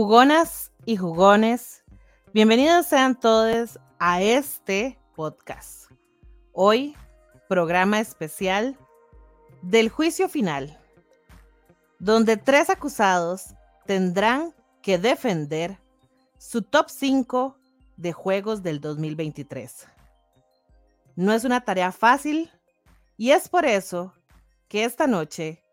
[0.00, 1.82] Jugonas y jugones,
[2.32, 5.90] bienvenidos sean todos a este podcast.
[6.52, 6.94] Hoy,
[7.48, 8.78] programa especial
[9.60, 10.78] del juicio final,
[11.98, 13.56] donde tres acusados
[13.86, 15.80] tendrán que defender
[16.38, 17.58] su top 5
[17.96, 19.88] de juegos del 2023.
[21.16, 22.52] No es una tarea fácil
[23.16, 24.14] y es por eso
[24.68, 25.64] que esta noche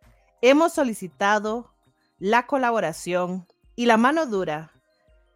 [0.42, 1.76] hemos solicitado
[2.18, 4.72] la colaboración y la mano dura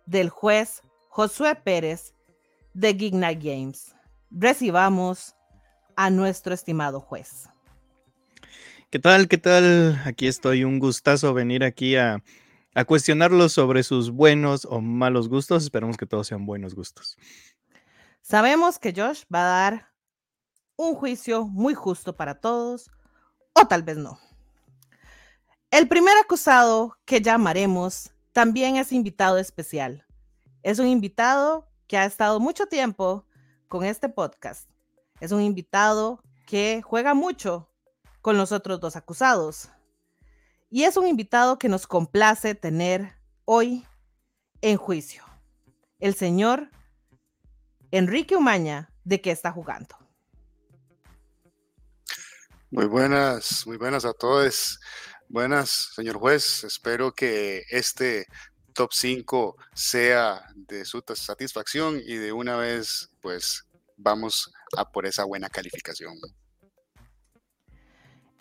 [0.05, 2.13] del juez Josué Pérez
[2.73, 3.95] de Gigna Games.
[4.31, 5.35] Recibamos
[5.95, 7.49] a nuestro estimado juez.
[8.89, 9.27] ¿Qué tal?
[9.27, 10.01] ¿Qué tal?
[10.05, 10.63] Aquí estoy.
[10.63, 12.23] Un gustazo venir aquí a,
[12.73, 15.63] a cuestionarlos sobre sus buenos o malos gustos.
[15.63, 17.17] Esperemos que todos sean buenos gustos.
[18.21, 19.91] Sabemos que Josh va a dar
[20.75, 22.89] un juicio muy justo para todos,
[23.53, 24.17] o tal vez no.
[25.71, 30.05] El primer acusado que llamaremos también es invitado especial.
[30.63, 33.25] Es un invitado que ha estado mucho tiempo
[33.67, 34.69] con este podcast.
[35.19, 37.69] Es un invitado que juega mucho
[38.21, 39.67] con los otros dos acusados.
[40.69, 43.85] Y es un invitado que nos complace tener hoy
[44.61, 45.25] en juicio.
[45.99, 46.69] El señor
[47.91, 49.97] Enrique Umaña, ¿de qué está jugando?
[52.71, 54.79] Muy buenas, muy buenas a todos.
[55.31, 56.63] Buenas, señor juez.
[56.63, 58.25] Espero que este
[58.73, 63.63] top 5 sea de su satisfacción y de una vez, pues,
[63.95, 66.15] vamos a por esa buena calificación.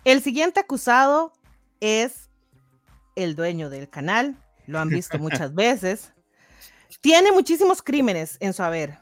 [0.03, 1.34] El siguiente acusado
[1.80, 2.30] es
[3.17, 4.42] el dueño del canal.
[4.67, 6.14] Lo han visto muchas veces.
[7.02, 8.98] Tiene muchísimos crímenes en su haber.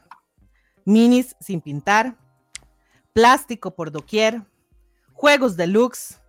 [0.83, 2.17] Minis sin pintar,
[3.13, 4.41] plástico por doquier,
[5.13, 6.19] juegos deluxe,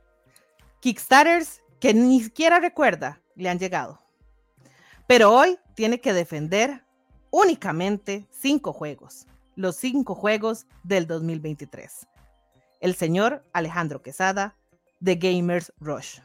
[0.88, 4.00] Kickstarters que ni siquiera recuerda le han llegado.
[5.06, 6.82] Pero hoy tiene que defender
[7.30, 12.06] únicamente cinco juegos, los cinco juegos del 2023.
[12.80, 14.56] El señor Alejandro Quesada
[14.98, 16.20] de Gamers Rush.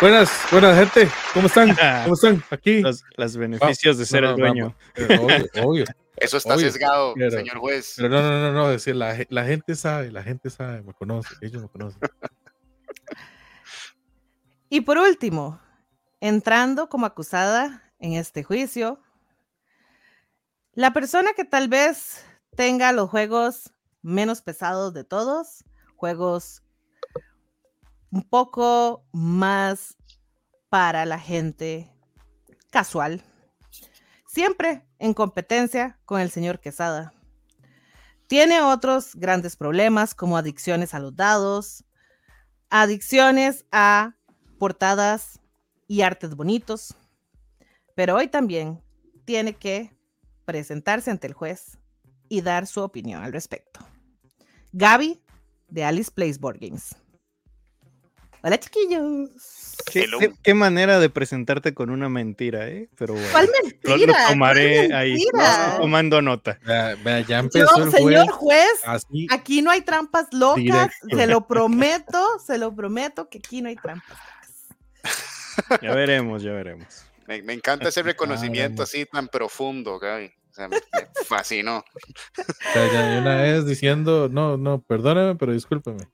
[0.00, 1.76] Buenas, buenas gente, ¿cómo están?
[2.04, 2.42] ¿Cómo están?
[2.48, 2.80] Aquí.
[2.80, 4.74] Los, beneficios de ser el dueño.
[5.62, 5.84] obvio.
[6.16, 7.94] Eso está sesgado, señor juez.
[7.96, 11.34] Pero no, no, no, no, decir, la, la, gente sabe, la gente sabe, me conoce,
[11.40, 12.00] ellos me conocen.
[14.68, 15.60] y por último,
[16.20, 19.00] entrando como acusada en este juicio,
[20.74, 22.24] la persona que tal vez
[22.56, 25.64] tenga los juegos menos pesados de todos,
[25.96, 26.62] juegos
[28.10, 29.96] un poco más
[30.68, 31.90] para la gente
[32.70, 33.22] casual,
[34.34, 37.14] siempre en competencia con el señor Quesada.
[38.26, 41.84] Tiene otros grandes problemas como adicciones a los dados,
[42.68, 44.16] adicciones a
[44.58, 45.38] portadas
[45.86, 46.96] y artes bonitos,
[47.94, 48.82] pero hoy también
[49.24, 49.96] tiene que
[50.44, 51.78] presentarse ante el juez
[52.28, 53.86] y dar su opinión al respecto.
[54.72, 55.22] Gaby
[55.68, 56.96] de Alice Plays Board Games.
[58.46, 59.30] Hola, chiquillos.
[60.42, 62.90] ¿Qué, manera de presentarte con una mentira, ¿eh?
[62.94, 63.96] Pero ¿Cuál mentira?
[63.96, 65.24] Lo, tomaré ahí,
[65.78, 66.58] tomando nota.
[67.26, 68.82] ya empezó señor juez,
[69.30, 73.76] aquí no hay trampas locas, se lo prometo, se lo prometo que aquí no hay
[73.76, 75.80] trampas locas.
[75.80, 77.06] Ya veremos, ya veremos.
[77.26, 80.30] Me, encanta ese reconocimiento así tan profundo, Gaby.
[80.50, 80.76] O sea, me,
[81.26, 81.78] fascinó.
[81.78, 86.06] O sea, una vez diciendo, no, no, perdóname, pero discúlpeme.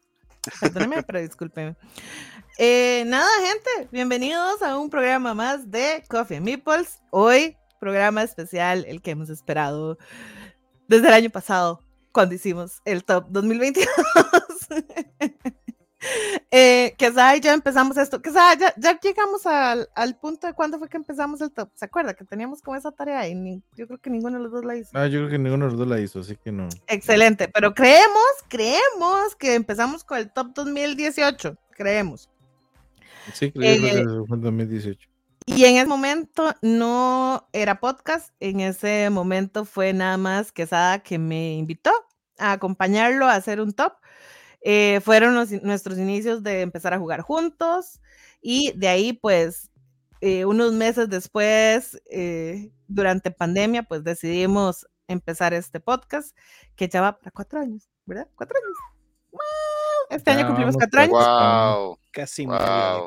[0.61, 1.77] Perdóneme, pero discúlpeme.
[2.59, 6.99] Eh, nada, gente, bienvenidos a un programa más de Coffee and Meeples.
[7.11, 9.99] Hoy, programa especial, el que hemos esperado
[10.89, 13.87] desde el año pasado, cuando hicimos el Top 2022.
[16.51, 20.89] eh, que ya empezamos esto, que ya, ya llegamos al, al, punto de cuándo fue
[20.89, 21.71] que empezamos el top.
[21.75, 24.65] ¿Se acuerda que teníamos como esa tarea y yo creo que ninguno de los dos
[24.65, 24.91] la hizo?
[24.95, 26.69] Ah, yo creo que ninguno de los dos la hizo, así que no.
[26.87, 32.31] Excelente, pero creemos, creemos que empezamos con el top 2018, creemos.
[33.35, 35.09] Sí, creemos que fue 2018.
[35.47, 41.19] Y en ese momento no era podcast, en ese momento fue nada más Quesada que
[41.19, 41.91] me invitó
[42.39, 43.95] a acompañarlo a hacer un top.
[44.63, 48.01] Eh, fueron nuestros inicios de empezar a jugar juntos
[48.43, 49.71] y de ahí pues
[50.21, 56.37] eh, unos meses después, eh, durante pandemia, pues decidimos empezar este podcast
[56.77, 58.29] que ya va para cuatro años, ¿verdad?
[58.35, 58.77] Cuatro años.
[59.33, 59.41] ¡Wow!
[60.11, 61.13] Este año cumplimos cuatro años.
[61.13, 61.99] Wow.
[62.11, 62.57] Casi wow.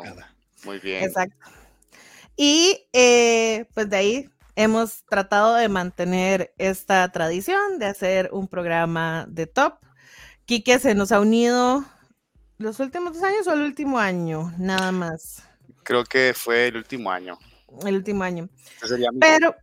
[0.01, 0.35] década.
[0.65, 1.03] Muy bien.
[1.03, 1.37] Exacto.
[2.35, 2.87] Y
[3.73, 9.75] pues de ahí hemos tratado de mantener esta tradición de hacer un programa de top
[10.45, 11.85] Quique se nos ha unido
[12.57, 15.43] los últimos dos años o el último año, nada más.
[15.83, 17.37] creo que fue el último año.
[17.85, 18.49] El último año.
[19.19, 19.55] Pero,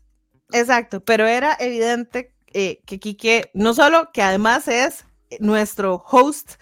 [0.53, 5.05] exacto, pero era evidente eh, que Quique, no solo que además es
[5.39, 6.55] nuestro host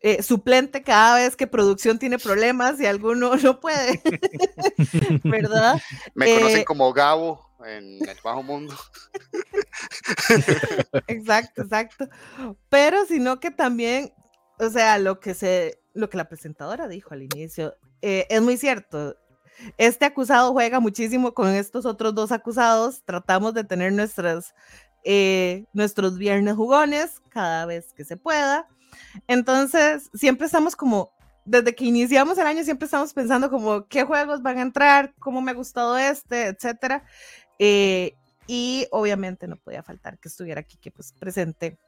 [0.00, 4.00] eh, suplente cada vez que producción tiene problemas y alguno no puede,
[5.24, 5.80] ¿verdad?
[6.14, 8.74] Me conocen eh, como Gabo en el bajo mundo.
[11.08, 12.08] Exacto, exacto.
[12.68, 14.12] Pero sino que también,
[14.58, 18.56] o sea, lo que se, lo que la presentadora dijo al inicio, eh, es muy
[18.56, 19.16] cierto.
[19.78, 23.02] Este acusado juega muchísimo con estos otros dos acusados.
[23.04, 24.54] Tratamos de tener nuestras,
[25.04, 28.68] eh, nuestros viernes jugones cada vez que se pueda.
[29.26, 31.12] Entonces, siempre estamos como,
[31.44, 35.40] desde que iniciamos el año, siempre estamos pensando como qué juegos van a entrar, cómo
[35.40, 37.04] me ha gustado este, etcétera.
[37.58, 38.14] Eh,
[38.46, 41.78] y obviamente no podía faltar que estuviera aquí, que pues presente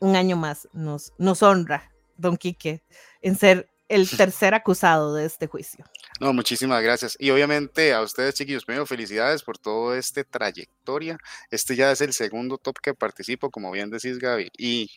[0.00, 0.68] un año más.
[0.72, 2.82] Nos, nos honra, don Quique,
[3.20, 5.84] en ser el tercer acusado de este juicio.
[6.20, 7.16] No, muchísimas gracias.
[7.18, 11.18] Y obviamente a ustedes, chiquillos, primero felicidades por todo este trayectoria.
[11.50, 14.50] Este ya es el segundo top que participo, como bien decís, Gaby.
[14.56, 14.90] Y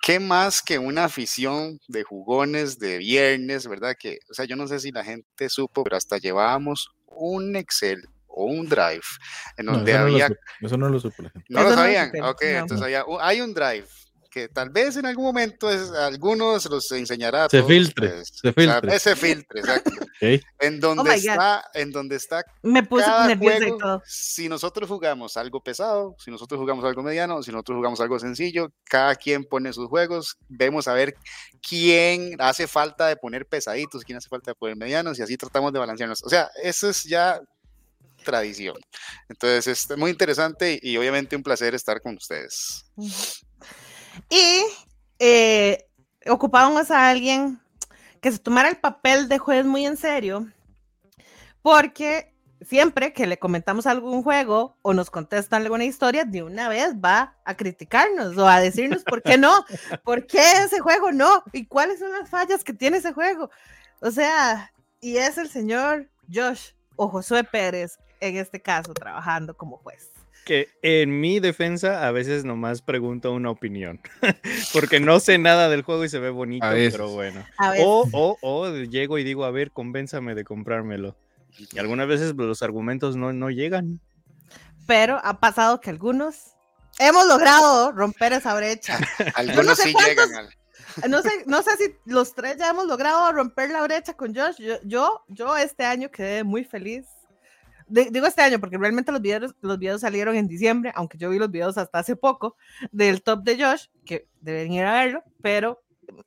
[0.00, 3.96] qué más que una afición de jugones de viernes, ¿verdad?
[3.98, 8.08] Que, o sea, yo no sé si la gente supo, pero hasta llevábamos un Excel
[8.34, 9.02] o un Drive
[9.56, 11.44] en No, donde eso, no lo había supo, eso no lo gente.
[11.48, 12.06] ¿No Eso lo no lo sabían?
[12.06, 12.48] supe, ok, no.
[12.58, 13.86] entonces había, un- hay un drive
[14.30, 17.44] que tal vez en algún momento es, algunos los enseñará.
[17.44, 18.28] a Se todos filtre, ustedes.
[18.40, 18.94] se filtre.
[18.96, 19.90] ese filtre, exacto.
[20.22, 20.40] Ok.
[20.60, 24.02] En donde Oh está, en donde está Me puse cada juego, todo.
[24.06, 28.72] si nosotros jugamos algo pesado, si nosotros jugamos algo mediano, si nosotros jugamos algo sencillo,
[28.84, 31.14] cada quien pone sus juegos, vemos a ver
[31.66, 35.72] quién hace falta de poner pesaditos, quién hace falta de poner medianos y así tratamos
[35.72, 36.22] de balancearnos.
[36.22, 37.40] O sea, eso es ya
[38.22, 38.76] tradición.
[39.28, 42.84] Entonces, es muy interesante y obviamente un placer estar con ustedes.
[44.30, 44.64] Y
[45.18, 45.86] eh,
[46.26, 47.60] ocupábamos a alguien
[48.20, 50.46] que se tomara el papel de juez muy en serio,
[51.60, 52.32] porque
[52.64, 57.36] siempre que le comentamos algún juego o nos contestan alguna historia, de una vez va
[57.44, 59.64] a criticarnos o a decirnos por qué no,
[60.04, 63.50] por qué ese juego no y cuáles son las fallas que tiene ese juego.
[64.00, 67.98] O sea, y es el señor Josh o Josué Pérez,
[68.28, 70.10] en este caso, trabajando como juez.
[70.44, 74.00] Que en mi defensa a veces nomás pregunto una opinión,
[74.72, 77.44] porque no sé nada del juego y se ve bonito, pero bueno.
[77.80, 81.16] O, o, o llego y digo, a ver, convénzame de comprármelo.
[81.72, 84.00] Y algunas veces los argumentos no, no llegan.
[84.86, 86.54] pero ha pasado que algunos
[86.98, 88.98] hemos logrado romper esa brecha.
[89.36, 90.54] Algunos sé sí cuántos- llegan al...
[91.08, 94.56] No sé, no sé si los tres ya hemos logrado romper la brecha con Josh.
[94.58, 97.06] Yo, yo, yo este año quedé muy feliz.
[97.92, 101.38] Digo este año porque realmente los videos, los videos salieron en diciembre, aunque yo vi
[101.38, 102.56] los videos hasta hace poco
[102.90, 105.82] del top de Josh, que deben ir a verlo, pero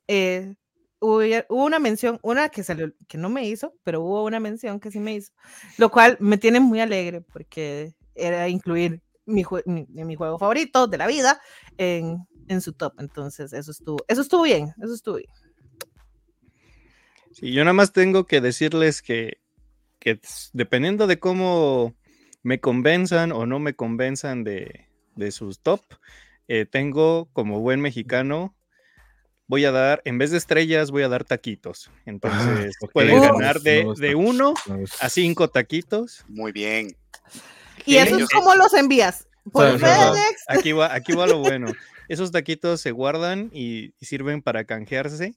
[0.06, 0.54] eh,
[1.00, 1.18] hubo,
[1.48, 4.92] hubo una mención, una que, salió, que no me hizo, pero hubo una mención que
[4.92, 5.32] sí me hizo,
[5.76, 10.98] lo cual me tiene muy alegre porque era incluir mi, mi, mi juego favorito de
[10.98, 11.40] la vida
[11.78, 12.94] en, en su top.
[13.00, 15.30] Entonces, eso estuvo, eso estuvo bien, eso estuvo bien.
[17.32, 19.40] Sí, yo nada más tengo que decirles que,
[20.06, 20.20] que
[20.52, 21.96] dependiendo de cómo
[22.44, 24.86] me convenzan o no me convenzan de,
[25.16, 25.80] de sus top,
[26.46, 28.54] eh, tengo como buen mexicano,
[29.48, 31.90] voy a dar, en vez de estrellas, voy a dar taquitos.
[32.04, 32.92] Entonces, ok.
[32.92, 34.54] pueden ganar de, de uno
[35.00, 36.24] a cinco taquitos.
[36.28, 36.96] Muy bien.
[37.84, 38.36] ¿Y Sí, eso yo es sé.
[38.36, 39.26] cómo los envías?
[39.50, 40.44] ¿Por O sea, o sea, FedEx?
[40.46, 41.72] Aquí va, aquí va lo bueno.
[42.08, 45.34] Esos taquitos se guardan y, y sirven para canjearse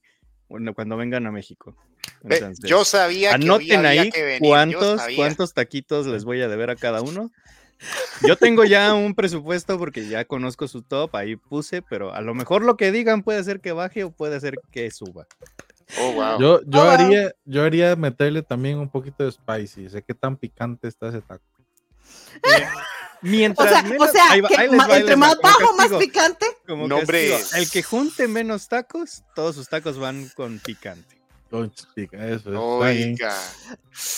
[0.49, 1.75] bueno, cuando vengan a México.
[2.23, 4.41] Entonces, yo sabía que Anoten había ahí que venir.
[4.49, 7.31] cuántos, cuántos taquitos les voy a deber a cada uno.
[8.27, 12.33] Yo tengo ya un presupuesto porque ya conozco su top, ahí puse, pero a lo
[12.33, 15.25] mejor lo que digan puede ser que baje o puede ser que suba.
[15.97, 16.39] Oh, wow.
[16.39, 16.89] Yo, yo Oh, wow.
[16.91, 19.89] haría, yo haría meterle también un poquito de spicy.
[19.89, 21.43] Sé qué tan picante está ese taco.
[22.43, 22.47] O
[23.21, 25.19] Mientras sea, o menos- sea ahí va- que ahí les ma- va, ahí entre va,
[25.19, 26.45] más bajo, más picante.
[26.67, 27.35] como No, hombre.
[27.55, 31.17] El que junte menos tacos, todos sus tacos van con picante.
[32.11, 32.49] Eso.
[32.77, 33.35] Oiga.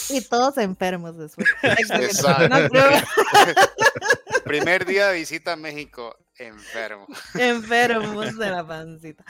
[0.09, 1.47] Y todos enfermos después.
[1.63, 2.49] Exacto.
[2.49, 2.69] No, no,
[4.43, 7.07] Primer día de visita a México, enfermo.
[7.35, 9.23] enfermos de la pancita.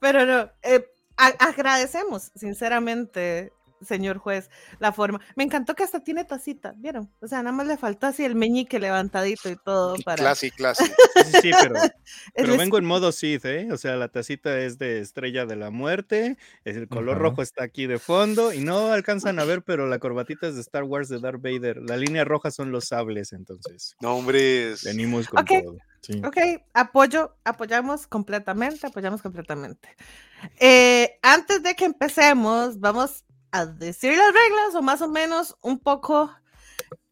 [0.00, 3.52] Pero no, eh, agradecemos, sinceramente,
[3.82, 5.20] señor juez, la forma.
[5.34, 7.10] Me encantó que hasta tiene tacita, ¿vieron?
[7.20, 10.16] O sea, nada más le faltó así el meñique levantadito y todo para...
[10.16, 10.84] Classy, classy.
[10.84, 11.74] Sí, sí, pero,
[12.34, 13.68] pero vengo en modo Sith, ¿eh?
[13.72, 17.64] O sea, la tacita es de Estrella de la Muerte, es el color rojo está
[17.64, 21.08] aquí de fondo y no alcanzan a ver, pero la corbatita es de Star Wars
[21.08, 21.78] de Darth Vader.
[21.82, 24.84] La línea roja son los sables, entonces No, hombres.
[24.84, 25.76] venimos con todo.
[26.00, 26.22] Sí.
[26.24, 26.36] Ok,
[26.72, 29.88] apoyo, apoyamos completamente, apoyamos completamente.
[30.60, 33.24] Eh, antes de que empecemos, vamos
[33.56, 36.30] a decir las reglas o más o menos un poco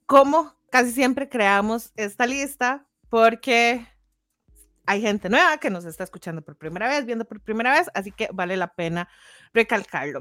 [0.06, 3.86] cómo casi siempre creamos esta lista, porque
[4.86, 8.12] hay gente nueva que nos está escuchando por primera vez, viendo por primera vez, así
[8.12, 9.08] que vale la pena
[9.52, 10.20] recalcarlo.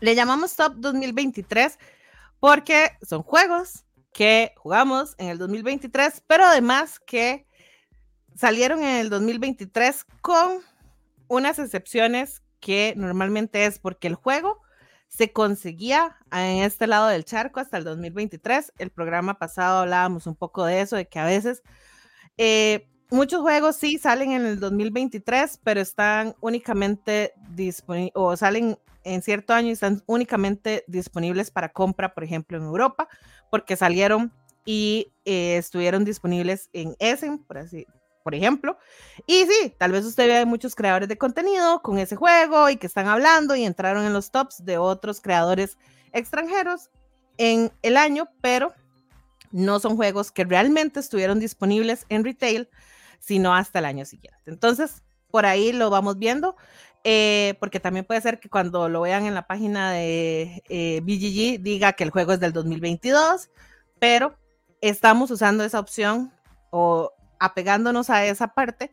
[0.00, 1.78] Le llamamos Top 2023
[2.38, 7.46] porque son juegos que jugamos en el 2023, pero además que
[8.36, 10.60] salieron en el 2023 con
[11.28, 14.61] unas excepciones que normalmente es porque el juego
[15.12, 18.72] se conseguía en este lado del charco hasta el 2023.
[18.78, 21.62] El programa pasado hablábamos un poco de eso, de que a veces
[22.38, 29.20] eh, muchos juegos sí salen en el 2023, pero están únicamente disponibles o salen en
[29.20, 33.06] cierto año y están únicamente disponibles para compra, por ejemplo, en Europa,
[33.50, 34.32] porque salieron
[34.64, 37.86] y eh, estuvieron disponibles en Essen, por así,
[38.22, 38.78] por ejemplo.
[39.26, 42.86] Y sí, tal vez usted vea muchos creadores de contenido con ese juego y que
[42.86, 45.78] están hablando y entraron en los tops de otros creadores
[46.12, 46.90] extranjeros
[47.38, 48.72] en el año, pero
[49.50, 52.68] no son juegos que realmente estuvieron disponibles en retail,
[53.20, 54.40] sino hasta el año siguiente.
[54.46, 56.56] Entonces, por ahí lo vamos viendo,
[57.04, 61.62] eh, porque también puede ser que cuando lo vean en la página de eh, BGG
[61.62, 63.50] diga que el juego es del 2022,
[63.98, 64.36] pero
[64.80, 66.32] estamos usando esa opción
[66.70, 67.12] o
[67.42, 68.92] apegándonos a esa parte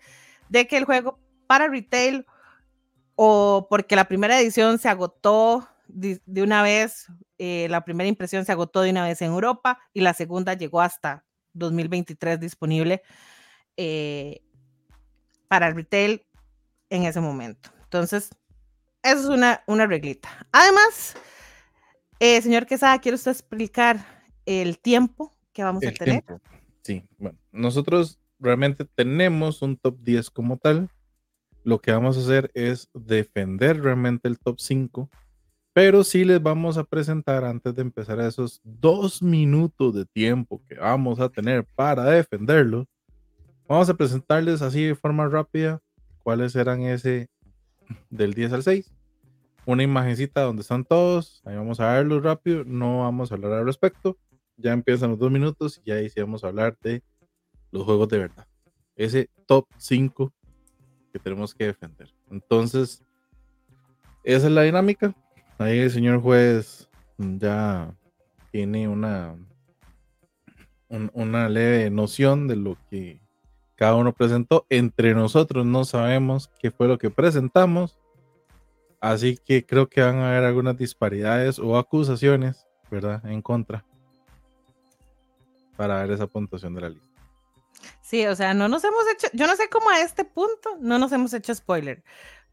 [0.49, 2.25] de que el juego para retail
[3.15, 8.51] o porque la primera edición se agotó de, una vez, eh, la primera impresión se
[8.51, 13.01] agotó de una vez en Europa y la segunda llegó hasta 2023 disponible
[13.77, 14.41] eh,
[15.47, 16.25] para el retail
[16.89, 17.69] en ese momento.
[17.83, 18.29] Entonces,
[19.03, 20.29] eso es una, una reglita.
[20.51, 21.15] Además,
[22.19, 26.23] eh, señor Quesada, ¿quiere usted explicar el tiempo que vamos a tener?
[26.83, 30.89] Sí, bueno, nosotros realmente tenemos un top 10 como tal.
[31.63, 35.09] Lo que vamos a hacer es defender realmente el top 5,
[35.73, 40.75] pero sí les vamos a presentar antes de empezar esos dos minutos de tiempo que
[40.75, 42.85] vamos a tener para defenderlo.
[43.67, 45.79] Vamos a presentarles así de forma rápida
[46.23, 47.29] cuáles eran ese
[48.09, 48.91] del 10 al 6.
[49.65, 51.41] Una imagencita donde están todos.
[51.45, 52.63] Ahí vamos a verlo rápido.
[52.63, 54.17] No vamos a hablar al respecto.
[54.57, 57.03] Ya empiezan los dos minutos y ahí sí vamos a hablar de
[57.71, 58.47] los juegos de verdad.
[58.95, 60.31] Ese top 5
[61.11, 62.09] que tenemos que defender.
[62.29, 63.03] Entonces,
[64.23, 65.13] esa es la dinámica.
[65.57, 67.93] Ahí el señor juez ya
[68.51, 69.35] tiene una,
[70.89, 73.21] una leve noción de lo que
[73.75, 74.65] cada uno presentó.
[74.69, 77.97] Entre nosotros no sabemos qué fue lo que presentamos.
[79.01, 83.25] Así que creo que van a haber algunas disparidades o acusaciones, ¿verdad?
[83.25, 83.85] En contra.
[85.77, 87.08] Para ver esa puntuación de la lista.
[88.01, 90.99] Sí, o sea, no nos hemos hecho, yo no sé cómo a este punto no
[90.99, 92.03] nos hemos hecho spoiler,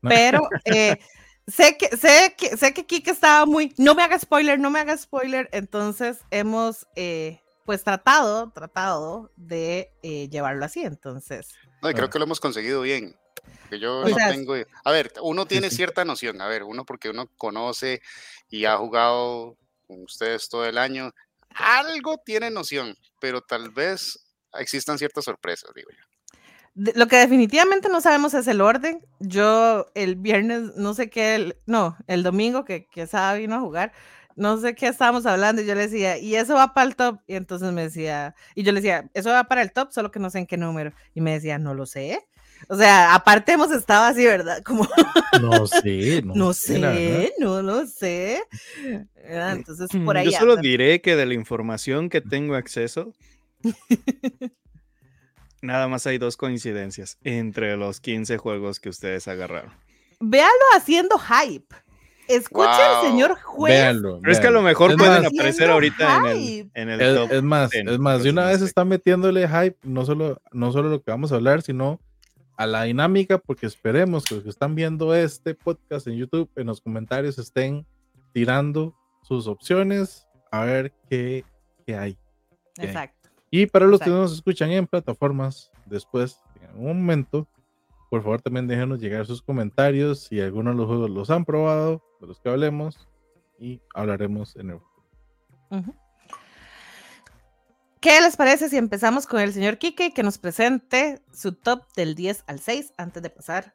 [0.00, 0.98] pero eh,
[1.46, 4.80] sé que sé que sé que Kike estaba muy, no me haga spoiler, no me
[4.80, 11.48] haga spoiler, entonces hemos eh, pues tratado, tratado de eh, llevarlo así, entonces.
[11.82, 13.16] No, y creo que lo hemos conseguido bien.
[13.62, 14.54] Porque yo no tengo.
[14.84, 18.00] A ver, uno tiene cierta noción, a ver, uno porque uno conoce
[18.48, 19.56] y ha jugado
[19.86, 21.12] con ustedes todo el año,
[21.50, 26.92] algo tiene noción, pero tal vez existan ciertas sorpresas, digo yo.
[26.94, 29.04] lo que definitivamente no sabemos es el orden.
[29.20, 33.92] Yo el viernes, no sé qué, no, el domingo que, que Saba vino a jugar,
[34.36, 37.20] no sé qué estábamos hablando y yo le decía, y eso va para el top.
[37.26, 40.20] Y entonces me decía, y yo le decía, eso va para el top, solo que
[40.20, 40.92] no sé en qué número.
[41.14, 42.20] Y me decía, no lo sé.
[42.68, 44.62] O sea, aparte hemos estado así, ¿verdad?
[44.62, 44.86] Como,
[45.40, 48.42] no sé, no, no sé, no lo sé.
[49.16, 50.26] Entonces, por ahí.
[50.26, 53.12] Yo solo diré que de la información que tengo acceso,
[55.62, 59.72] Nada más hay dos coincidencias entre los 15 juegos que ustedes agarraron.
[60.20, 61.74] Véalo haciendo hype.
[62.28, 63.74] Escuche al señor juez.
[63.74, 67.32] Véanlo, Pero es que a lo mejor pueden aparecer ahorita en el, top.
[67.32, 71.02] Es más, es más, de una vez está metiéndole hype, no solo, no solo lo
[71.02, 72.00] que vamos a hablar, sino
[72.56, 76.66] a la dinámica, porque esperemos que los que están viendo este podcast en YouTube, en
[76.66, 77.86] los comentarios estén
[78.32, 81.44] tirando sus opciones a ver qué,
[81.86, 82.18] qué hay.
[82.78, 83.15] Exacto.
[83.56, 87.48] Y para los que no nos escuchan en plataformas después, en algún momento,
[88.10, 92.02] por favor también déjenos llegar sus comentarios si algunos de los juegos los han probado,
[92.20, 93.08] de los que hablemos,
[93.58, 95.94] y hablaremos en el futuro.
[97.98, 102.14] ¿Qué les parece si empezamos con el señor Kike que nos presente su top del
[102.14, 103.74] 10 al 6 antes de pasar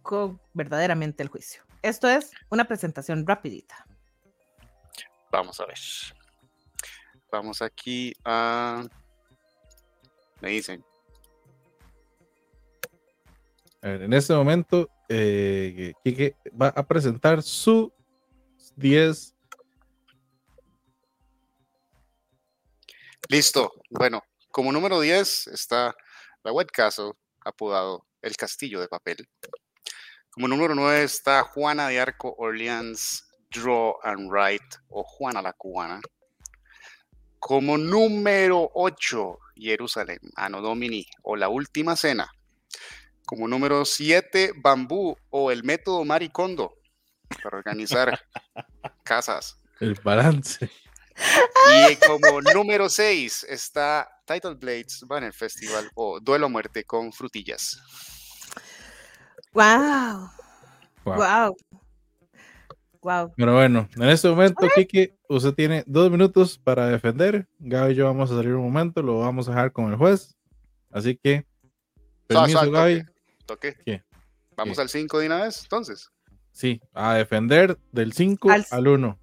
[0.00, 1.64] con verdaderamente el juicio?
[1.82, 3.86] Esto es una presentación rapidita.
[5.30, 5.78] Vamos a ver.
[7.30, 8.88] Vamos aquí a
[10.40, 10.84] me dicen.
[13.82, 17.92] A ver, en este momento, eh, Kike va a presentar su
[18.76, 19.34] 10.
[23.28, 23.72] Listo.
[23.90, 25.94] Bueno, como número 10 está
[26.42, 27.12] la White Castle,
[27.44, 29.28] apodado El Castillo de Papel.
[30.30, 36.00] Como número 9 está Juana de Arco Orleans Draw and Write o Juana la Cubana.
[37.38, 42.30] Como número 8 Jerusalén, Ano Domini o La Última Cena.
[43.26, 46.78] Como número 7, Bambú o el método Maricondo
[47.42, 48.20] para organizar
[49.04, 49.60] casas.
[49.80, 50.70] El balance.
[51.90, 57.80] Y como número 6 está Title Blades Banner Festival o Duelo a Muerte con frutillas.
[59.52, 60.30] Wow.
[61.04, 61.16] Wow.
[61.16, 61.56] Wow.
[63.02, 63.32] Wow.
[63.36, 67.46] Pero bueno, en este momento, Kiki, usted tiene dos minutos para defender.
[67.58, 70.36] Gaby y yo vamos a salir un momento, lo vamos a dejar con el juez.
[70.90, 71.46] Así que,
[72.26, 73.04] permiso, suave, Gaby.
[73.46, 73.76] Toque.
[73.84, 74.02] ¿Qué?
[74.56, 74.82] Vamos ¿Qué?
[74.82, 76.10] al 5 de una vez, entonces.
[76.50, 79.18] Sí, a defender del 5 Al- al 1.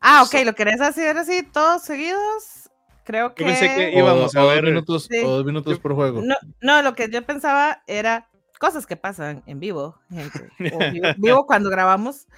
[0.00, 0.34] Ah, ok.
[0.46, 2.70] ¿lo querés hacer así todos seguidos?
[3.04, 3.42] Creo que...
[3.44, 5.18] Yo pensé que O, íbamos a o ver- dos minutos, Sí.
[5.18, 6.22] o dos minutos por juego.
[6.22, 8.30] No, no, lo que yo pensaba era
[8.62, 10.48] cosas que pasan en vivo, gente.
[10.72, 12.28] O vivo, vivo cuando grabamos.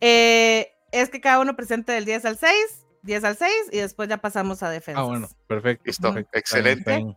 [0.00, 2.52] Eh, es que cada uno presente del 10 al 6,
[3.02, 5.00] 10 al 6 y después ya pasamos a defensa.
[5.00, 5.84] Ah, bueno, perfecto.
[5.86, 6.96] Listo, excelente.
[6.96, 7.08] bien,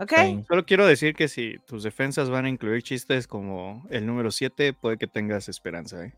[0.00, 0.10] ¿Ok?
[0.10, 0.44] está bien.
[0.48, 4.72] Solo quiero decir que si tus defensas van a incluir chistes como el número 7,
[4.72, 6.04] puede que tengas esperanza.
[6.04, 6.12] ¿eh?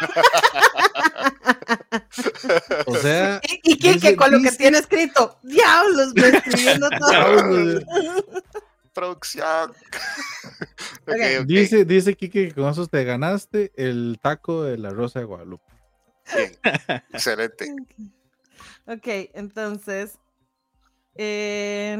[2.86, 7.80] O sea, Y, y Kike, Dice- con lo que tiene escrito, diablos, me escribiendo todo.
[8.94, 9.72] Producción.
[11.06, 11.40] Ok, Ok.
[11.40, 15.26] ok, dice, dice Kike que con eso te ganaste el taco de la Rosa de
[15.26, 15.70] Guadalupe.
[16.34, 16.52] bien.
[17.12, 17.74] Excelente.
[18.86, 20.18] Ok, entonces,
[21.16, 21.98] eh,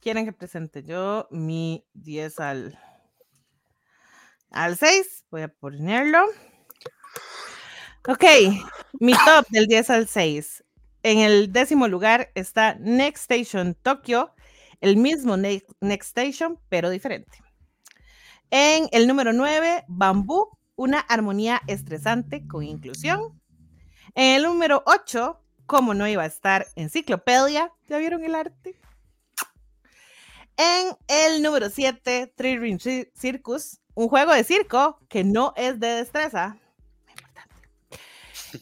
[0.00, 2.78] ¿quieren que presente yo mi 10 al,
[4.50, 5.24] al 6?
[5.30, 6.26] Voy a ponerlo.
[8.06, 8.24] Ok,
[9.00, 10.62] mi top del 10 al 6.
[11.02, 14.33] En el décimo lugar está Next Station Tokyo,
[14.84, 17.38] el mismo Ne- Next Station, pero diferente.
[18.50, 23.40] En el número 9, Bambú, una armonía estresante con inclusión.
[24.14, 28.78] En el número 8, como no iba a estar Enciclopedia, ¿ya vieron el arte?
[30.56, 35.80] En el número 7, Three Ring Ci- Circus, un juego de circo que no es
[35.80, 36.56] de destreza.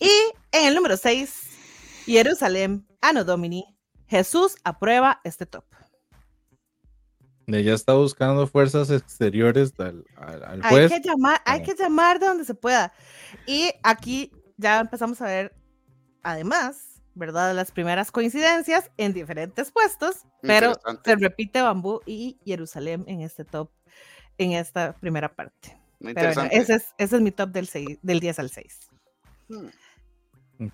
[0.00, 0.11] Y
[0.52, 1.42] en el número 6,
[2.06, 5.64] Jerusalén, Anno Domini, Jesús aprueba este top.
[7.54, 10.92] Ella está buscando fuerzas exteriores al, al- al Hay juez.
[10.92, 12.92] que llamar, hay que llamar de donde se pueda.
[13.46, 15.54] Y aquí ya empezamos a ver,
[16.22, 17.54] además, ¿verdad?
[17.54, 23.70] Las primeras coincidencias en diferentes puestos, pero se repite Bambú y Jerusalén en este top,
[24.38, 25.78] en esta primera parte.
[26.00, 28.78] Muy Pero bueno, ese es, ese es mi top del, seis- del 10 al 6.
[29.48, 29.66] Hmm.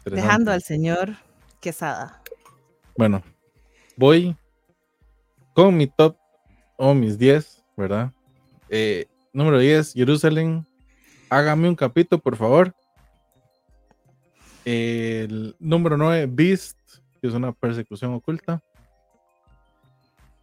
[0.05, 1.17] Dejando al señor
[1.61, 2.23] Quesada.
[2.97, 3.23] Bueno,
[3.97, 4.37] voy
[5.55, 6.17] con mi top
[6.79, 8.13] o mis 10, ¿verdad?
[8.71, 10.65] Eh, número 10, Jerusalén.
[11.29, 12.75] Hágame un capítulo, por favor.
[14.65, 16.79] El número 9, Beast,
[17.21, 18.63] que es una persecución oculta.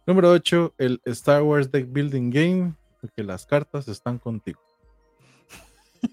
[0.06, 4.60] Número 8, el Star Wars Deck Building Game, porque las cartas están contigo.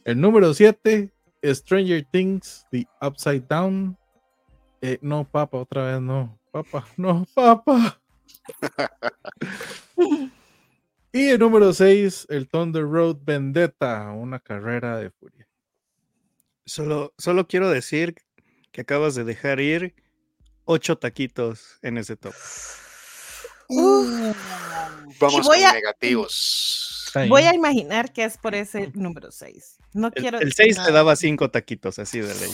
[0.05, 1.11] El número 7,
[1.43, 3.97] Stranger Things, The Upside Down.
[4.81, 6.39] Eh, no, papá, otra vez no.
[6.51, 7.99] Papá, no, papá.
[11.11, 15.47] y el número 6, el Thunder Road Vendetta, una carrera de furia.
[16.65, 18.15] Solo, solo quiero decir
[18.71, 19.95] que acabas de dejar ir
[20.65, 22.33] 8 taquitos en ese top.
[23.69, 24.33] Uh,
[25.19, 27.11] Vamos con a- negativos.
[27.27, 29.77] Voy a imaginar que es por ese número 6.
[29.93, 30.39] No El, quiero.
[30.39, 30.87] el 6 nada.
[30.87, 32.51] te daba 5 taquitos, así de ley.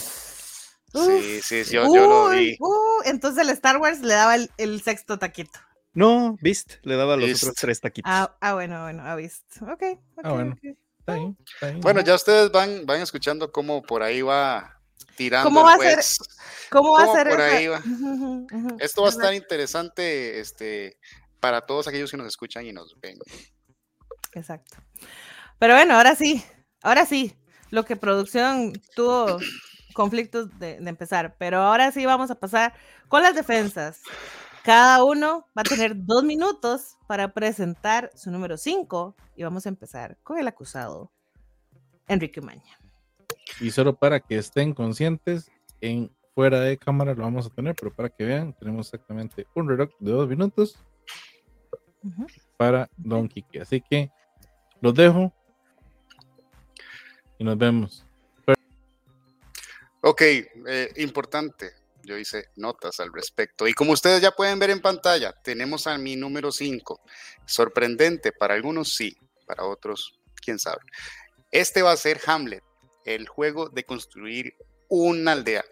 [0.92, 2.56] Sí, sí, yo, yo lo vi.
[2.58, 5.58] uh, entonces el Star Wars le daba el, el sexto taquito.
[5.92, 7.42] No, Beast le daba los Beast.
[7.42, 8.10] otros 3 taquitos.
[8.12, 9.64] Ah, ah, bueno, bueno, ha visto.
[9.64, 9.82] Ok,
[10.16, 10.52] ok, Ah, bueno.
[10.52, 10.76] ok.
[11.00, 11.80] Está bien, está bien.
[11.80, 14.80] Bueno, ya ustedes van, van escuchando cómo por ahí va
[15.16, 16.04] tirando ¿Cómo el va a ser?
[16.70, 17.82] ¿Cómo va a ¿Cómo ser por esa- ahí va?
[18.78, 20.98] Esto va a estar interesante este,
[21.40, 23.18] para todos aquellos que nos escuchan y nos ven.
[24.32, 24.76] Exacto.
[25.58, 26.44] Pero bueno, ahora sí,
[26.82, 27.36] ahora sí.
[27.70, 29.38] Lo que producción tuvo
[29.94, 32.74] conflictos de, de empezar, pero ahora sí vamos a pasar
[33.08, 34.00] con las defensas.
[34.64, 39.70] Cada uno va a tener dos minutos para presentar su número 5 y vamos a
[39.70, 41.10] empezar con el acusado,
[42.06, 42.78] Enrique Maña.
[43.58, 47.94] Y solo para que estén conscientes, en fuera de cámara lo vamos a tener, pero
[47.94, 50.78] para que vean, tenemos exactamente un reloj de dos minutos
[52.02, 52.26] Ujú.
[52.58, 53.62] para Don Kike.
[53.62, 54.10] Así que
[54.82, 55.32] los dejo
[57.38, 58.04] y nos vemos.
[60.02, 61.72] Ok, eh, importante.
[62.04, 63.66] Yo hice notas al respecto.
[63.68, 67.00] Y como ustedes ya pueden ver en pantalla, tenemos a mi número 5.
[67.46, 70.80] Sorprendente, para algunos sí, para otros, quién sabe.
[71.50, 72.62] Este va a ser Hamlet,
[73.04, 74.54] el juego de construir
[74.88, 75.64] una aldea.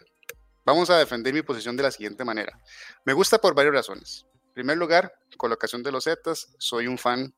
[0.65, 2.59] Vamos a defender mi posición de la siguiente manera.
[3.05, 4.27] Me gusta por varias razones.
[4.49, 6.49] En primer lugar, colocación de los zetas.
[6.59, 7.35] Soy un fan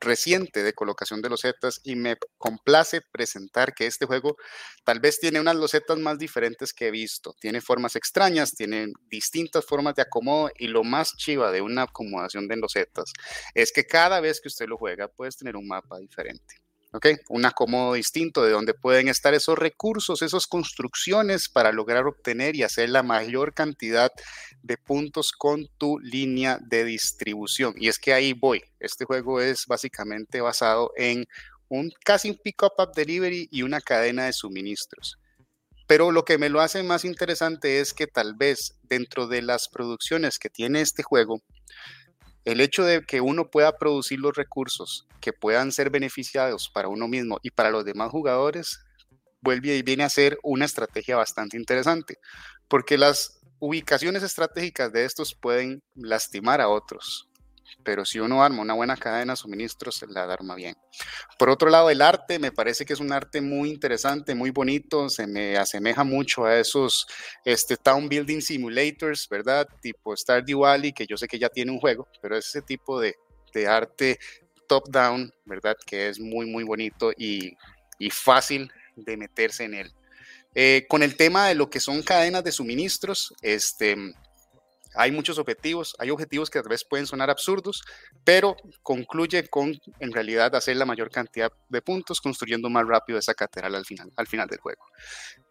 [0.00, 4.36] reciente de colocación de losetas y me complace presentar que este juego
[4.84, 7.34] tal vez tiene unas losetas más diferentes que he visto.
[7.40, 12.48] Tiene formas extrañas, tiene distintas formas de acomodo y lo más chiva de una acomodación
[12.48, 13.12] de losetas
[13.54, 16.67] es que cada vez que usted lo juega puedes tener un mapa diferente.
[16.92, 17.06] ¿Ok?
[17.28, 22.62] Un acomodo distinto de donde pueden estar esos recursos, esas construcciones para lograr obtener y
[22.62, 24.10] hacer la mayor cantidad
[24.62, 27.74] de puntos con tu línea de distribución.
[27.76, 28.62] Y es que ahí voy.
[28.80, 31.24] Este juego es básicamente basado en
[31.68, 35.18] un casi un pick-up up delivery y una cadena de suministros.
[35.86, 39.68] Pero lo que me lo hace más interesante es que tal vez dentro de las
[39.68, 41.40] producciones que tiene este juego,
[42.48, 47.06] el hecho de que uno pueda producir los recursos que puedan ser beneficiados para uno
[47.06, 48.80] mismo y para los demás jugadores,
[49.42, 52.18] vuelve y viene a ser una estrategia bastante interesante,
[52.66, 57.28] porque las ubicaciones estratégicas de estos pueden lastimar a otros
[57.82, 60.76] pero si uno arma una buena cadena de suministros, se la arma bien.
[61.38, 65.08] Por otro lado, el arte me parece que es un arte muy interesante, muy bonito,
[65.08, 67.06] se me asemeja mucho a esos
[67.44, 69.66] este, Town Building Simulators, ¿verdad?
[69.80, 73.00] Tipo Stardew Valley, que yo sé que ya tiene un juego, pero es ese tipo
[73.00, 73.14] de,
[73.52, 74.18] de arte
[74.68, 75.76] top-down, ¿verdad?
[75.86, 77.56] Que es muy, muy bonito y,
[77.98, 79.92] y fácil de meterse en él.
[80.54, 83.96] Eh, con el tema de lo que son cadenas de suministros, este,
[84.94, 87.82] hay muchos objetivos, hay objetivos que a veces pueden sonar absurdos,
[88.24, 93.34] pero concluye con en realidad hacer la mayor cantidad de puntos construyendo más rápido esa
[93.34, 94.84] catedral al final, al final del juego.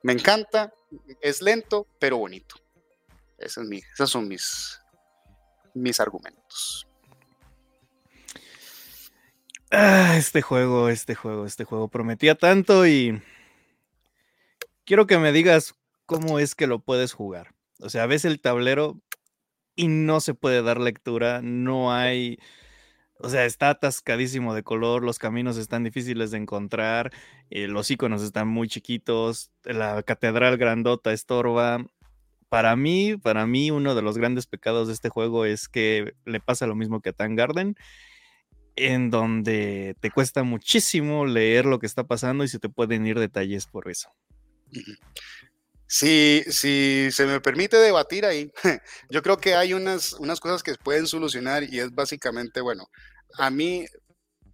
[0.04, 0.74] Me encanta,
[1.22, 2.56] es lento, pero bonito.
[3.38, 4.80] Esos son mis,
[5.74, 6.88] mis argumentos.
[9.70, 13.22] Ah, este juego, este juego, este juego prometía tanto y
[14.86, 17.54] quiero que me digas cómo es que lo puedes jugar.
[17.80, 19.00] O sea, ves el tablero,
[19.78, 22.40] y no se puede dar lectura, no hay,
[23.20, 27.12] o sea, está atascadísimo de color, los caminos están difíciles de encontrar,
[27.52, 31.86] eh, los iconos están muy chiquitos, la catedral grandota estorba.
[32.50, 36.40] Para mí, para mí, uno de los grandes pecados de este juego es que le
[36.40, 37.76] pasa lo mismo que a Tan Garden,
[38.76, 43.20] en donde te cuesta muchísimo leer lo que está pasando y se te pueden ir
[43.20, 44.10] detalles por eso.
[45.88, 48.52] Si, si se me permite debatir ahí,
[49.10, 52.90] yo creo que hay unas, unas cosas que pueden solucionar y es básicamente, bueno,
[53.38, 53.86] a mí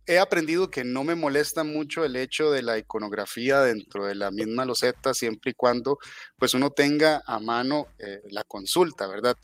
[0.05, 4.31] he aprendido que no me molesta mucho el hecho de la iconografía dentro de la
[4.31, 5.97] misma loseta, siempre y cuando
[6.37, 9.37] pues uno tenga a mano eh, la consulta, ¿verdad?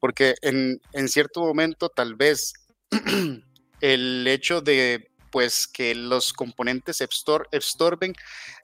[0.00, 2.54] Porque en, en cierto momento tal vez
[3.80, 8.14] el hecho de pues que los componentes estorben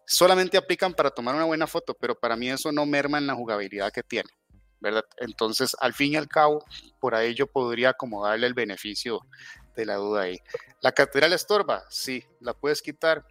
[0.07, 3.35] solamente aplican para tomar una buena foto, pero para mí eso no merma en la
[3.35, 4.31] jugabilidad que tiene,
[4.81, 5.05] ¿verdad?
[5.19, 6.65] Entonces, al fin y al cabo,
[7.01, 9.21] por ahí yo podría acomodarle el beneficio
[9.77, 10.38] de la duda ahí.
[10.81, 11.85] ¿La catedral estorba?
[11.88, 12.25] Sí.
[12.41, 13.27] ¿La puedes quitar?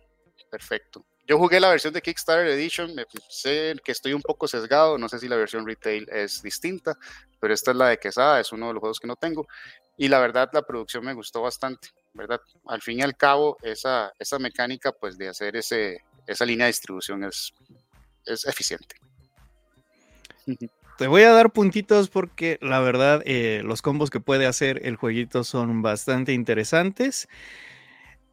[0.50, 1.06] Perfecto.
[1.28, 2.94] Yo jugué la versión de Kickstarter Edition,
[3.30, 6.98] sé que estoy un poco sesgado, no sé si la versión retail es distinta,
[7.40, 9.48] pero esta es la de Quesada, es uno de los juegos que no tengo.
[9.98, 12.42] Y la verdad, la producción me gustó bastante, ¿verdad?
[12.66, 16.72] Al fin y al cabo, esa, esa mecánica pues de hacer ese, esa línea de
[16.72, 17.54] distribución es,
[18.26, 18.96] es eficiente.
[20.98, 24.96] Te voy a dar puntitos porque la verdad eh, los combos que puede hacer el
[24.96, 27.28] jueguito son bastante interesantes.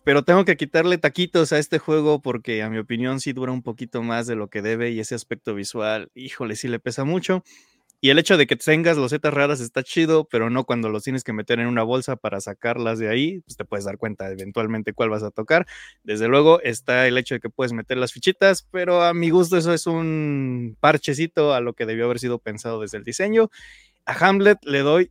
[0.05, 3.63] Pero tengo que quitarle taquitos a este juego porque a mi opinión sí dura un
[3.63, 7.45] poquito más de lo que debe y ese aspecto visual, híjole, sí le pesa mucho.
[8.01, 11.25] Y el hecho de que tengas losetas raras está chido, pero no cuando los tienes
[11.25, 14.93] que meter en una bolsa para sacarlas de ahí, pues te puedes dar cuenta eventualmente
[14.93, 15.67] cuál vas a tocar.
[16.05, 19.57] Desde luego está el hecho de que puedes meter las fichitas, pero a mi gusto
[19.57, 23.51] eso es un parchecito a lo que debió haber sido pensado desde el diseño.
[24.07, 25.11] A Hamlet le doy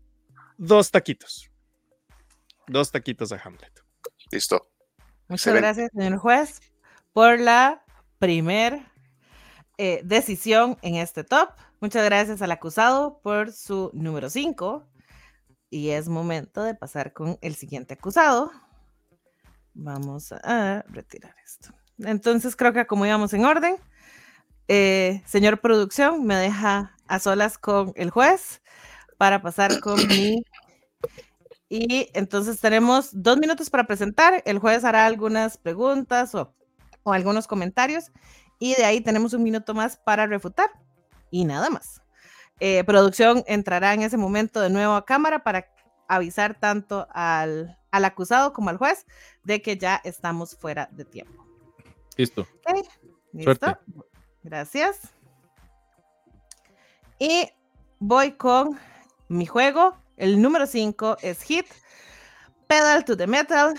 [0.57, 1.51] dos taquitos.
[2.67, 3.83] Dos taquitos a Hamlet.
[4.31, 4.69] Listo.
[5.27, 6.61] Muchas gracias, señor juez,
[7.11, 7.83] por la
[8.17, 8.81] primer
[9.77, 11.49] eh, decisión en este top.
[11.79, 14.83] Muchas gracias al acusado por su número 5.
[15.69, 18.51] Y es momento de pasar con el siguiente acusado.
[19.73, 21.69] Vamos a retirar esto.
[21.99, 23.75] Entonces creo que como íbamos en orden,
[24.67, 28.61] eh, señor producción, me deja a solas con el juez
[29.17, 30.43] para pasar con mi...
[31.69, 34.41] Y entonces tenemos dos minutos para presentar.
[34.45, 36.55] El juez hará algunas preguntas o,
[37.03, 38.11] o algunos comentarios
[38.59, 40.69] y de ahí tenemos un minuto más para refutar
[41.31, 42.01] y nada más.
[42.59, 45.67] eh, producción entrará en ese momento de nuevo a cámara para
[46.07, 49.05] avisar tanto al, al acusado como al juez
[49.43, 51.45] de que ya estamos fuera de tiempo.
[52.15, 52.41] Listo.
[52.65, 52.87] Ok,
[53.33, 53.53] ¿Listo?
[53.65, 53.79] Suerte.
[54.43, 55.01] Gracias.
[57.19, 57.49] Y
[57.99, 58.79] voy con
[59.27, 59.95] mi juego.
[60.15, 61.65] El número 5 es Hit,
[62.67, 63.75] Pedal to the Metal.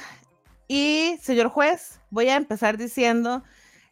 [0.68, 3.42] Y, señor juez, voy a empezar diciendo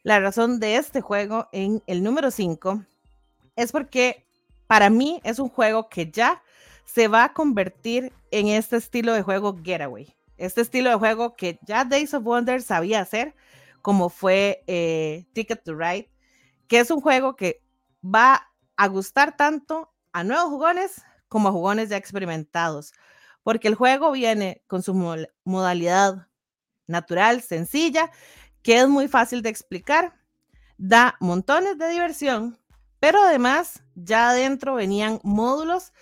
[0.07, 2.85] la razón de este juego en el número 5
[3.57, 4.25] es porque
[4.69, 6.45] para mí es un juego que ya
[6.85, 10.14] se va a convertir en este estilo de juego Getaway.
[10.37, 13.35] Este estilo de juego que ya Days of Wonder sabía hacer,
[13.83, 16.09] como fue eh, Ticket to Ride,
[16.69, 17.61] que es un juego que
[18.01, 22.92] va a gustar tanto a nuevos jugones como a jugones ya experimentados,
[23.42, 26.29] porque el juego viene con su mo- modalidad
[26.87, 28.12] natural, sencilla,
[28.66, 30.12] que es muy fácil de explicar,
[30.76, 32.59] da montones de diversión,
[32.98, 35.92] pero además ya adentro venían módulos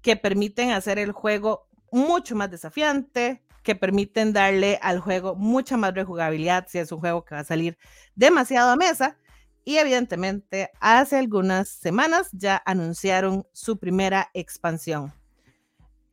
[0.00, 5.92] que permiten hacer el juego mucho más desafiante, que permiten darle al juego mucha más
[5.92, 7.76] rejugabilidad si es un juego que va a salir
[8.14, 9.18] demasiado a mesa.
[9.62, 15.12] Y evidentemente, hace algunas semanas ya anunciaron su primera expansión.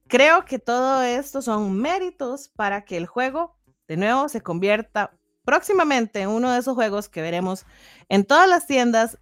[0.09, 3.55] Creo que todo esto son méritos para que el juego,
[3.87, 7.65] de nuevo, se convierta próximamente en uno de esos juegos que veremos
[8.09, 9.17] en todas las tiendas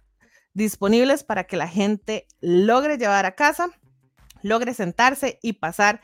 [0.52, 3.70] disponibles para que la gente logre llevar a casa,
[4.42, 6.00] logre sentarse y pasar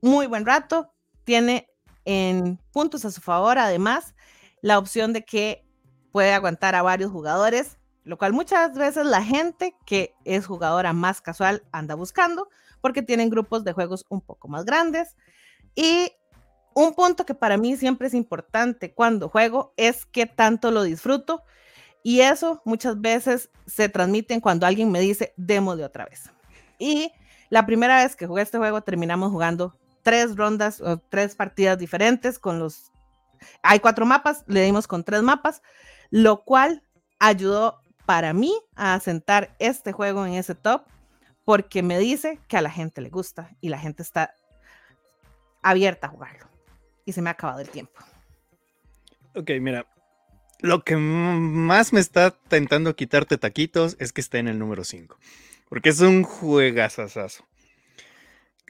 [0.00, 0.92] muy buen rato.
[1.24, 1.68] Tiene
[2.04, 4.14] en puntos a su favor, además,
[4.60, 5.66] la opción de que
[6.12, 11.20] puede aguantar a varios jugadores, lo cual muchas veces la gente que es jugadora más
[11.20, 12.48] casual anda buscando
[12.80, 15.16] porque tienen grupos de juegos un poco más grandes.
[15.74, 16.12] Y
[16.74, 21.42] un punto que para mí siempre es importante cuando juego es que tanto lo disfruto.
[22.02, 26.30] Y eso muchas veces se transmite cuando alguien me dice, demo de otra vez.
[26.78, 27.10] Y
[27.48, 32.38] la primera vez que jugué este juego terminamos jugando tres rondas o tres partidas diferentes
[32.38, 32.92] con los...
[33.62, 35.62] Hay cuatro mapas, le dimos con tres mapas,
[36.10, 36.82] lo cual
[37.18, 40.82] ayudó para mí a asentar este juego en ese top
[41.44, 44.34] porque me dice que a la gente le gusta y la gente está
[45.62, 46.53] abierta a jugarlo.
[47.04, 48.00] Y se me ha acabado el tiempo.
[49.34, 49.86] Ok, mira.
[50.60, 55.18] Lo que más me está tentando quitarte taquitos es que está en el número 5.
[55.68, 57.44] Porque es un juegazazazo.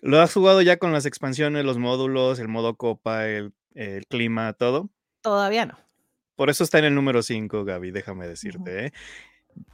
[0.01, 4.53] ¿Lo has jugado ya con las expansiones, los módulos, el modo copa, el, el clima,
[4.55, 4.91] todo?
[5.23, 5.79] Todavía no.
[6.37, 8.87] Por eso está en el número 5, Gaby, déjame decirte.
[8.87, 8.93] ¿eh?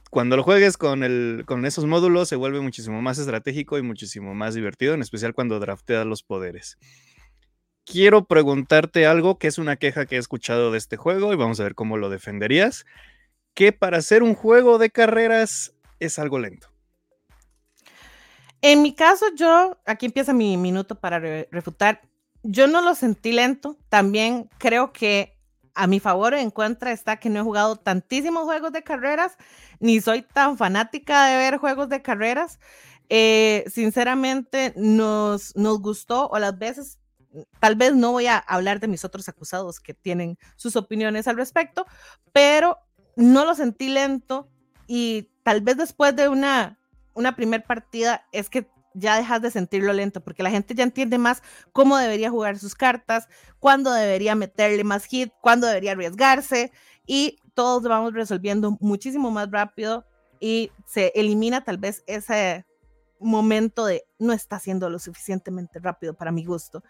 [0.09, 4.33] Cuando lo juegues con, el, con esos módulos se vuelve muchísimo más estratégico y muchísimo
[4.33, 6.77] más divertido, en especial cuando drafteas los poderes.
[7.91, 11.59] Quiero preguntarte algo que es una queja que he escuchado de este juego y vamos
[11.59, 12.85] a ver cómo lo defenderías.
[13.53, 16.69] Que para hacer un juego de carreras es algo lento.
[18.61, 22.01] En mi caso, yo, aquí empieza mi minuto para re- refutar,
[22.43, 25.37] yo no lo sentí lento, también creo que
[25.73, 29.35] a mi favor en contra está que no he jugado tantísimos juegos de carreras,
[29.79, 32.59] ni soy tan fanática de ver juegos de carreras.
[33.09, 36.99] Eh, sinceramente, nos, nos gustó o las veces,
[37.59, 41.37] tal vez no voy a hablar de mis otros acusados que tienen sus opiniones al
[41.37, 41.85] respecto,
[42.33, 42.77] pero
[43.15, 44.49] no lo sentí lento
[44.87, 46.79] y tal vez después de una,
[47.13, 51.17] una primer partida es que ya dejas de sentirlo lento porque la gente ya entiende
[51.17, 51.41] más
[51.71, 53.27] cómo debería jugar sus cartas,
[53.59, 56.71] cuándo debería meterle más hit, cuándo debería arriesgarse
[57.05, 60.05] y todos vamos resolviendo muchísimo más rápido
[60.39, 62.65] y se elimina tal vez ese
[63.21, 66.83] momento de no está haciendo lo suficientemente rápido para mi gusto.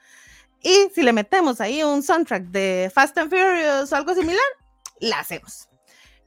[0.64, 4.46] Y si le metemos ahí un soundtrack de Fast and Furious o algo similar,
[5.00, 5.70] la hacemos.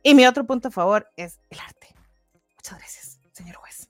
[0.03, 1.89] Y mi otro punto a favor es el arte.
[2.57, 3.89] Muchas gracias, señor juez.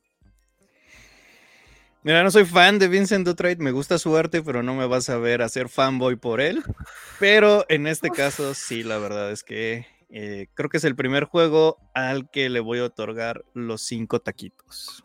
[2.02, 5.08] Mira, no soy fan de Vincent Dutreit, me gusta su arte, pero no me vas
[5.08, 6.62] a ver hacer fanboy por él.
[7.18, 11.24] Pero en este caso, sí, la verdad es que eh, creo que es el primer
[11.24, 15.03] juego al que le voy a otorgar los cinco taquitos.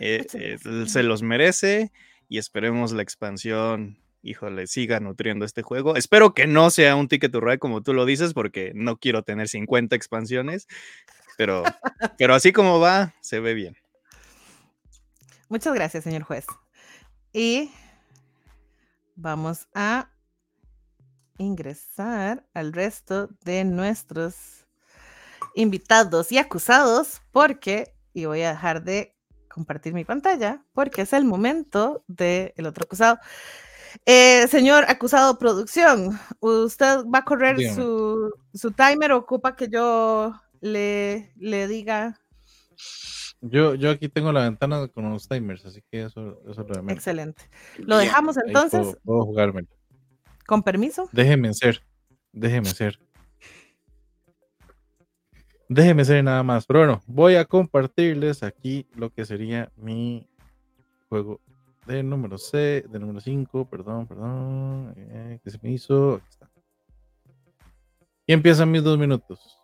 [0.00, 1.92] Eh, eh, se los merece
[2.26, 5.94] y esperemos la expansión, híjole, siga nutriendo este juego.
[5.94, 9.22] Espero que no sea un Ticket to Ride como tú lo dices, porque no quiero
[9.22, 10.66] tener 50 expansiones,
[11.36, 11.64] pero,
[12.18, 13.76] pero así como va, se ve bien.
[15.50, 16.46] Muchas gracias, señor juez.
[17.34, 17.70] Y
[19.16, 20.10] vamos a
[21.36, 24.66] ingresar al resto de nuestros
[25.54, 29.19] invitados y acusados porque, y voy a dejar de
[29.50, 33.18] compartir mi pantalla, porque es el momento del otro acusado.
[34.06, 40.32] Eh, señor acusado producción, ¿usted va a correr su, su timer o ocupa que yo
[40.60, 42.20] le, le diga?
[43.40, 47.42] Yo, yo aquí tengo la ventana con los timers, así que eso, eso lo Excelente.
[47.78, 49.62] Lo dejamos entonces, Puedo, puedo jugarme.
[50.46, 51.08] con permiso.
[51.12, 51.82] Déjeme ser.
[52.32, 53.00] Déjeme ser.
[55.72, 56.66] Déjeme ser nada más.
[56.66, 60.26] Pero bueno, voy a compartirles aquí lo que sería mi
[61.08, 61.40] juego
[61.86, 64.92] de número C, de número 5, perdón, perdón.
[64.96, 66.14] eh, ¿Qué se me hizo?
[66.14, 66.50] Aquí está.
[68.26, 69.60] Y empiezan mis dos minutos.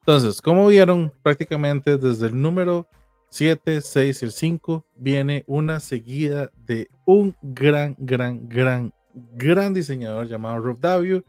[0.00, 2.88] Entonces, como vieron, prácticamente desde el número
[3.28, 8.92] 7, 6 y el 5 viene una seguida de un gran, gran, gran,
[9.34, 11.24] gran diseñador llamado Rob Davio.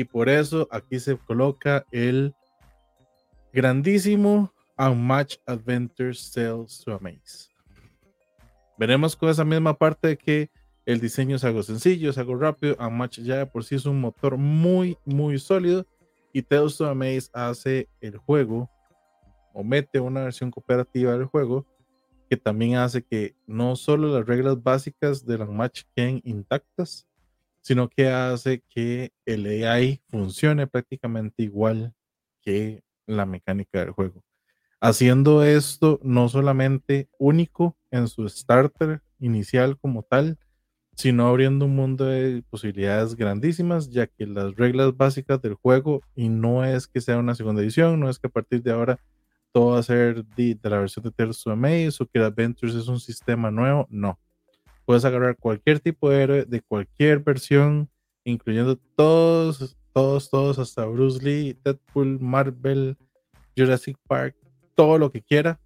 [0.00, 2.34] Y por eso aquí se coloca el
[3.52, 7.50] grandísimo Unmatch Adventure Sales to Amaze.
[8.78, 10.50] Veremos con esa misma parte de que
[10.86, 12.78] el diseño es algo sencillo, es algo rápido.
[12.80, 15.86] Unmatch ya de por sí es un motor muy, muy sólido.
[16.32, 18.70] Y Tales to Amaze hace el juego
[19.52, 21.66] o mete una versión cooperativa del juego
[22.30, 27.06] que también hace que no solo las reglas básicas del Unmatch queden intactas,
[27.60, 31.94] sino que hace que el AI funcione prácticamente igual
[32.42, 34.22] que la mecánica del juego.
[34.80, 40.38] Haciendo esto no solamente único en su starter inicial como tal,
[40.94, 46.28] sino abriendo un mundo de posibilidades grandísimas, ya que las reglas básicas del juego, y
[46.28, 48.98] no es que sea una segunda edición, no es que a partir de ahora
[49.52, 52.88] todo va a ser de, la versión de Tales to Amaze o que Adventures es
[52.88, 54.18] un sistema nuevo, no.
[54.90, 57.88] Puedes agarrar cualquier tipo de héroe de cualquier versión,
[58.24, 62.96] incluyendo todos, todos, todos, hasta Bruce Lee, Deadpool, Marvel,
[63.56, 64.34] Jurassic Park,
[64.74, 65.60] todo lo que quiera.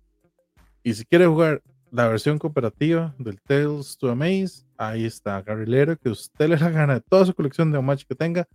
[0.83, 6.11] Y si quieres jugar la versión cooperativa del Tales to Amaze, ahí está, Garrilero, que
[6.11, 8.47] usted le da gana de toda su colección de Homage que tenga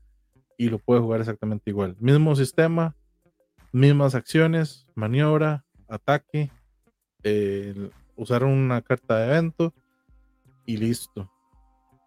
[0.55, 1.95] y lo puede jugar exactamente igual.
[1.99, 2.95] Mismo sistema,
[3.71, 6.51] mismas acciones, maniobra, ataque,
[7.23, 9.73] eh, usar una carta de evento
[10.69, 11.27] y listo.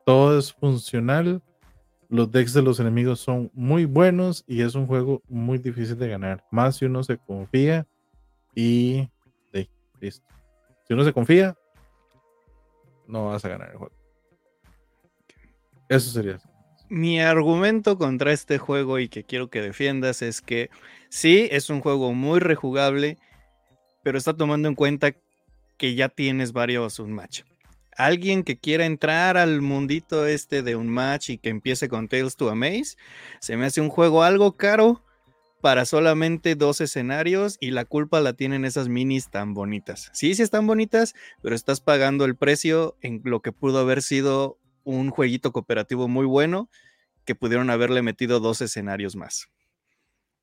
[0.07, 1.43] Todo es funcional.
[2.09, 6.09] Los decks de los enemigos son muy buenos y es un juego muy difícil de
[6.09, 6.45] ganar.
[6.53, 7.89] Más si uno se confía
[8.55, 9.09] y
[10.01, 10.25] listo.
[10.87, 11.57] Si uno se confía,
[13.09, 13.95] no vas a ganar el juego.
[15.89, 16.39] Eso sería.
[16.89, 20.71] Mi argumento contra este juego y que quiero que defiendas es que
[21.09, 23.19] sí, es un juego muy rejugable,
[24.05, 25.17] pero está tomando en cuenta
[25.79, 27.43] que ya tienes varios un match.
[27.97, 32.37] Alguien que quiera entrar al mundito este de un match y que empiece con Tales
[32.37, 32.97] to Amaze,
[33.41, 35.03] se me hace un juego algo caro
[35.61, 40.11] para solamente dos escenarios y la culpa la tienen esas minis tan bonitas.
[40.13, 44.59] Sí, sí están bonitas, pero estás pagando el precio en lo que pudo haber sido
[44.85, 46.69] un jueguito cooperativo muy bueno
[47.25, 49.49] que pudieron haberle metido dos escenarios más.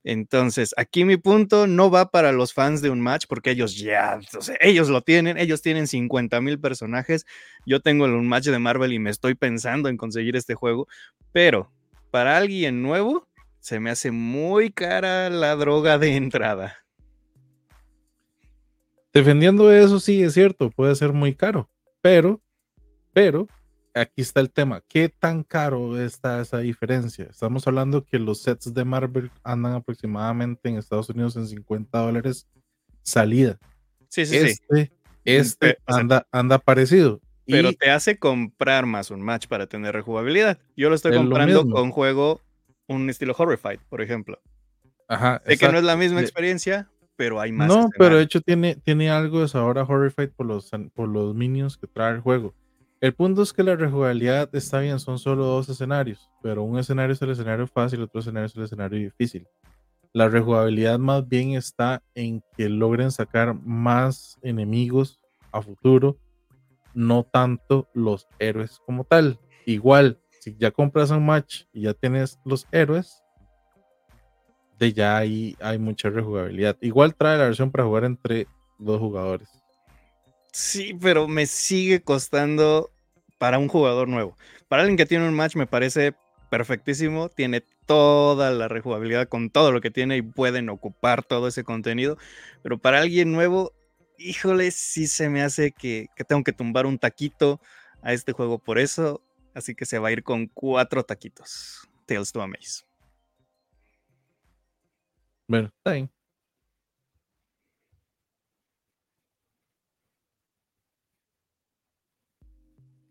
[0.04, 4.20] Entonces, aquí mi punto no va para los fans de un match porque ellos ya,
[4.62, 7.26] ellos lo tienen, ellos tienen 50 mil personajes.
[7.66, 10.88] Yo tengo un match de Marvel y me estoy pensando en conseguir este juego,
[11.32, 11.72] pero
[12.12, 13.28] para alguien nuevo
[13.60, 16.78] se me hace muy cara la droga de entrada.
[19.12, 21.70] Defendiendo eso, sí, es cierto, puede ser muy caro,
[22.02, 22.42] pero,
[23.12, 23.48] pero,
[24.00, 24.82] aquí está el tema.
[24.88, 27.26] ¿Qué tan caro está esa diferencia?
[27.30, 32.48] Estamos hablando que los sets de Marvel andan aproximadamente en Estados Unidos en 50 dólares
[33.04, 33.58] salida.
[34.10, 34.92] Sí, sí, este, sí.
[35.26, 37.22] Este sea, anda, anda parecido.
[37.46, 40.60] Pero Y te hace comprar más un match para tener rejugabilidad.
[40.76, 41.76] Yo lo estoy Es lo comprando mismo.
[41.76, 42.42] con juego,
[42.88, 44.40] un estilo Horrified, por ejemplo.
[45.08, 47.68] ajá, Sé que no es la misma De- experiencia, pero hay más.
[47.68, 51.34] No, pero de hecho tiene, tiene algo de sabor a Horrified por los, por los
[51.36, 52.54] minions que trae el juego.
[53.02, 57.14] El punto es que la rejugabilidad está bien, son solo dos escenarios, pero un escenario
[57.14, 59.48] es el escenario fácil, otro escenario es el escenario difícil.
[60.12, 65.22] La rejugabilidad más bien está en que logren sacar más enemigos
[65.54, 66.18] a futuro,
[66.94, 69.40] no tanto los héroes como tal.
[69.66, 73.24] Igual, si ya compras un match y ya tienes los héroes,
[74.78, 76.78] de ya ahí hay mucha rejugabilidad.
[76.82, 78.48] Igual trae la versión para jugar entre
[78.78, 79.59] dos jugadores.
[80.52, 82.90] Sí, pero me sigue costando
[83.38, 84.36] para un jugador nuevo.
[84.68, 86.16] Para alguien que tiene un match me parece
[86.50, 91.64] perfectísimo, tiene toda la rejugabilidad con todo lo que tiene y pueden ocupar todo ese
[91.64, 92.18] contenido,
[92.64, 93.72] pero para alguien nuevo,
[94.18, 97.62] híjole, sí se me hace que, que tengo que tumbar un taquito
[98.02, 99.22] a este juego por eso,
[99.54, 101.88] así que se va a ir con cuatro taquitos.
[102.06, 102.84] Tales to Amaze.
[105.48, 106.12] Bueno, está bien.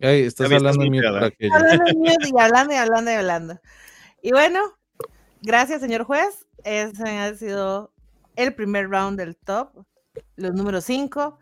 [0.01, 1.21] Ey, estás hablando en mute muteada.
[1.21, 3.61] para que yo- Hablando de miedo y hablando y hablando y hablando.
[4.23, 4.61] Y bueno,
[5.43, 6.47] gracias, señor juez.
[6.65, 7.93] Ese ha sido
[8.37, 9.85] el primer round del top,
[10.37, 11.39] los números 5.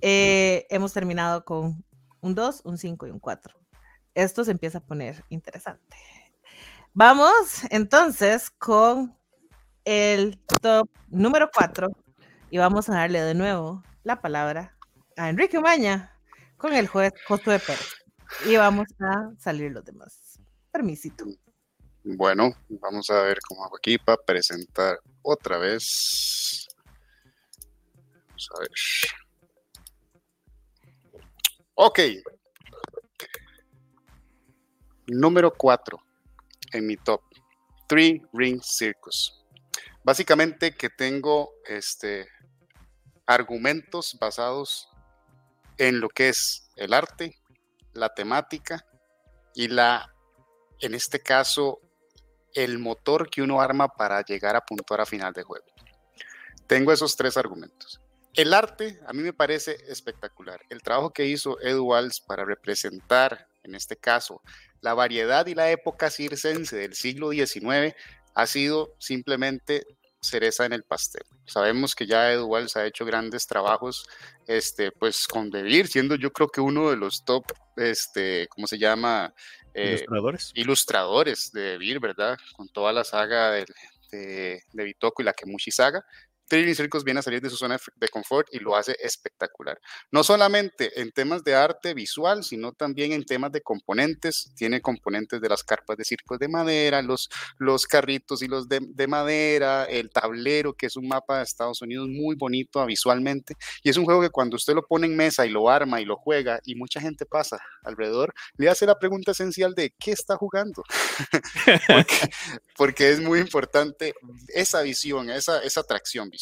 [0.00, 1.84] Eh, hemos terminado con
[2.20, 3.54] un 2, un 5 y un 4.
[4.14, 5.96] Esto se empieza a poner interesante.
[6.94, 9.16] Vamos entonces con
[9.84, 11.88] el top número 4
[12.50, 14.76] y vamos a darle de nuevo la palabra
[15.16, 16.17] a Enrique Maña
[16.58, 17.94] con el juez Josué Pérez.
[18.44, 20.38] Y vamos a salir los demás.
[20.70, 21.24] Permisito.
[22.04, 26.68] Bueno, vamos a ver cómo hago aquí para presentar otra vez.
[28.26, 28.70] Vamos a ver.
[31.74, 32.00] Ok.
[35.06, 35.98] Número 4
[36.72, 37.22] en mi top.
[37.86, 39.42] Three Ring Circus.
[40.04, 42.28] Básicamente que tengo este,
[43.26, 44.88] argumentos basados
[45.78, 47.36] en lo que es el arte,
[47.94, 48.84] la temática
[49.54, 50.14] y la,
[50.80, 51.80] en este caso,
[52.54, 55.66] el motor que uno arma para llegar a puntuar a final de juego.
[56.66, 58.00] Tengo esos tres argumentos.
[58.34, 60.60] El arte a mí me parece espectacular.
[60.68, 64.42] El trabajo que hizo Edu Walls para representar, en este caso,
[64.80, 67.96] la variedad y la época circense del siglo XIX
[68.34, 69.86] ha sido simplemente
[70.20, 71.22] cereza en el pastel.
[71.46, 74.06] Sabemos que ya Edu Walls ha hecho grandes trabajos,
[74.46, 77.44] este, pues con Debir, siendo yo creo que uno de los top,
[77.76, 79.34] este, ¿cómo se llama?
[79.74, 80.52] Eh, ilustradores.
[80.54, 82.36] Ilustradores de Debir, ¿verdad?
[82.56, 83.66] Con toda la saga de,
[84.10, 86.04] de, de Bitoku y la Kemushi saga.
[86.48, 89.78] Circus viene a salir de su zona de confort y lo hace espectacular.
[90.10, 94.52] No solamente en temas de arte visual, sino también en temas de componentes.
[94.56, 97.28] Tiene componentes de las carpas de circos de madera, los,
[97.58, 101.82] los carritos y los de, de madera, el tablero, que es un mapa de Estados
[101.82, 103.54] Unidos muy bonito visualmente.
[103.82, 106.04] Y es un juego que cuando usted lo pone en mesa y lo arma y
[106.04, 110.36] lo juega y mucha gente pasa alrededor, le hace la pregunta esencial de ¿qué está
[110.36, 110.82] jugando?
[111.86, 112.30] porque,
[112.76, 114.14] porque, es muy importante
[114.48, 116.37] esa visión, esa, esa atracción visual.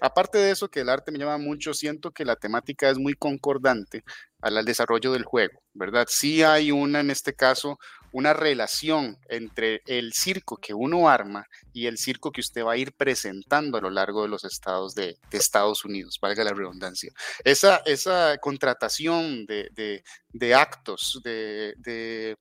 [0.00, 3.12] Aparte de eso, que el arte me llama mucho, siento que la temática es muy
[3.14, 4.04] concordante
[4.40, 6.06] al desarrollo del juego, ¿verdad?
[6.08, 7.78] Sí hay una, en este caso,
[8.10, 12.76] una relación entre el circo que uno arma y el circo que usted va a
[12.76, 17.12] ir presentando a lo largo de los estados de, Estados Unidos, valga la redundancia.
[17.44, 20.02] Esa, esa contratación de, de,
[20.32, 22.36] de actos, de,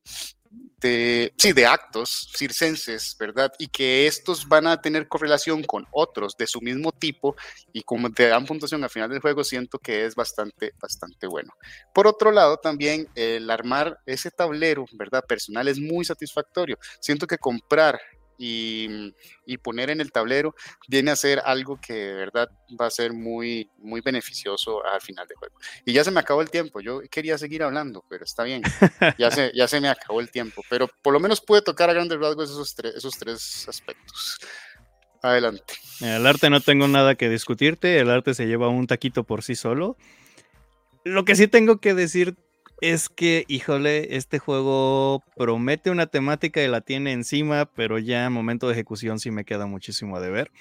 [0.81, 3.51] de, sí, de actos circenses, ¿verdad?
[3.59, 7.35] Y que estos van a tener correlación con otros de su mismo tipo
[7.71, 11.53] y como te dan puntuación al final del juego, siento que es bastante, bastante bueno.
[11.93, 15.23] Por otro lado, también el armar ese tablero, ¿verdad?
[15.27, 16.77] Personal es muy satisfactorio.
[16.99, 17.99] Siento que comprar
[18.41, 19.13] y,
[19.45, 20.55] y, poner en el tablero
[20.87, 25.27] viene a ser algo que de verdad va a ser muy, muy beneficioso al final
[25.27, 25.59] del juego.
[25.85, 28.63] Y ya se me acabó el tiempo, yo quería seguir hablando, pero está bien,
[29.19, 31.93] ya se, ya se me acabó el tiempo, pero por lo menos pude tocar a
[31.93, 34.39] grandes rasgos esos, tres, esos tres aspectos.
[35.21, 35.75] Adelante.
[35.99, 39.53] El arte no tengo nada que discutirte, el arte se lleva un taquito por sí
[39.53, 39.97] solo.
[41.03, 42.35] Lo que sí tengo que decir
[42.81, 48.33] es que, híjole, este juego promete una temática y la tiene encima, pero ya en
[48.33, 50.51] momento de ejecución sí me queda muchísimo de ver.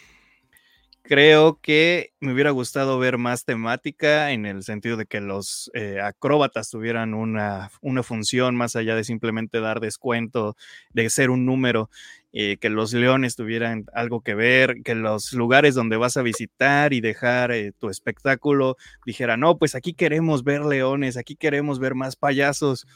[1.03, 5.99] Creo que me hubiera gustado ver más temática en el sentido de que los eh,
[6.01, 10.57] acróbatas tuvieran una, una, función más allá de simplemente dar descuento,
[10.93, 11.91] de ser un número,
[12.33, 16.93] eh, que los leones tuvieran algo que ver, que los lugares donde vas a visitar
[16.93, 21.97] y dejar eh, tu espectáculo dijeran, no, pues aquí queremos ver leones, aquí queremos ver
[21.97, 22.87] más payasos.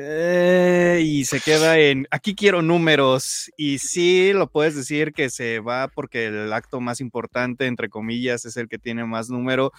[0.00, 5.58] Eh, y se queda en, aquí quiero números, y sí lo puedes decir que se
[5.58, 9.72] va porque el acto más importante, entre comillas, es el que tiene más número,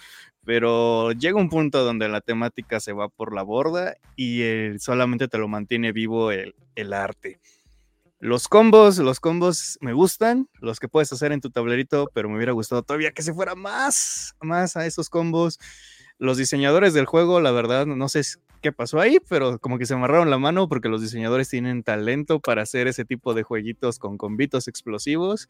[0.44, 4.42] pero llega un punto donde la temática se va por la borda y
[4.78, 7.40] solamente te lo mantiene vivo el, el arte.
[8.18, 12.36] Los combos, los combos me gustan, los que puedes hacer en tu tablerito, pero me
[12.36, 15.58] hubiera gustado todavía que se fuera más, más a esos combos.
[16.18, 18.22] Los diseñadores del juego, la verdad, no sé
[18.60, 22.40] qué pasó ahí, pero como que se amarraron la mano porque los diseñadores tienen talento
[22.40, 25.48] para hacer ese tipo de jueguitos con combitos explosivos.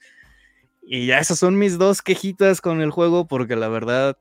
[0.82, 4.16] Y ya esas son mis dos quejitas con el juego porque la verdad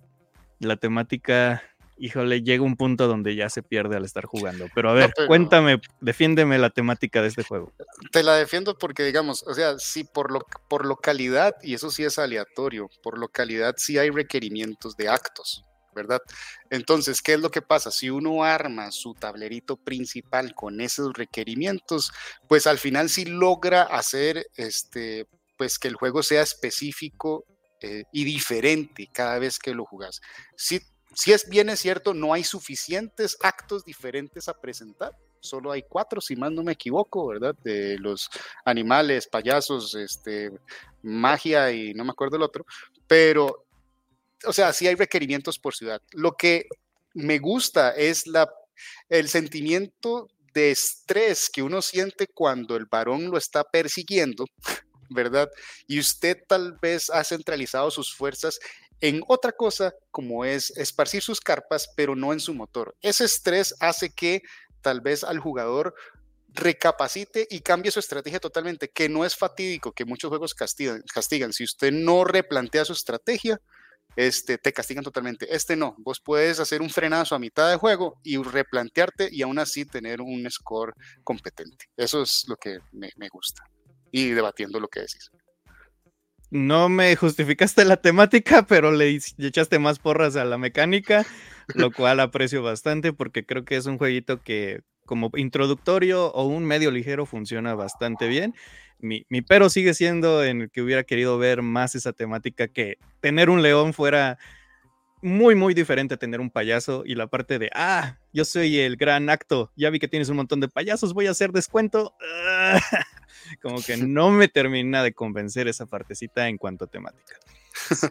[0.60, 1.64] la temática,
[1.98, 4.68] híjole, llega un punto donde ya se pierde al estar jugando.
[4.76, 5.28] Pero a ver, no, pero...
[5.28, 7.72] cuéntame, defiéndeme la temática de este juego.
[8.12, 12.04] Te la defiendo porque, digamos, o sea, sí, por, lo, por localidad, y eso sí
[12.04, 15.64] es aleatorio, por localidad sí hay requerimientos de actos.
[15.94, 16.22] ¿Verdad?
[16.70, 17.92] Entonces, ¿qué es lo que pasa?
[17.92, 22.12] Si uno arma su tablerito principal con esos requerimientos,
[22.48, 25.28] pues al final sí logra hacer este,
[25.58, 27.46] pues que el juego sea específico
[27.82, 30.22] eh, y diferente cada vez que lo jugas.
[30.56, 30.80] Si,
[31.14, 35.16] si es bien es cierto, no hay suficientes actos diferentes a presentar.
[35.42, 37.56] Solo hay cuatro, si más no me equivoco, ¿verdad?
[37.64, 38.30] De los
[38.66, 40.52] animales, payasos, este,
[41.02, 42.66] magia y no me acuerdo el otro,
[43.08, 43.66] pero,
[44.46, 46.02] o sea, sí hay requerimientos por ciudad.
[46.12, 46.68] Lo que
[47.14, 48.50] me gusta es la,
[49.10, 54.46] el sentimiento de estrés que uno siente cuando el varón lo está persiguiendo,
[55.10, 55.50] ¿verdad?
[55.88, 58.60] Y usted tal vez ha centralizado sus fuerzas
[59.02, 62.96] en otra cosa como es esparcir sus carpas, pero no en su motor.
[63.02, 64.42] Ese estrés hace que
[64.82, 65.94] tal vez al jugador
[66.54, 71.04] recapacite y cambie su estrategia totalmente, que no es fatídico, que muchos juegos castigan.
[71.14, 71.54] castigan.
[71.54, 73.62] Si usted no replantea su estrategia,
[74.20, 75.48] este, te castigan totalmente.
[75.56, 79.60] Este no, vos puedes hacer un frenazo a mitad de juego y replantearte y aún
[79.60, 80.94] así tener un score
[81.24, 81.86] competente.
[81.96, 83.64] Eso es lo que me, me gusta.
[84.12, 85.32] Y debatiendo lo que decís.
[86.52, 91.26] No me justificaste la temática, pero le echaste más porras a la mecánica,
[91.74, 96.66] lo cual aprecio bastante porque creo que es un jueguito que como introductorio o un
[96.66, 98.54] medio ligero funciona bastante bien.
[99.00, 102.98] Mi, mi, pero sigue siendo en el que hubiera querido ver más esa temática que
[103.22, 104.38] tener un león fuera
[105.22, 108.96] muy, muy diferente a tener un payaso y la parte de, ah, yo soy el
[108.96, 112.16] gran acto, ya vi que tienes un montón de payasos, voy a hacer descuento.
[113.62, 117.36] Como que no me termina de convencer esa partecita en cuanto a temática.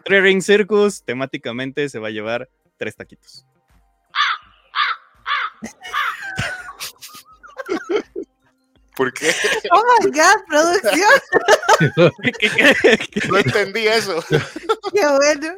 [0.05, 3.45] Three Ring Circus temáticamente se va a llevar tres taquitos.
[8.99, 9.31] ¿Por qué?
[9.71, 11.09] Oh my God, producción.
[13.29, 14.21] no entendí eso.
[14.93, 15.55] Qué bueno.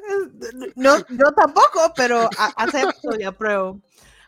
[0.75, 3.81] No, yo tampoco, pero acepto y apruebo.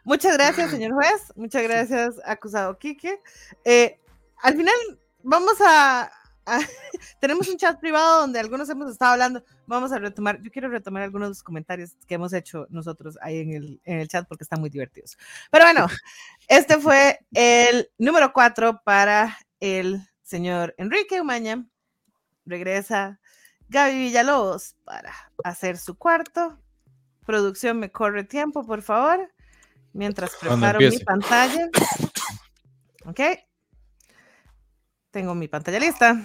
[0.03, 1.31] Muchas gracias, señor juez.
[1.35, 3.21] Muchas gracias, acusado Quique.
[3.63, 3.99] Eh,
[4.41, 4.73] al final,
[5.21, 6.11] vamos a,
[7.19, 9.43] tenemos un chat privado donde algunos hemos estado hablando.
[9.65, 13.39] Vamos a retomar, yo quiero retomar algunos de los comentarios que hemos hecho nosotros ahí
[13.39, 15.17] en el, en el chat porque están muy divertidos.
[15.51, 15.87] Pero bueno,
[16.47, 21.65] este fue el número cuatro para el señor Enrique Umaña.
[22.45, 23.19] Regresa
[23.69, 25.13] Gaby Villalobos para
[25.43, 26.59] hacer su cuarto.
[27.25, 29.31] Producción, me corre tiempo, por favor.
[29.93, 31.69] Mientras preparo mi pantalla.
[33.05, 33.19] Ok.
[35.13, 36.19] Tengo mi pantalla lista.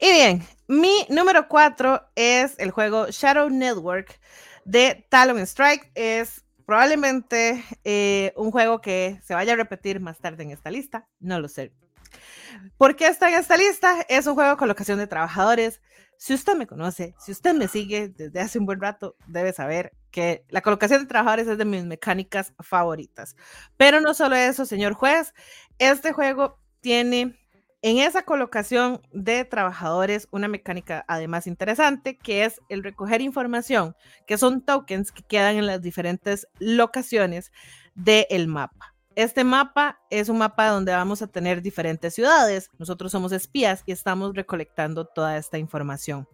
[0.00, 4.18] Y bien, mi número cuatro es el juego Shadow Network
[4.64, 5.92] de Talon Strike.
[5.94, 11.08] Es probablemente eh, un juego que se vaya a repetir más tarde en esta lista.
[11.20, 11.72] No lo sé.
[12.78, 14.04] ¿Por qué está en esta lista?
[14.08, 15.80] Es un juego de colocación de trabajadores.
[16.18, 19.92] Si usted me conoce, si usted me sigue desde hace un buen rato, debe saber
[20.16, 23.36] que la colocación de trabajadores es de mis mecánicas favoritas.
[23.76, 25.34] Pero no solo eso, señor juez,
[25.78, 27.38] este juego tiene
[27.82, 33.94] en esa colocación de trabajadores una mecánica además interesante que es el recoger información,
[34.26, 37.52] que son tokens que quedan en las diferentes locaciones
[37.94, 38.95] del mapa.
[39.16, 42.70] Este mapa es un mapa donde vamos a tener diferentes ciudades.
[42.76, 46.28] Nosotros somos espías y estamos recolectando toda esta información.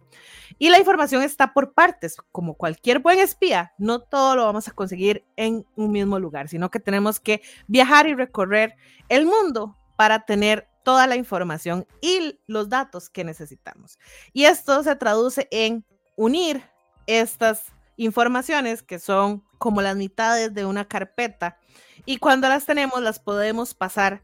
[0.59, 2.17] Y la información está por partes.
[2.33, 6.69] Como cualquier buen espía, no todo lo vamos a conseguir en un mismo lugar, sino
[6.69, 8.75] que tenemos que viajar y recorrer
[9.07, 13.97] el mundo para tener toda la información y los datos que necesitamos.
[14.33, 15.85] Y esto se traduce en
[16.17, 16.61] unir
[17.07, 21.57] estas informaciones que son como las mitades de una carpeta
[22.05, 24.23] y cuando las tenemos las podemos pasar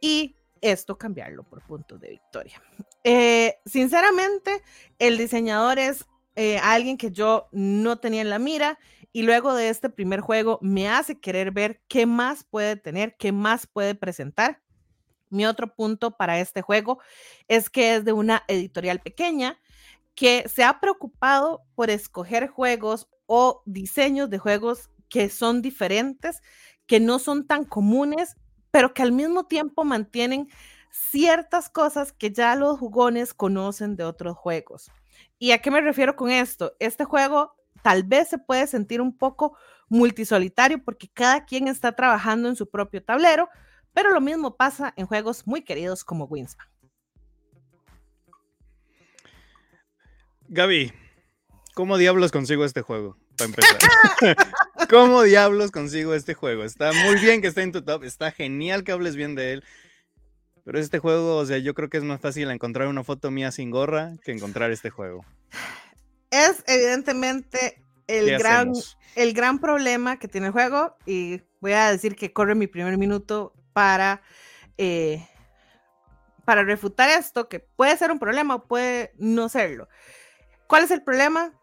[0.00, 2.62] y esto cambiarlo por puntos de victoria.
[3.04, 4.62] Eh, sinceramente,
[4.98, 6.04] el diseñador es
[6.36, 8.78] eh, alguien que yo no tenía en la mira
[9.12, 13.32] y luego de este primer juego me hace querer ver qué más puede tener, qué
[13.32, 14.60] más puede presentar.
[15.30, 17.00] Mi otro punto para este juego
[17.48, 19.60] es que es de una editorial pequeña
[20.14, 26.42] que se ha preocupado por escoger juegos o diseños de juegos que son diferentes,
[26.88, 28.36] que no son tan comunes,
[28.72, 30.48] pero que al mismo tiempo mantienen
[30.90, 34.90] ciertas cosas que ya los jugones conocen de otros juegos.
[35.38, 36.74] ¿Y a qué me refiero con esto?
[36.80, 39.56] Este juego tal vez se puede sentir un poco
[39.88, 43.48] multisolitario porque cada quien está trabajando en su propio tablero,
[43.92, 46.66] pero lo mismo pasa en juegos muy queridos como Winspan.
[50.48, 50.92] Gaby,
[51.74, 53.18] ¿cómo diablos consigo este juego?
[53.36, 54.36] Para empezar.
[54.88, 56.64] ¿Cómo diablos consigo este juego?
[56.64, 59.64] Está muy bien que esté en tu top, está genial que hables bien de él.
[60.64, 63.52] Pero este juego, o sea, yo creo que es más fácil encontrar una foto mía
[63.52, 65.26] sin gorra que encontrar este juego.
[66.30, 68.72] Es evidentemente el gran,
[69.14, 72.96] el gran problema que tiene el juego y voy a decir que corre mi primer
[72.96, 74.22] minuto para,
[74.78, 75.26] eh,
[76.46, 79.86] para refutar esto, que puede ser un problema o puede no serlo.
[80.66, 81.57] ¿Cuál es el problema?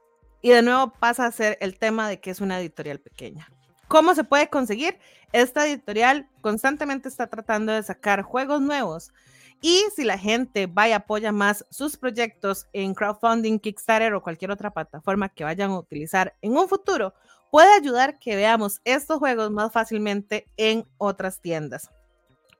[0.45, 3.49] Y de nuevo pasa a ser el tema de que es una editorial pequeña.
[3.87, 4.99] ¿Cómo se puede conseguir?
[5.33, 9.11] Esta editorial constantemente está tratando de sacar juegos nuevos.
[9.59, 14.51] Y si la gente va y apoya más sus proyectos en crowdfunding, Kickstarter o cualquier
[14.51, 17.15] otra plataforma que vayan a utilizar en un futuro,
[17.49, 21.89] puede ayudar que veamos estos juegos más fácilmente en otras tiendas.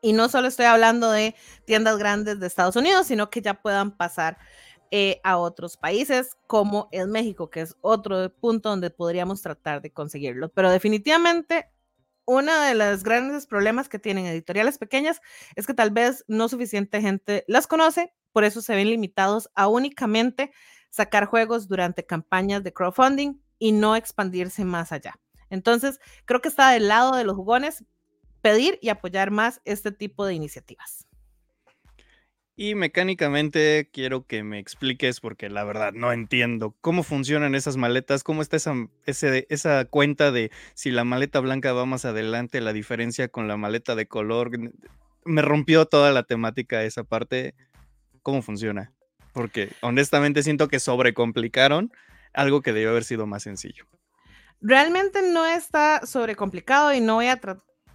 [0.01, 3.91] Y no solo estoy hablando de tiendas grandes de Estados Unidos, sino que ya puedan
[3.91, 4.39] pasar
[4.91, 9.91] eh, a otros países como es México, que es otro punto donde podríamos tratar de
[9.91, 10.49] conseguirlo.
[10.49, 11.69] Pero definitivamente
[12.25, 15.21] uno de los grandes problemas que tienen editoriales pequeñas
[15.55, 19.67] es que tal vez no suficiente gente las conoce, por eso se ven limitados a
[19.67, 20.51] únicamente
[20.89, 25.19] sacar juegos durante campañas de crowdfunding y no expandirse más allá.
[25.49, 27.86] Entonces, creo que está del lado de los jugones
[28.41, 31.04] pedir y apoyar más este tipo de iniciativas.
[32.57, 38.23] Y mecánicamente quiero que me expliques, porque la verdad no entiendo cómo funcionan esas maletas,
[38.23, 38.73] cómo está esa,
[39.05, 43.95] esa cuenta de si la maleta blanca va más adelante, la diferencia con la maleta
[43.95, 44.51] de color.
[45.25, 47.55] Me rompió toda la temática esa parte.
[48.21, 48.93] ¿Cómo funciona?
[49.33, 51.91] Porque honestamente siento que sobrecomplicaron
[52.33, 53.85] algo que debió haber sido más sencillo.
[54.61, 57.41] Realmente no está sobrecomplicado y no voy a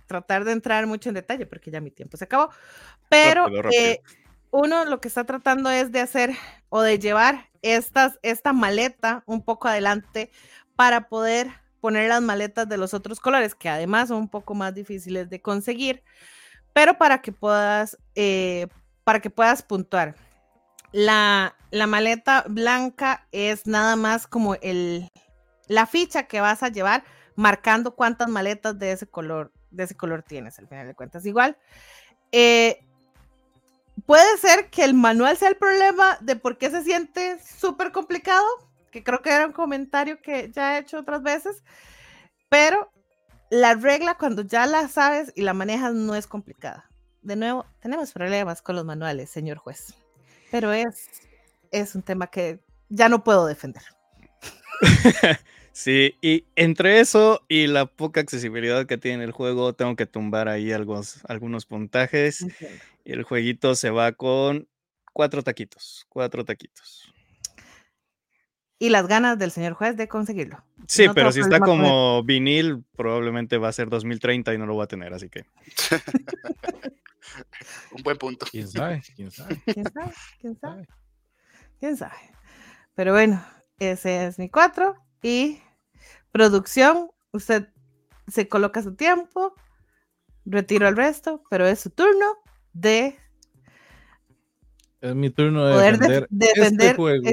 [0.06, 2.50] tratar de entrar mucho en detalle porque ya mi tiempo se acabó.
[3.08, 4.00] Pero eh,
[4.50, 6.36] uno lo que está tratando es de hacer
[6.68, 10.30] o de llevar estas, esta maleta un poco adelante
[10.76, 11.48] para poder
[11.80, 15.40] poner las maletas de los otros colores, que además son un poco más difíciles de
[15.40, 16.02] conseguir,
[16.72, 18.68] pero para que puedas, eh,
[19.04, 20.14] para que puedas puntuar.
[20.92, 25.08] La, la, maleta blanca es nada más como el,
[25.68, 27.04] la ficha que vas a llevar
[27.36, 31.24] marcando cuántas maletas de ese color, de ese color tienes, al final de cuentas.
[31.24, 31.56] Igual,
[32.32, 32.84] eh,
[34.10, 38.44] puede ser que el manual sea el problema de por qué se siente súper complicado,
[38.90, 41.62] que creo que era un comentario que ya he hecho otras veces,
[42.48, 42.90] pero
[43.50, 46.90] la regla cuando ya la sabes y la manejas no es complicada.
[47.22, 49.94] De nuevo, tenemos problemas con los manuales, señor juez,
[50.50, 51.08] pero es,
[51.70, 52.58] es un tema que
[52.88, 53.84] ya no puedo defender.
[55.72, 60.48] Sí, y entre eso y la poca accesibilidad que tiene el juego, tengo que tumbar
[60.48, 62.46] ahí algunos, algunos puntajes.
[63.04, 64.68] Y el jueguito se va con
[65.12, 67.12] cuatro taquitos, cuatro taquitos.
[68.78, 70.64] Y las ganas del señor juez de conseguirlo.
[70.86, 74.84] Sí, pero si está como vinil, probablemente va a ser 2030 y no lo va
[74.84, 75.44] a tener, así que.
[77.92, 78.46] Un buen punto.
[78.50, 79.02] ¿Quién sabe?
[79.14, 79.60] ¿Quién sabe?
[79.66, 80.12] ¿Quién sabe?
[80.40, 80.88] ¿Quién sabe?
[81.78, 82.16] ¿Quién sabe?
[82.94, 83.44] Pero bueno,
[83.78, 84.96] ese es mi cuatro.
[85.22, 85.60] Y
[86.32, 87.68] producción, usted
[88.28, 89.54] se coloca su tiempo,
[90.44, 92.36] retiro el resto, pero es su turno
[92.72, 93.18] de...
[95.00, 97.26] Es mi turno de defender, este juego.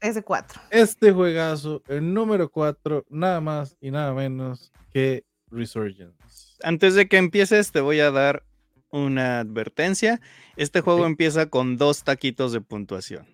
[0.00, 0.60] Ese, cuatro.
[0.70, 6.16] Este juegazo, el número cuatro, nada más y nada menos que Resurgence.
[6.62, 8.44] Antes de que empieces, te voy a dar
[8.90, 10.20] una advertencia.
[10.56, 13.26] Este juego empieza con dos taquitos de puntuación.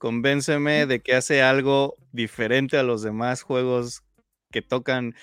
[0.00, 4.02] Convénceme de que hace algo diferente a los demás juegos
[4.50, 5.14] que tocan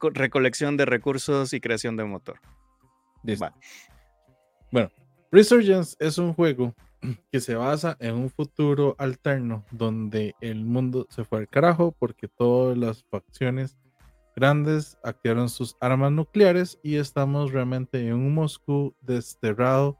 [0.00, 2.40] recolección de recursos y creación de motor.
[4.70, 4.90] Bueno,
[5.30, 6.74] Resurgence es un juego
[7.30, 12.26] que se basa en un futuro alterno donde el mundo se fue al carajo porque
[12.26, 13.76] todas las facciones
[14.34, 19.98] grandes activaron sus armas nucleares y estamos realmente en un Moscú desterrado,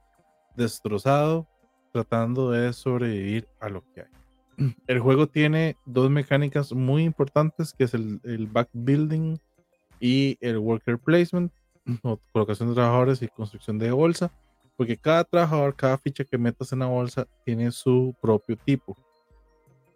[0.57, 1.47] destrozado,
[1.93, 4.22] tratando de sobrevivir a lo que hay.
[4.87, 9.39] El juego tiene dos mecánicas muy importantes, que es el, el backbuilding
[10.01, 11.53] y el worker placement,
[12.03, 14.33] o colocación de trabajadores y construcción de bolsa,
[14.77, 18.97] porque cada trabajador, cada ficha que metas en la bolsa tiene su propio tipo.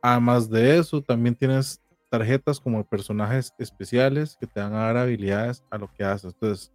[0.02, 1.80] Además de eso, también tienes
[2.11, 6.34] tarjetas como personajes especiales que te van a dar habilidades a lo que haces.
[6.34, 6.72] Entonces,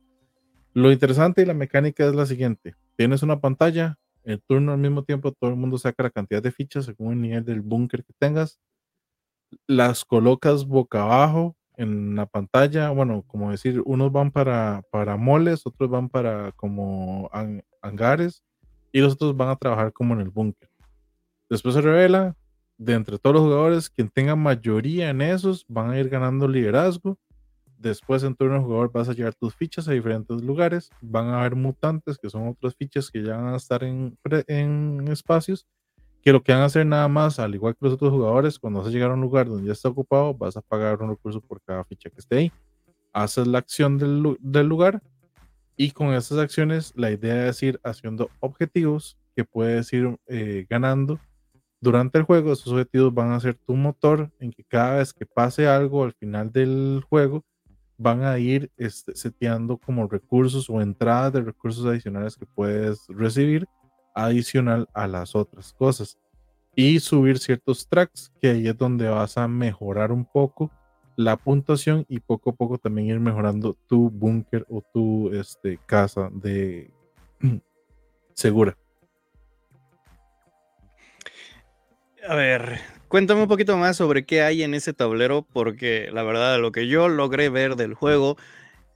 [0.74, 2.76] lo interesante y la mecánica es la siguiente.
[2.98, 6.52] Tienes una pantalla el turno al mismo tiempo, todo el mundo saca la cantidad de
[6.52, 8.60] fichas según el nivel del búnker que tengas.
[9.68, 12.90] Las colocas boca abajo en la pantalla.
[12.92, 17.30] Bueno, como decir, unos van para, para moles, otros van para como
[17.82, 18.44] hangares
[18.92, 20.70] y los otros van a trabajar como en el búnker.
[21.50, 22.36] Después se revela,
[22.78, 27.18] de entre todos los jugadores, quien tenga mayoría en esos van a ir ganando liderazgo
[27.82, 30.92] Después en turno de jugador vas a llevar tus fichas a diferentes lugares.
[31.02, 34.16] Van a haber mutantes, que son otras fichas que ya van a estar en,
[34.48, 35.66] en espacios,
[36.22, 38.80] que lo que van a hacer nada más, al igual que los otros jugadores, cuando
[38.80, 41.42] vas a llegar a un lugar donde ya está ocupado, vas a pagar un recurso
[41.42, 42.52] por cada ficha que esté ahí.
[43.14, 45.02] Haces la acción del, del lugar
[45.76, 51.20] y con esas acciones la idea es ir haciendo objetivos que puedes ir eh, ganando
[51.80, 52.54] durante el juego.
[52.54, 56.14] Esos objetivos van a ser tu motor en que cada vez que pase algo al
[56.14, 57.44] final del juego,
[58.02, 63.68] van a ir este, seteando como recursos o entradas de recursos adicionales que puedes recibir
[64.16, 66.18] adicional a las otras cosas
[66.76, 70.72] y subir ciertos tracks que ahí es donde vas a mejorar un poco
[71.16, 76.30] la puntuación y poco a poco también ir mejorando tu búnker o tu este, casa
[76.32, 76.92] de
[78.34, 78.76] segura.
[82.28, 82.80] A ver,
[83.12, 86.88] cuéntame un poquito más sobre qué hay en ese tablero, porque la verdad, lo que
[86.88, 88.38] yo logré ver del juego,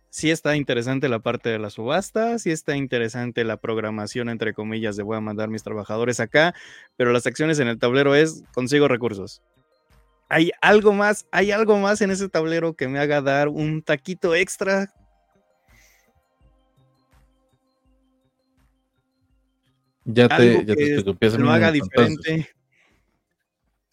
[0.09, 4.95] sí está interesante la parte de la subasta, sí está interesante la programación, entre comillas,
[4.95, 6.55] de voy a mandar mis trabajadores acá,
[6.95, 9.41] pero las acciones en el tablero es consigo recursos.
[10.29, 11.27] ¿Hay algo más?
[11.31, 14.93] ¿Hay algo más en ese tablero que me haga dar un taquito extra?
[20.05, 22.55] Ya te, ya te, te lo haga diferente.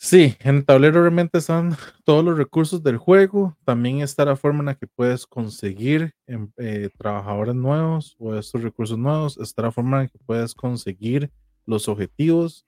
[0.05, 3.57] Sí, en el tablero realmente están todos los recursos del juego.
[3.65, 8.65] También está la forma en la que puedes conseguir em, eh, trabajadores nuevos o estos
[8.65, 9.39] recursos nuevos.
[9.39, 11.31] Está la forma en la que puedes conseguir
[11.67, 12.67] los objetivos.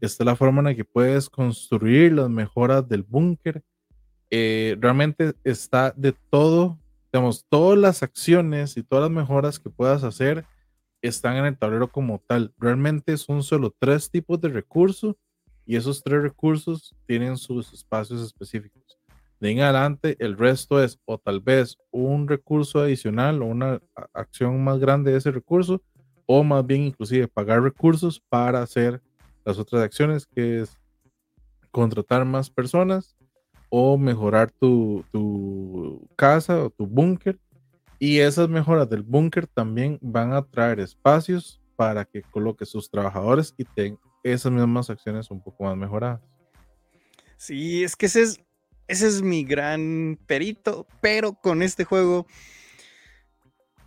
[0.00, 3.64] Está la forma en la que puedes construir las mejoras del búnker.
[4.30, 6.78] Eh, realmente está de todo,
[7.12, 10.44] digamos, todas las acciones y todas las mejoras que puedas hacer
[11.02, 12.54] están en el tablero como tal.
[12.58, 15.16] Realmente son solo tres tipos de recursos
[15.66, 18.98] y esos tres recursos tienen sus espacios específicos.
[19.40, 23.80] De en adelante, el resto es o tal vez un recurso adicional o una
[24.14, 25.82] acción más grande de ese recurso,
[26.24, 29.02] o más bien inclusive pagar recursos para hacer
[29.44, 30.78] las otras acciones, que es
[31.70, 33.14] contratar más personas
[33.68, 37.38] o mejorar tu, tu casa o tu búnker.
[37.98, 43.54] Y esas mejoras del búnker también van a traer espacios para que coloque sus trabajadores
[43.58, 44.00] y tengan
[44.32, 46.20] esas mismas acciones un poco más mejoradas.
[47.36, 48.40] Sí, es que ese es,
[48.88, 52.26] ese es mi gran perito, pero con este juego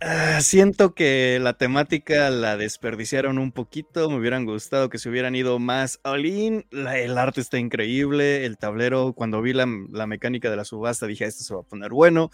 [0.00, 5.34] ah, siento que la temática la desperdiciaron un poquito, me hubieran gustado que se hubieran
[5.34, 10.48] ido más all in, el arte está increíble, el tablero, cuando vi la, la mecánica
[10.50, 12.30] de la subasta dije, esto se va a poner bueno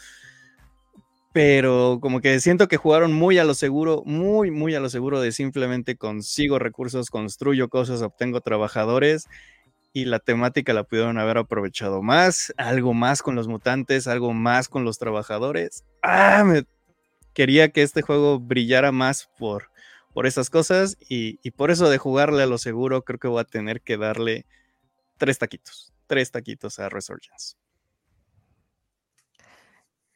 [1.37, 5.21] pero como que siento que jugaron muy a lo seguro, muy, muy a lo seguro
[5.21, 9.27] de simplemente consigo recursos, construyo cosas, obtengo trabajadores
[9.93, 14.69] y la temática la pudieron haber aprovechado más, algo más con los mutantes, algo más
[14.71, 15.85] con los trabajadores.
[16.01, 16.65] Ah, me...
[17.35, 19.69] quería que este juego brillara más por,
[20.15, 23.43] por esas cosas y, y por eso de jugarle a lo seguro creo que voy
[23.43, 24.47] a tener que darle
[25.19, 27.57] tres taquitos, tres taquitos a Resurgence.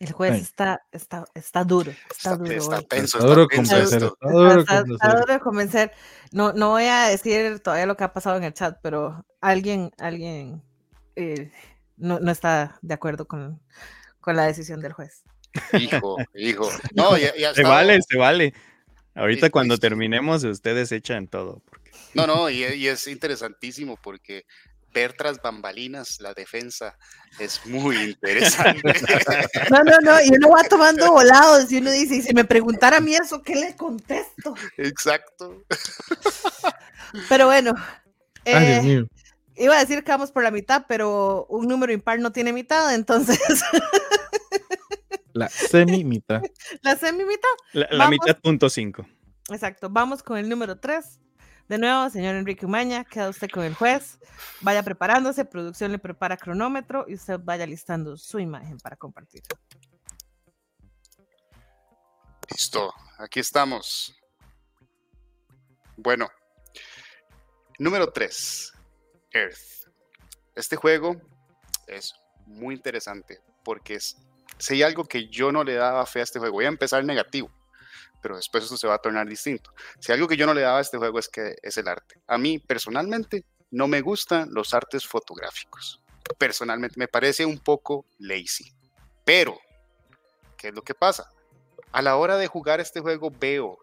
[0.00, 2.50] El juez está, está, está duro, está, duro.
[2.50, 4.02] Está, tenso, está duro convencer.
[4.02, 5.92] Está duro de convencer.
[6.32, 9.90] No, no voy a decir todavía lo que ha pasado en el chat, pero alguien,
[9.98, 10.62] alguien
[11.16, 11.52] eh,
[11.98, 13.60] no, no, está de acuerdo con,
[14.22, 15.22] con, la decisión del juez.
[15.78, 16.70] Hijo, hijo.
[16.94, 18.54] No, ya, ya se vale, se vale.
[19.14, 21.60] Ahorita cuando terminemos, ustedes echan todo.
[21.66, 21.90] Porque...
[22.14, 24.46] No, no, y, y, es interesantísimo porque
[24.92, 26.96] ver tras bambalinas la defensa
[27.38, 28.80] es muy interesante.
[29.70, 32.96] No, no, no, y uno va tomando volados y uno dice, y si me preguntara
[32.96, 34.54] a mí eso, ¿qué le contesto?
[34.76, 35.64] Exacto.
[37.28, 37.74] Pero bueno,
[38.44, 39.04] eh,
[39.56, 42.94] iba a decir que vamos por la mitad, pero un número impar no tiene mitad,
[42.94, 43.38] entonces...
[45.32, 46.42] La semi-mitad.
[46.82, 47.48] La semi-mitad.
[47.72, 49.06] La, la mitad punto cinco.
[49.48, 51.20] Exacto, vamos con el número 3.
[51.70, 54.18] De nuevo, señor Enrique Umaña, queda usted con el juez.
[54.60, 59.40] Vaya preparándose, producción le prepara cronómetro y usted vaya listando su imagen para compartir.
[62.50, 64.20] Listo, aquí estamos.
[65.96, 66.28] Bueno,
[67.78, 68.72] número 3,
[69.30, 69.88] Earth.
[70.56, 71.22] Este juego
[71.86, 72.12] es
[72.46, 74.16] muy interesante porque es,
[74.58, 77.04] si hay algo que yo no le daba fe a este juego, voy a empezar
[77.04, 77.48] negativo
[78.20, 79.72] pero después eso se va a tornar distinto.
[79.98, 82.20] Si algo que yo no le daba a este juego es que es el arte.
[82.26, 86.00] A mí personalmente no me gustan los artes fotográficos.
[86.38, 88.72] Personalmente me parece un poco lazy.
[89.24, 89.58] Pero,
[90.56, 91.30] ¿qué es lo que pasa?
[91.92, 93.78] A la hora de jugar este juego veo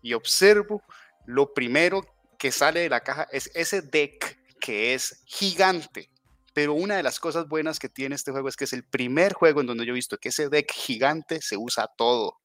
[0.00, 0.82] y observo
[1.26, 2.04] lo primero
[2.38, 6.10] que sale de la caja es ese deck que es gigante.
[6.54, 9.32] Pero una de las cosas buenas que tiene este juego es que es el primer
[9.32, 12.42] juego en donde yo he visto que ese deck gigante se usa todo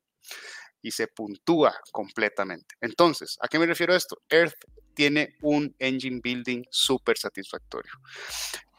[0.82, 2.75] y se puntúa completamente.
[2.82, 4.17] Entonces, ¿a qué me refiero a esto?
[4.30, 4.55] Earth
[4.93, 7.91] tiene un engine building súper satisfactorio.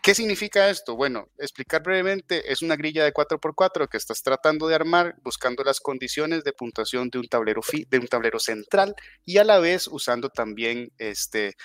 [0.03, 0.97] ¿Qué significa esto?
[0.97, 5.81] Bueno, explicar brevemente, es una grilla de 4x4 que estás tratando de armar buscando las
[5.81, 8.95] condiciones de puntuación de un tablero, de un tablero central
[9.25, 11.57] y a la vez usando también este,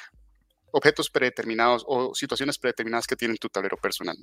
[0.73, 4.17] objetos predeterminados o situaciones predeterminadas que tiene tu tablero personal.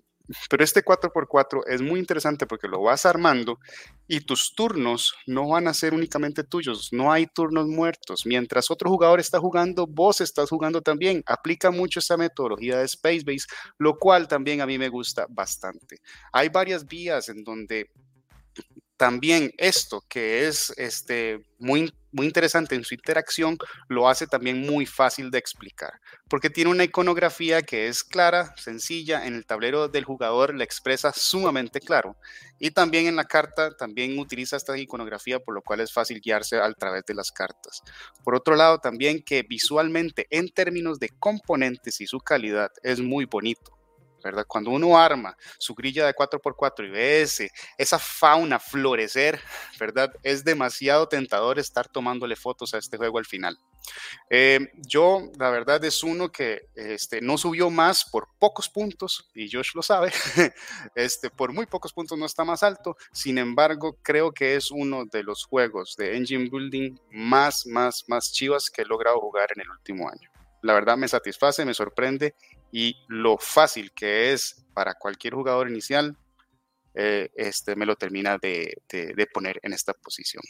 [0.48, 3.58] Pero este 4x4 es muy interesante porque lo vas armando
[4.08, 8.26] y tus turnos no van a ser únicamente tuyos, no hay turnos muertos.
[8.26, 11.22] Mientras otro jugador está jugando, vos estás jugando también.
[11.26, 13.46] Aplica mucho esa metodología de Space Base,
[13.78, 15.98] lo cual también a mí me gusta bastante.
[16.32, 17.90] Hay varias vías en donde
[18.96, 23.56] también esto que es este, muy, muy interesante en su interacción,
[23.88, 25.92] lo hace también muy fácil de explicar,
[26.28, 31.12] porque tiene una iconografía que es clara, sencilla, en el tablero del jugador la expresa
[31.14, 32.16] sumamente claro,
[32.58, 36.56] y también en la carta también utiliza esta iconografía, por lo cual es fácil guiarse
[36.56, 37.82] a través de las cartas.
[38.24, 43.24] Por otro lado, también que visualmente en términos de componentes y su calidad es muy
[43.24, 43.79] bonito
[44.22, 44.44] ¿verdad?
[44.46, 47.26] Cuando uno arma su grilla de 4x4 y ve
[47.78, 49.40] esa fauna florecer,
[49.78, 50.12] ¿verdad?
[50.22, 53.58] Es demasiado tentador estar tomándole fotos a este juego al final.
[54.28, 59.50] Eh, yo, la verdad, es uno que este, no subió más por pocos puntos, y
[59.50, 60.12] Josh lo sabe,
[60.94, 65.04] este, por muy pocos puntos no está más alto, sin embargo, creo que es uno
[65.06, 69.62] de los juegos de engine building más, más, más chivas que he logrado jugar en
[69.62, 70.29] el último año.
[70.62, 72.34] La verdad me satisface, me sorprende
[72.72, 76.16] y lo fácil que es para cualquier jugador inicial,
[76.94, 78.74] eh, este, me lo termina de,
[79.32, 80.42] poner en esta posición.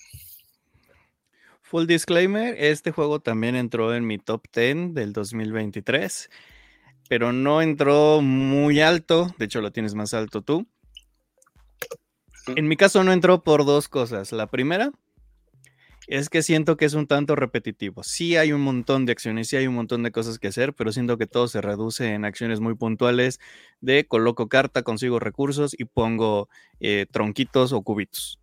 [1.62, 6.30] Full disclaimer, este juego también entró en mi top 10 del 2023,
[7.08, 10.66] pero no entró muy alto, de hecho lo tienes más alto tú.
[12.56, 14.32] En mi caso no entró por dos cosas.
[14.32, 14.90] La primera,
[16.10, 18.02] es que siento que es un tanto repetitivo.
[18.02, 20.90] Sí hay un montón de acciones, sí hay un montón de cosas que hacer, pero
[20.90, 23.38] siento que todo se reduce en acciones muy puntuales
[23.80, 26.48] de coloco carta, consigo recursos y pongo
[26.80, 28.40] eh, tronquitos o cubitos.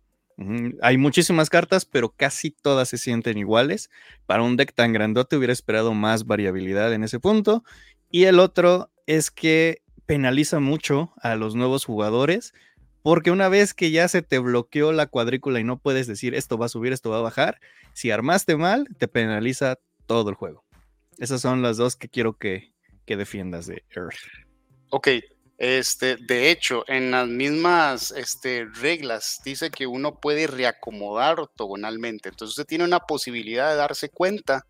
[0.80, 3.90] Hay muchísimas cartas, pero casi todas se sienten iguales.
[4.24, 7.64] Para un deck tan grandote hubiera esperado más variabilidad en ese punto.
[8.10, 12.54] Y el otro es que penaliza mucho a los nuevos jugadores
[13.08, 16.58] porque una vez que ya se te bloqueó la cuadrícula y no puedes decir esto
[16.58, 17.58] va a subir, esto va a bajar,
[17.94, 20.66] si armaste mal, te penaliza todo el juego.
[21.16, 22.74] Esas son las dos que quiero que,
[23.06, 24.18] defiendas de Earth.
[24.90, 25.08] Ok,
[25.56, 32.28] este, de hecho, en las mismas este, reglas dice que uno puede reacomodar ortogonalmente.
[32.28, 34.66] Entonces usted tiene una posibilidad de darse cuenta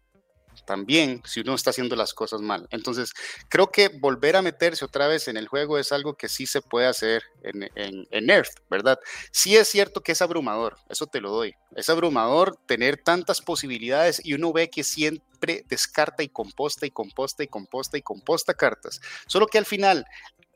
[0.67, 2.67] también si uno está haciendo las cosas mal.
[2.71, 3.13] Entonces,
[3.49, 6.63] creo que volver a meterse otra vez en el juego es algo que sí se
[6.63, 8.99] puede hacer en, en, Earth, ¿verdad?
[9.33, 11.55] Sí es cierto que es abrumador, eso te lo doy.
[11.75, 17.43] Es abrumador tener tantas posibilidades y uno ve que siempre descarta y composta y composta
[17.43, 19.01] y composta y composta cartas.
[19.27, 20.05] Solo que al final,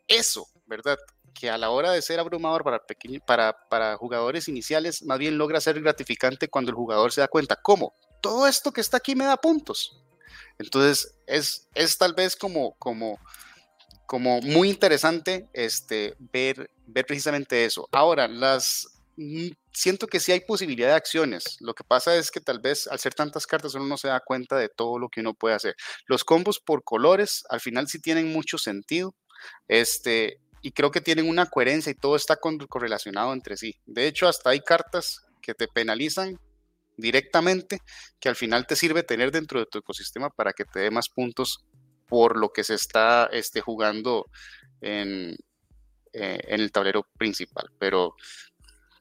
[0.08, 0.98] eso, ¿verdad?
[1.32, 2.82] que a la hora de ser abrumador para,
[3.26, 7.56] para, para jugadores iniciales, más bien logra ser gratificante cuando el jugador se da cuenta,
[7.56, 7.94] ¿cómo?
[8.22, 10.00] Todo esto que está aquí me da puntos.
[10.58, 13.18] Entonces, es, es tal vez como, como,
[14.06, 17.88] como muy interesante este, ver, ver precisamente eso.
[17.92, 21.56] Ahora, las, mm, siento que sí hay posibilidad de acciones.
[21.60, 24.20] Lo que pasa es que tal vez al ser tantas cartas uno no se da
[24.20, 25.74] cuenta de todo lo que uno puede hacer.
[26.06, 29.14] Los combos por colores al final sí tienen mucho sentido.
[29.66, 33.74] Este, y creo que tienen una coherencia y todo está correlacionado entre sí.
[33.84, 36.38] De hecho, hasta hay cartas que te penalizan
[37.02, 37.80] directamente
[38.18, 41.08] que al final te sirve tener dentro de tu ecosistema para que te dé más
[41.08, 41.64] puntos
[42.08, 44.26] por lo que se está este, jugando
[44.80, 45.36] en,
[46.12, 47.70] eh, en el tablero principal.
[47.78, 48.14] Pero,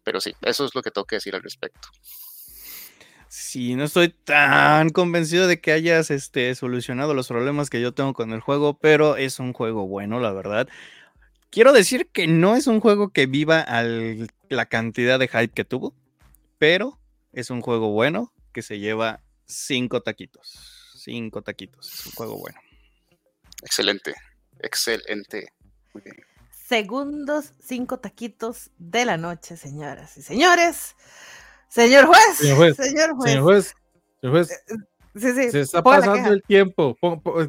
[0.03, 1.89] pero sí, eso es lo que tengo que decir al respecto.
[3.27, 8.13] Sí, no estoy tan convencido de que hayas este, solucionado los problemas que yo tengo
[8.13, 10.67] con el juego, pero es un juego bueno, la verdad.
[11.49, 15.65] Quiero decir que no es un juego que viva a la cantidad de hype que
[15.65, 15.93] tuvo,
[16.57, 17.00] pero
[17.33, 20.93] es un juego bueno que se lleva cinco taquitos.
[20.95, 21.91] Cinco taquitos.
[21.91, 22.59] Es un juego bueno.
[23.63, 24.13] Excelente.
[24.59, 25.53] Excelente.
[25.93, 26.17] Muy bien.
[26.67, 30.95] Segundos, cinco taquitos de la noche, señoras y señores.
[31.67, 32.37] Señor juez.
[32.37, 32.75] Señor juez.
[32.77, 33.29] Señor juez.
[33.29, 33.75] Señor juez.
[34.21, 34.51] Señor juez.
[34.51, 34.75] Eh,
[35.15, 35.51] sí, sí.
[35.51, 36.97] Se está pasando el tiempo.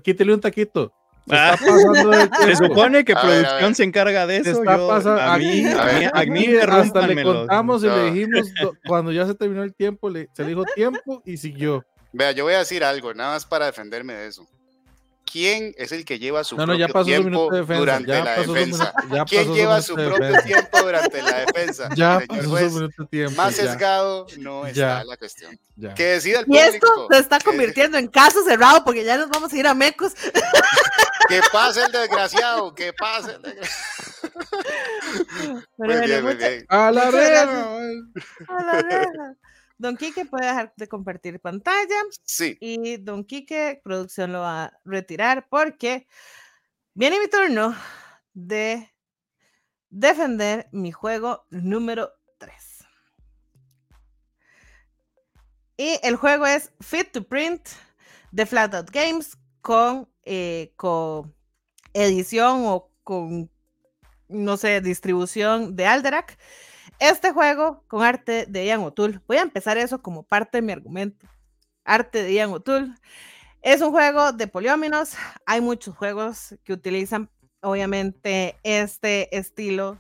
[0.03, 0.93] quítele un taquito.
[1.31, 1.57] Ah,
[2.45, 4.63] se, supone que producción se encarga de eso.
[4.69, 5.65] a, mí,
[6.13, 8.49] a, mí, hasta le contamos y le dijimos
[8.87, 11.85] cuando ya se terminó el tiempo, le, se le dijo tiempo y siguió.
[12.13, 14.47] Vea, yo voy a decir algo, nada más para defenderme de eso.
[15.33, 18.93] ¿Quién es el que lleva su propio tiempo durante la defensa?
[19.27, 21.89] ¿Quién lleva su propio tiempo durante la defensa?
[21.97, 23.37] Ya pasó su minuto de tiempo.
[23.37, 25.59] Más sesgado no está la cuestión.
[25.97, 29.51] Que decida el Y esto se está convirtiendo en caso cerrado porque ya nos vamos
[29.51, 30.13] a ir a Mecos.
[31.29, 34.03] Que pase el desgraciado, que pase el desgraciado.
[35.79, 36.67] Muy bien, muy bien.
[36.69, 37.43] A la reja.
[38.49, 39.37] A la reja.
[39.83, 44.73] Don Quique puede dejar de compartir pantalla Sí, y Don Quique, producción lo va a
[44.85, 46.07] retirar porque
[46.95, 47.75] viene mi turno
[48.33, 48.95] de
[49.91, 52.87] defender mi juego número 3.
[55.79, 57.69] Y el juego es Fit to Print
[58.31, 61.35] de Flatout Games con, eh, con
[61.93, 63.51] edición o con,
[64.29, 66.39] no sé, distribución de Alderac.
[67.03, 69.19] Este juego con arte de Ian O'Toole.
[69.27, 71.27] Voy a empezar eso como parte de mi argumento.
[71.83, 72.95] Arte de Ian O'Toole.
[73.61, 75.15] Es un juego de polióminos.
[75.45, 77.29] Hay muchos juegos que utilizan,
[77.61, 79.99] obviamente, este estilo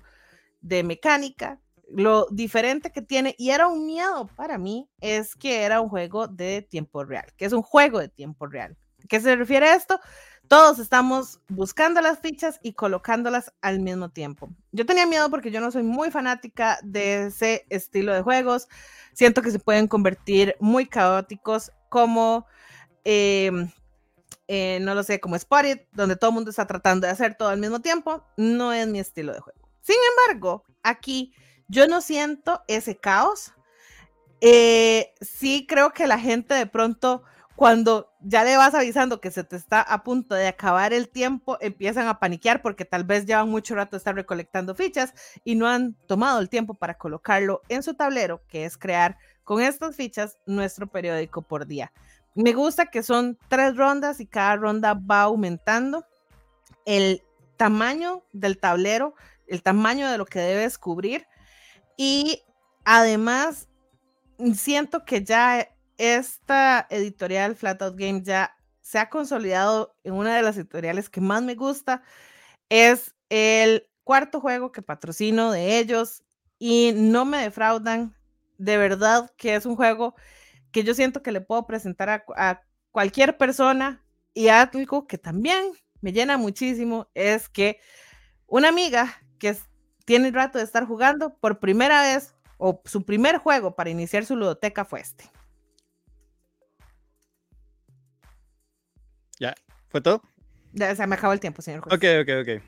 [0.60, 1.58] de mecánica.
[1.88, 6.28] Lo diferente que tiene, y era un miedo para mí, es que era un juego
[6.28, 8.76] de tiempo real, que es un juego de tiempo real.
[9.08, 9.98] ¿Qué se refiere a esto?
[10.52, 14.50] Todos estamos buscando las fichas y colocándolas al mismo tiempo.
[14.70, 18.68] Yo tenía miedo porque yo no soy muy fanática de ese estilo de juegos.
[19.14, 22.44] Siento que se pueden convertir muy caóticos como,
[23.02, 23.50] eh,
[24.46, 27.48] eh, no lo sé, como Spotted, donde todo el mundo está tratando de hacer todo
[27.48, 28.22] al mismo tiempo.
[28.36, 29.70] No es mi estilo de juego.
[29.80, 31.32] Sin embargo, aquí
[31.66, 33.54] yo no siento ese caos.
[34.42, 37.22] Eh, sí creo que la gente de pronto
[37.56, 41.58] cuando ya le vas avisando que se te está a punto de acabar el tiempo,
[41.60, 45.12] empiezan a paniquear porque tal vez llevan mucho rato estar recolectando fichas
[45.44, 49.60] y no han tomado el tiempo para colocarlo en su tablero, que es crear con
[49.60, 51.92] estas fichas nuestro periódico por día.
[52.34, 56.06] Me gusta que son tres rondas y cada ronda va aumentando
[56.86, 57.22] el
[57.56, 59.14] tamaño del tablero,
[59.46, 61.26] el tamaño de lo que debes cubrir
[61.96, 62.42] y
[62.84, 63.68] además
[64.54, 70.56] siento que ya esta editorial Flatout Games ya se ha consolidado en una de las
[70.56, 72.02] editoriales que más me gusta.
[72.68, 76.22] Es el cuarto juego que patrocino de ellos
[76.58, 78.16] y no me defraudan.
[78.58, 80.14] De verdad que es un juego
[80.70, 85.72] que yo siento que le puedo presentar a, a cualquier persona y algo que también
[86.00, 87.80] me llena muchísimo es que
[88.46, 89.56] una amiga que
[90.04, 94.24] tiene el rato de estar jugando por primera vez o su primer juego para iniciar
[94.24, 95.30] su ludoteca fue este.
[99.42, 99.56] ¿Ya?
[99.88, 100.22] ¿Fue todo?
[100.72, 101.92] Ya se me acabó el tiempo, señor juez.
[101.92, 102.62] Ok, ok, ok.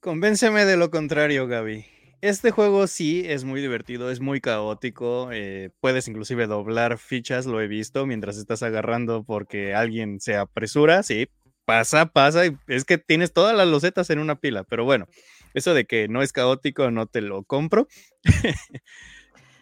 [0.00, 1.86] Convénceme de lo contrario, Gaby.
[2.22, 5.30] Este juego sí es muy divertido, es muy caótico.
[5.32, 11.04] eh, puedes inclusive doblar fichas, lo he visto, mientras estás agarrando porque alguien se apresura.
[11.04, 11.28] Sí,
[11.64, 12.46] pasa, pasa.
[12.46, 15.06] y es que tienes todas las losetas en una pila, pero bueno,
[15.54, 17.86] eso de que no es caótico no te lo compro.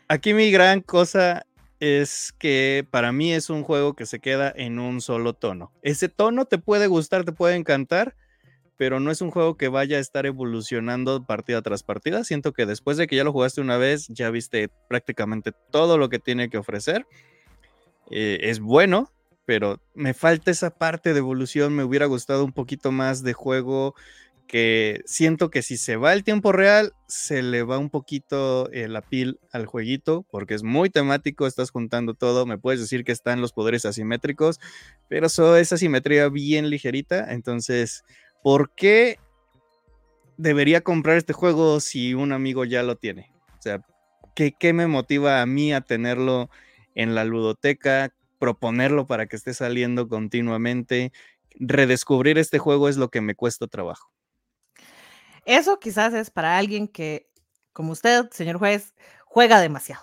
[0.08, 1.44] Aquí mi gran cosa
[1.80, 5.72] es que para mí es un juego que se queda en un solo tono.
[5.82, 8.16] Ese tono te puede gustar, te puede encantar,
[8.76, 12.24] pero no es un juego que vaya a estar evolucionando partida tras partida.
[12.24, 16.08] Siento que después de que ya lo jugaste una vez, ya viste prácticamente todo lo
[16.08, 17.06] que tiene que ofrecer.
[18.10, 19.10] Eh, es bueno,
[19.44, 21.74] pero me falta esa parte de evolución.
[21.74, 23.94] Me hubiera gustado un poquito más de juego
[24.48, 29.02] que siento que si se va el tiempo real, se le va un poquito la
[29.02, 33.42] pil al jueguito, porque es muy temático, estás juntando todo, me puedes decir que están
[33.42, 34.58] los poderes asimétricos,
[35.06, 38.04] pero eso es asimetría bien ligerita, entonces,
[38.42, 39.18] ¿por qué
[40.38, 43.30] debería comprar este juego si un amigo ya lo tiene?
[43.58, 43.84] O sea,
[44.34, 46.48] ¿qué, qué me motiva a mí a tenerlo
[46.94, 51.12] en la ludoteca, proponerlo para que esté saliendo continuamente?
[51.60, 54.10] Redescubrir este juego es lo que me cuesta trabajo.
[55.48, 57.32] Eso quizás es para alguien que,
[57.72, 58.92] como usted, señor juez,
[59.24, 60.02] juega demasiado.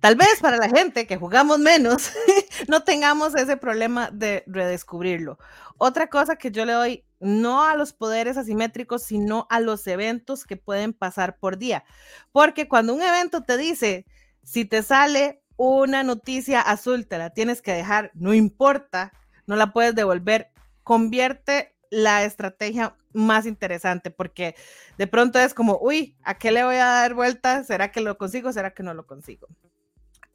[0.00, 2.12] Tal vez para la gente que jugamos menos,
[2.68, 5.38] no tengamos ese problema de redescubrirlo.
[5.76, 10.46] Otra cosa que yo le doy, no a los poderes asimétricos, sino a los eventos
[10.46, 11.84] que pueden pasar por día.
[12.32, 14.06] Porque cuando un evento te dice,
[14.44, 19.12] si te sale una noticia azul, te la tienes que dejar, no importa,
[19.46, 20.52] no la puedes devolver,
[20.84, 24.54] convierte la estrategia más interesante porque
[24.98, 27.64] de pronto es como, uy, ¿a qué le voy a dar vuelta?
[27.64, 28.52] ¿Será que lo consigo?
[28.52, 29.48] ¿Será que no lo consigo?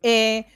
[0.01, 0.47] Eh,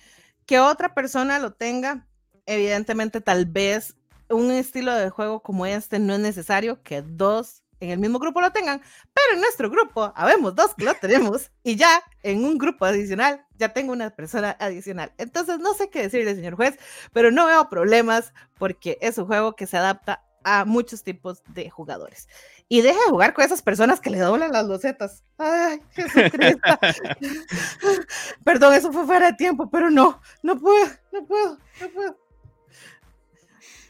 [0.45, 2.07] que otra persona lo tenga,
[2.45, 3.95] evidentemente tal vez
[4.30, 8.41] un estilo de juego como este no es necesario que dos en el mismo grupo
[8.41, 8.82] lo tengan,
[9.13, 13.45] pero en nuestro grupo habemos dos que lo tenemos y ya en un grupo adicional
[13.57, 15.13] ya tengo una persona adicional.
[15.17, 16.80] Entonces no sé qué decirle, señor juez,
[17.13, 21.70] pero no veo problemas porque es un juego que se adapta a muchos tipos de
[21.72, 22.30] jugadores.
[22.70, 25.24] Y deje de jugar con esas personas que le doblan las losetas.
[25.39, 26.62] Ay, Jesucristo.
[28.46, 32.20] Perdón, eso fue fuera de tiempo, pero no, no puedo, no puedo, no puedo.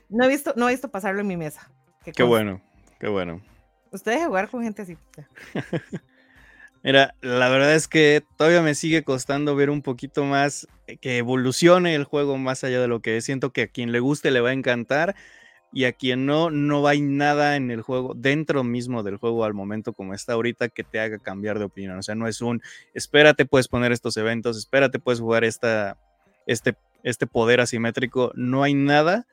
[0.07, 1.69] No he visto, no he visto pasarlo en mi mesa.
[2.15, 2.61] Qué bueno,
[2.99, 3.41] qué bueno.
[3.91, 4.97] Usted deje jugar con gente así.
[6.83, 10.67] Mira, la verdad es que todavía me sigue costando ver un poquito más
[11.01, 13.25] que evolucione el juego más allá de lo que es.
[13.25, 15.15] Siento que a quien le guste le va a encantar
[15.71, 19.53] y a quien no, no hay nada en el juego, dentro mismo del juego al
[19.53, 21.97] momento como está ahorita, que te haga cambiar de opinión.
[21.97, 22.61] O sea, no es un,
[22.93, 25.99] espérate, puedes poner estos eventos, espérate, puedes jugar esta,
[26.47, 28.31] este, este poder asimétrico.
[28.35, 29.27] No hay nada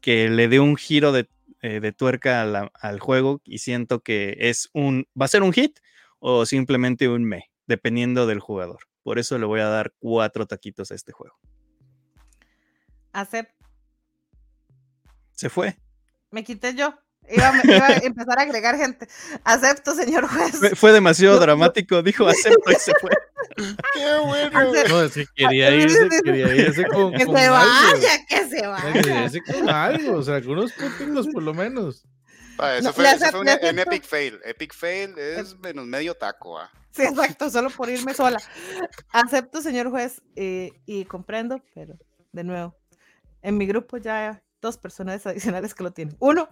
[0.00, 1.28] que le dé un giro de,
[1.62, 5.78] eh, tuerca al juego y siento que es un, va a ser un hit
[6.18, 8.80] o simplemente un me, dependiendo del jugador.
[9.02, 11.38] Por eso le voy a dar cuatro taquitos a este juego.
[13.12, 13.59] Acept.
[15.40, 15.74] Se fue.
[16.30, 16.94] Me quité yo.
[17.26, 19.08] Iba, a empezar a agregar gente.
[19.42, 20.78] Acepto, señor juez.
[20.78, 22.02] Fue, demasiado dramático.
[22.02, 23.10] Dijo acepto y se fue.
[23.94, 24.72] Qué bueno.
[24.90, 27.14] No, es que quería irse, quería irse con.
[27.14, 28.92] Que se vaya, que se vaya.
[28.92, 30.18] Quería irse con algo.
[30.18, 32.04] O sea, algunos puntos por lo menos
[32.68, 33.04] eso, fue,
[33.40, 34.38] un, epic fail.
[34.44, 36.58] Epic fail es menos medio taco.
[36.58, 36.70] ¿ah?
[36.90, 38.38] Sí, exacto, solo por irme sola.
[39.10, 41.96] Acepto, señor juez, eh, y comprendo, pero
[42.32, 42.76] de nuevo,
[43.42, 46.16] en mi grupo ya dos personas adicionales que lo tienen.
[46.20, 46.48] Uno,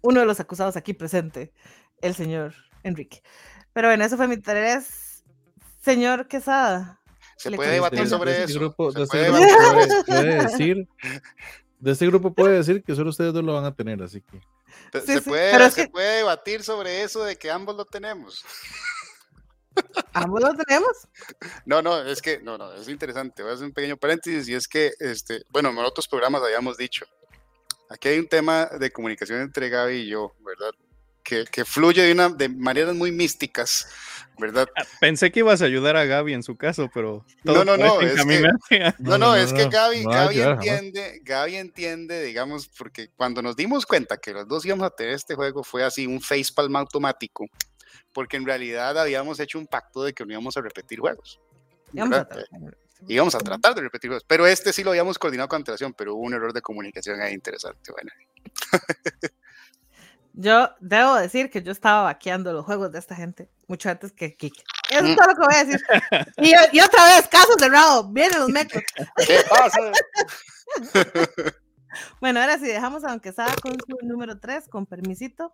[0.00, 1.52] uno de los acusados aquí presente,
[2.00, 3.22] el señor Enrique.
[3.72, 5.24] Pero bueno, eso fue mi tres.
[5.80, 7.00] Señor Quesada.
[7.36, 8.58] Se puede debatir sobre eso.
[8.58, 10.88] Grupo, de, este grupo puede decir,
[11.78, 14.40] de este grupo puede decir que solo ustedes dos lo van a tener, así que
[15.00, 18.44] se, puede, se puede debatir sobre eso de que ambos lo tenemos.
[20.12, 20.90] ¿Ambos lo tenemos?
[21.64, 23.42] No, no, es que, no, no, es interesante.
[23.42, 26.76] Voy a hacer un pequeño paréntesis y es que, este, bueno, en otros programas habíamos
[26.76, 27.06] dicho,
[27.88, 30.70] aquí hay un tema de comunicación entre Gaby y yo, ¿verdad?
[31.22, 33.86] Que, que fluye de, una, de maneras muy místicas,
[34.38, 34.66] ¿verdad?
[34.76, 38.00] Ah, pensé que ibas a ayudar a Gaby en su caso, pero no, no, no,
[38.00, 43.56] es que, no, no, es que Gaby, Gaby entiende, Gaby entiende, digamos, porque cuando nos
[43.56, 47.44] dimos cuenta que los dos íbamos a tener este juego fue así un facepalm automático,
[48.14, 51.40] porque en realidad habíamos hecho un pacto de que no íbamos a repetir juegos.
[53.06, 56.14] Íbamos a, tratar de repetir juegos, pero este sí lo habíamos coordinado con antelación, pero
[56.14, 57.92] hubo un error de comunicación ahí interesante.
[57.92, 58.10] Bueno.
[60.32, 64.34] Yo debo decir que yo estaba vaqueando los juegos de esta gente mucho antes que
[64.34, 64.62] Kike.
[64.90, 65.80] Eso es todo lo que voy a decir.
[66.72, 68.82] Y, otra vez, caso cerrado, vienen los mecos.
[69.16, 69.92] ¿Qué pasa?
[72.20, 75.52] bueno, ahora sí, dejamos a Aunque estaba con su número 3, con permisito.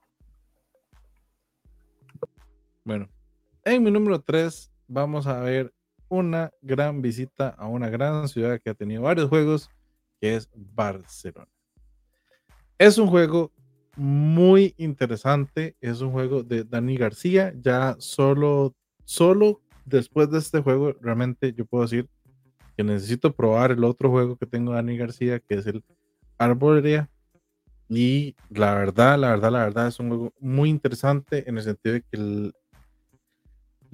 [2.84, 3.08] Bueno,
[3.64, 5.73] en mi número 3 vamos a ver
[6.08, 9.70] una gran visita a una gran ciudad que ha tenido varios juegos,
[10.20, 11.48] que es Barcelona.
[12.78, 13.52] Es un juego
[13.96, 15.76] muy interesante.
[15.80, 17.52] Es un juego de Dani García.
[17.60, 18.74] Ya solo,
[19.04, 22.08] solo después de este juego, realmente yo puedo decir
[22.76, 25.84] que necesito probar el otro juego que tengo Dani García, que es el
[26.38, 27.08] Arborea.
[27.88, 31.94] Y la verdad, la verdad, la verdad es un juego muy interesante en el sentido
[31.94, 32.52] de que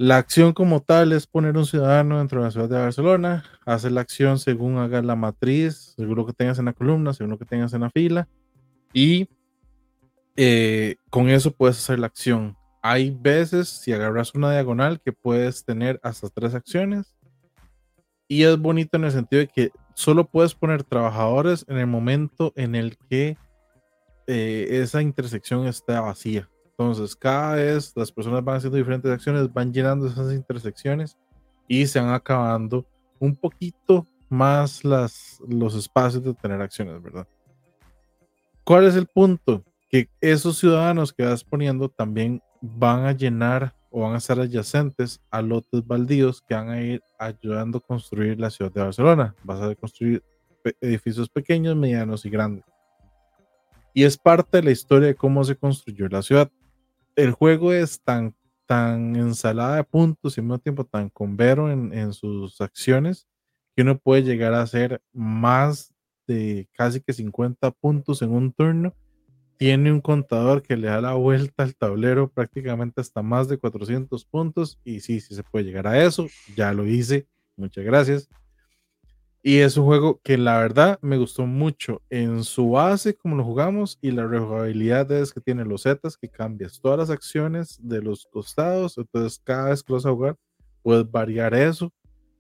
[0.01, 3.91] la acción como tal es poner un ciudadano dentro de la ciudad de Barcelona, hace
[3.91, 7.39] la acción según haga la matriz, según lo que tengas en la columna, según lo
[7.39, 8.27] que tengas en la fila,
[8.95, 9.29] y
[10.37, 12.57] eh, con eso puedes hacer la acción.
[12.81, 17.15] Hay veces, si agarras una diagonal, que puedes tener hasta tres acciones.
[18.27, 22.55] Y es bonito en el sentido de que solo puedes poner trabajadores en el momento
[22.57, 23.37] en el que
[24.27, 26.49] eh, esa intersección está vacía.
[26.81, 31.19] Entonces, cada vez las personas van haciendo diferentes acciones, van llenando esas intersecciones
[31.69, 32.87] y se van acabando
[33.19, 37.29] un poquito más las, los espacios de tener acciones, ¿verdad?
[38.65, 39.63] ¿Cuál es el punto?
[39.91, 45.21] que esos ciudadanos que vas poniendo también van a llenar o van a ser adyacentes
[45.31, 49.35] a lotes baldíos que van a ir ayudando a construir la ciudad de Barcelona.
[49.43, 50.23] Vas a construir
[50.81, 52.65] edificios pequeños, medianos y grandes.
[53.93, 56.49] Y es parte de la historia de cómo se construyó la ciudad.
[57.23, 58.35] El juego es tan,
[58.67, 63.27] tan ensalada de puntos y al mismo tiempo tan convero en, en sus acciones
[63.77, 65.93] que uno puede llegar a hacer más
[66.27, 68.95] de casi que 50 puntos en un turno.
[69.59, 74.25] Tiene un contador que le da la vuelta al tablero prácticamente hasta más de 400
[74.25, 77.27] puntos y sí, sí se puede llegar a eso, ya lo hice,
[77.57, 78.29] muchas gracias.
[79.43, 83.45] Y es un juego que la verdad me gustó mucho en su base como lo
[83.45, 88.03] jugamos y la rejugabilidad es que tiene los zetas que cambias todas las acciones de
[88.03, 90.37] los costados, entonces cada vez que vas a jugar
[90.83, 91.91] puedes variar eso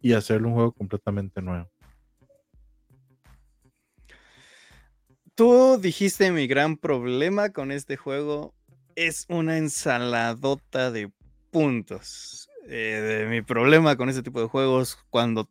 [0.02, 1.70] y hacerle un juego completamente nuevo.
[5.40, 8.52] tú dijiste mi gran problema con este juego
[8.94, 11.10] es una ensaladota de
[11.50, 12.50] puntos.
[12.68, 15.48] Eh, mi problema con este tipo de juegos, cuando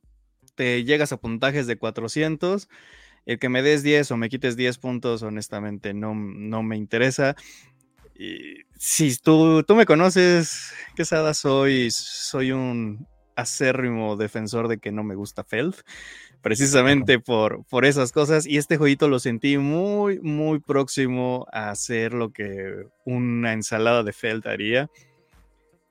[0.60, 2.68] te llegas a puntajes de 400,
[3.26, 7.38] el que me des 10 o me quites 10 puntos, honestamente no, no me interesa.
[8.14, 13.08] Y si tú, tú me conoces, Quesada, soy, soy un
[13.38, 15.76] acérrimo defensor de que no me gusta Feld,
[16.42, 18.46] precisamente por, por esas cosas.
[18.46, 24.12] Y este jueguito lo sentí muy, muy próximo a hacer lo que una ensalada de
[24.12, 24.90] Feld haría.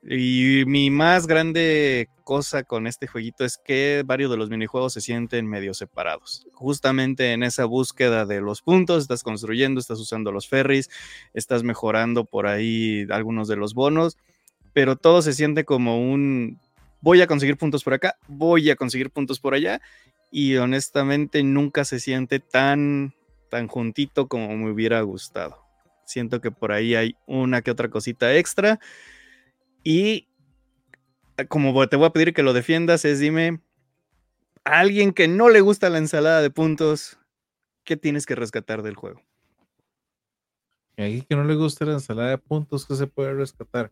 [0.01, 5.01] Y mi más grande cosa con este jueguito es que varios de los minijuegos se
[5.01, 6.47] sienten medio separados.
[6.53, 10.89] Justamente en esa búsqueda de los puntos, estás construyendo, estás usando los ferries,
[11.33, 14.17] estás mejorando por ahí algunos de los bonos,
[14.73, 16.59] pero todo se siente como un
[17.01, 19.81] voy a conseguir puntos por acá, voy a conseguir puntos por allá,
[20.31, 23.13] y honestamente nunca se siente tan,
[23.49, 25.63] tan juntito como me hubiera gustado.
[26.05, 28.79] Siento que por ahí hay una que otra cosita extra
[29.83, 30.27] y
[31.37, 33.61] ah, como te voy a pedir que lo defiendas, es dime,
[34.65, 37.17] a alguien que no le gusta la ensalada de puntos,
[37.83, 39.21] ¿qué tienes que rescatar del juego?
[40.97, 43.91] A alguien que no le gusta la ensalada de puntos, ¿qué se puede rescatar?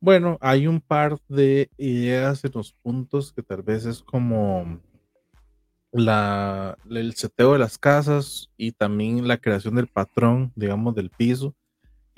[0.00, 4.80] Bueno, hay un par de ideas en los puntos que tal vez es como
[5.92, 11.54] el seteo de las casas y también la creación del patrón, digamos, del piso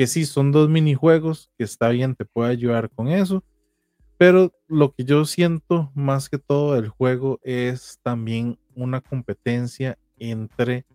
[0.00, 3.44] que sí, son dos minijuegos, que está bien, te puede ayudar con eso,
[4.16, 10.86] pero lo que yo siento más que todo del juego es también una competencia entre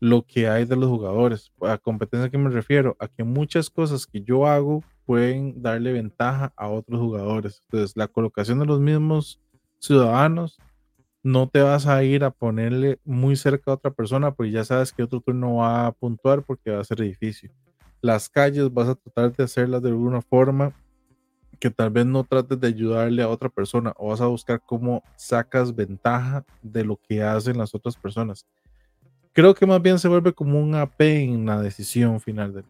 [0.00, 1.50] lo que hay de los jugadores.
[1.62, 6.52] A competencia que me refiero, a que muchas cosas que yo hago pueden darle ventaja
[6.54, 7.62] a otros jugadores.
[7.62, 9.40] Entonces, la colocación de los mismos
[9.78, 10.58] ciudadanos,
[11.22, 14.92] no te vas a ir a ponerle muy cerca a otra persona, porque ya sabes
[14.92, 17.50] que otro turno va a puntuar porque va a ser difícil
[18.02, 20.74] las calles vas a tratar de hacerlas de alguna forma
[21.60, 25.04] que tal vez no trates de ayudarle a otra persona o vas a buscar cómo
[25.16, 28.44] sacas ventaja de lo que hacen las otras personas.
[29.32, 32.64] Creo que más bien se vuelve como un AP en la decisión final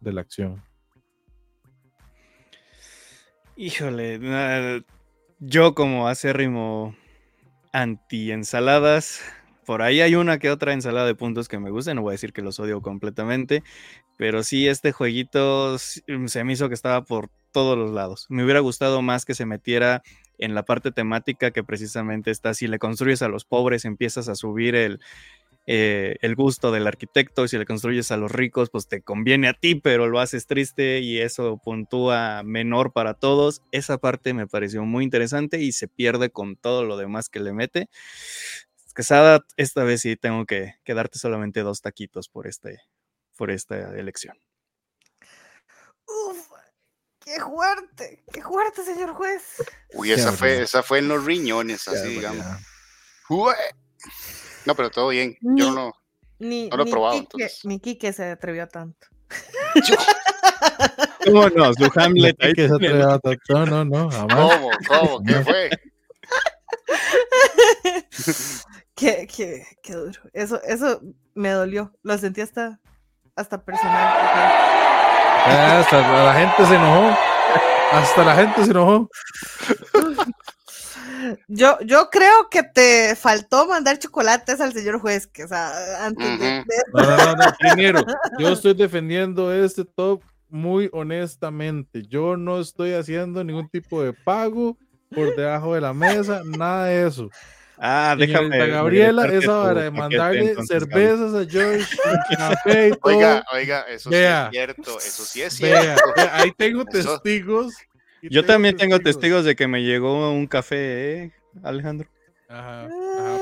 [0.00, 0.62] de, la acción.
[3.56, 4.84] Híjole,
[5.40, 6.94] yo como acérrimo
[7.72, 9.20] anti ensaladas,
[9.66, 12.12] por ahí hay una que otra ensalada de puntos que me gusta, no voy a
[12.12, 13.62] decir que los odio completamente,
[14.16, 15.76] pero sí este jueguito
[16.06, 18.26] mm, se me hizo que estaba por todos los lados.
[18.28, 20.02] Me hubiera gustado más que se metiera
[20.38, 24.36] en la parte temática que precisamente está, si le construyes a los pobres empiezas a
[24.36, 25.00] subir el,
[25.66, 29.54] eh, el gusto del arquitecto si le construyes a los ricos pues te conviene a
[29.54, 33.62] ti, pero lo haces triste y eso puntúa menor para todos.
[33.72, 37.52] Esa parte me pareció muy interesante y se pierde con todo lo demás que le
[37.52, 37.88] mete.
[38.96, 42.80] Quesada, esta vez sí tengo que, darte solamente dos taquitos por, este,
[43.36, 44.38] por esta elección.
[46.06, 46.48] Uf,
[47.22, 49.42] qué fuerte, qué fuerte, señor juez.
[49.92, 52.46] Uy, esa fue, esa fue en los riñones, así digamos.
[54.64, 55.36] No, pero todo bien.
[55.42, 55.92] Yo no,
[56.38, 57.20] ni, no lo he probado.
[57.20, 59.08] Quique, Ni Kike se atrevió a tanto.
[61.22, 61.74] ¿Cómo no?
[61.74, 62.42] Su Hamlet.
[62.42, 63.42] Ahí que se atrevió a tanto.
[63.50, 64.08] No, no, no.
[64.26, 64.70] ¿Cómo?
[64.88, 65.22] ¿Cómo?
[65.22, 65.70] ¿Qué fue?
[68.96, 70.18] Qué, qué, qué duro.
[70.32, 71.02] Eso, eso
[71.34, 71.92] me dolió.
[72.02, 72.80] Lo sentí hasta,
[73.36, 73.94] hasta personal.
[75.48, 77.16] Ah, hasta la gente se enojó.
[77.92, 79.08] Hasta la gente se enojó.
[81.48, 86.38] Yo, yo creo que te faltó mandar chocolates al señor juez, que o sea, antes
[86.38, 88.04] de, No, no, no, primero,
[88.38, 92.02] yo estoy defendiendo este top muy honestamente.
[92.06, 94.76] Yo no estoy haciendo ningún tipo de pago
[95.12, 97.28] por debajo de la mesa, nada de eso.
[97.78, 98.68] Ah, déjame.
[98.68, 101.96] Gabriela, esa hora de mandarle cervezas a George,
[102.38, 103.00] café y todo.
[103.02, 106.02] Oiga, oiga, eso sí es cierto, eso sí es cierto.
[106.32, 107.74] ahí tengo testigos.
[108.22, 111.32] Yo también tengo testigos de que me llegó un café, ¿eh,
[111.62, 112.08] Alejandro?
[112.48, 112.88] Ajá,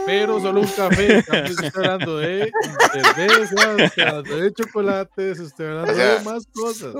[0.07, 1.19] pero solo un café.
[1.19, 2.51] Estamos hablando de
[2.93, 6.95] cervezas, de chocolates, estoy hablando de más cosas.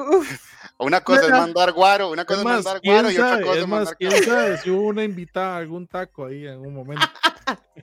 [0.79, 3.97] Una cosa es mandar guaro, una cosa es, mandar guaro y otra cosa es, mandar
[3.97, 7.07] ¿Quién sabe si hubo una invitada, algún taco ahí en un momento?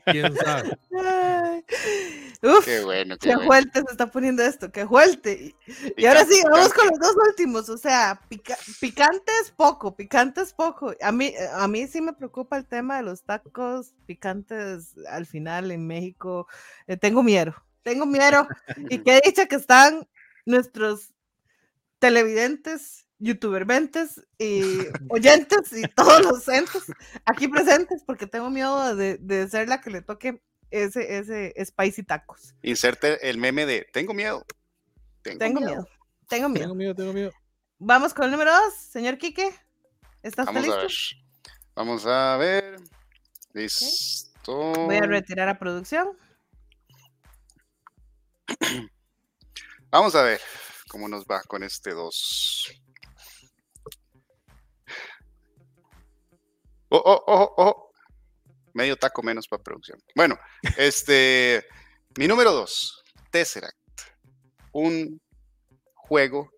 [0.05, 0.77] ¿Quién sabe?
[2.43, 5.55] Uf, qué bueno, qué, fuerte se está poniendo esto, qué fuerte.
[5.95, 8.19] Y, ahora sí, vamos con los dos últimos, o sea,
[8.79, 10.93] picante es poco, picante es poco.
[11.01, 15.71] A mí, a mí sí me preocupa el tema de los tacos picantes al final
[15.71, 16.47] en México.
[16.87, 18.47] Eh, tengo miedo, tengo miedo.
[18.89, 20.07] y qué dicha que están
[20.45, 21.13] nuestros
[21.99, 24.61] televidentes, youtubermentes y
[25.09, 26.83] oyentes y todos los centros
[27.25, 30.41] aquí presentes porque tengo miedo de, de, ser la que le toque
[30.71, 32.55] ese, ese spicy tacos.
[32.63, 34.43] Inserte el meme de tengo miedo.
[35.21, 35.87] Tengo, miedo.
[36.27, 36.63] Tengo miedo.
[36.63, 37.31] Tengo miedo, tengo miedo.
[37.77, 39.53] Vamos con el número dos, señor Quique.
[40.23, 40.77] ¿Estás Vamos listo?
[40.77, 40.91] A ver.
[41.75, 42.79] Vamos a ver.
[43.53, 44.73] Listo.
[44.73, 46.17] Voy a retirar a producción.
[49.91, 50.41] Vamos a ver.
[50.87, 52.81] cómo nos va con este 2.
[56.93, 57.91] Oh, oh, oh, oh.
[58.73, 59.97] Medio taco menos para producción.
[60.13, 60.37] Bueno,
[60.77, 61.65] este,
[62.17, 63.77] mi número 2, Tesseract.
[64.73, 65.21] Un
[65.95, 66.51] juego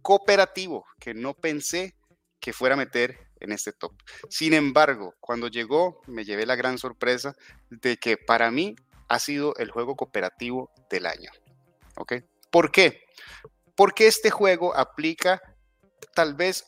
[0.00, 1.94] cooperativo que no pensé
[2.40, 3.92] que fuera a meter en este top.
[4.30, 7.34] Sin embargo, cuando llegó, me llevé la gran sorpresa
[7.68, 8.74] de que para mí
[9.08, 11.30] ha sido el juego cooperativo del año.
[11.96, 12.14] ¿Ok?
[12.50, 13.04] ¿Por qué?
[13.74, 15.42] Porque este juego aplica
[16.14, 16.64] tal vez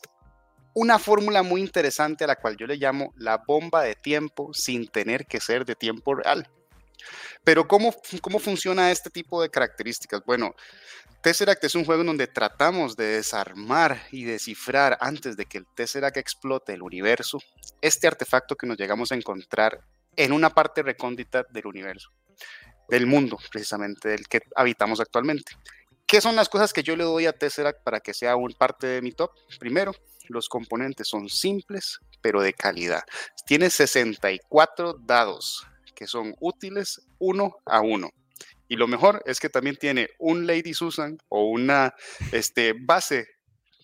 [0.73, 4.87] una fórmula muy interesante a la cual yo le llamo la bomba de tiempo sin
[4.87, 6.49] tener que ser de tiempo real.
[7.43, 10.21] Pero ¿cómo, cómo funciona este tipo de características?
[10.25, 10.53] Bueno,
[11.21, 15.67] Tesseract es un juego en donde tratamos de desarmar y descifrar antes de que el
[15.75, 17.39] Tesseract explote el universo,
[17.81, 19.81] este artefacto que nos llegamos a encontrar
[20.15, 22.09] en una parte recóndita del universo,
[22.89, 25.53] del mundo precisamente, del que habitamos actualmente.
[26.07, 28.87] ¿Qué son las cosas que yo le doy a Tesseract para que sea un parte
[28.87, 29.31] de mi top?
[29.59, 29.95] Primero,
[30.27, 33.03] los componentes son simples, pero de calidad.
[33.45, 35.65] Tiene 64 dados
[35.95, 38.09] que son útiles uno a uno.
[38.67, 41.93] Y lo mejor es que también tiene un Lady Susan o una
[42.31, 43.27] este, base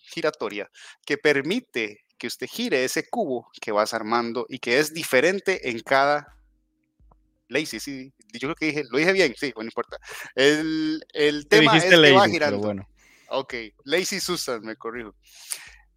[0.02, 0.70] giratoria
[1.04, 5.80] que permite que usted gire ese cubo que vas armando y que es diferente en
[5.80, 6.38] cada
[7.48, 9.96] Lazy, sí, yo creo que dije, lo dije bien, sí, no importa.
[10.34, 12.58] El, el tema es que va girando.
[12.58, 12.88] Bueno.
[13.30, 13.54] Ok,
[13.84, 15.14] Lazy Susan, me corrijo.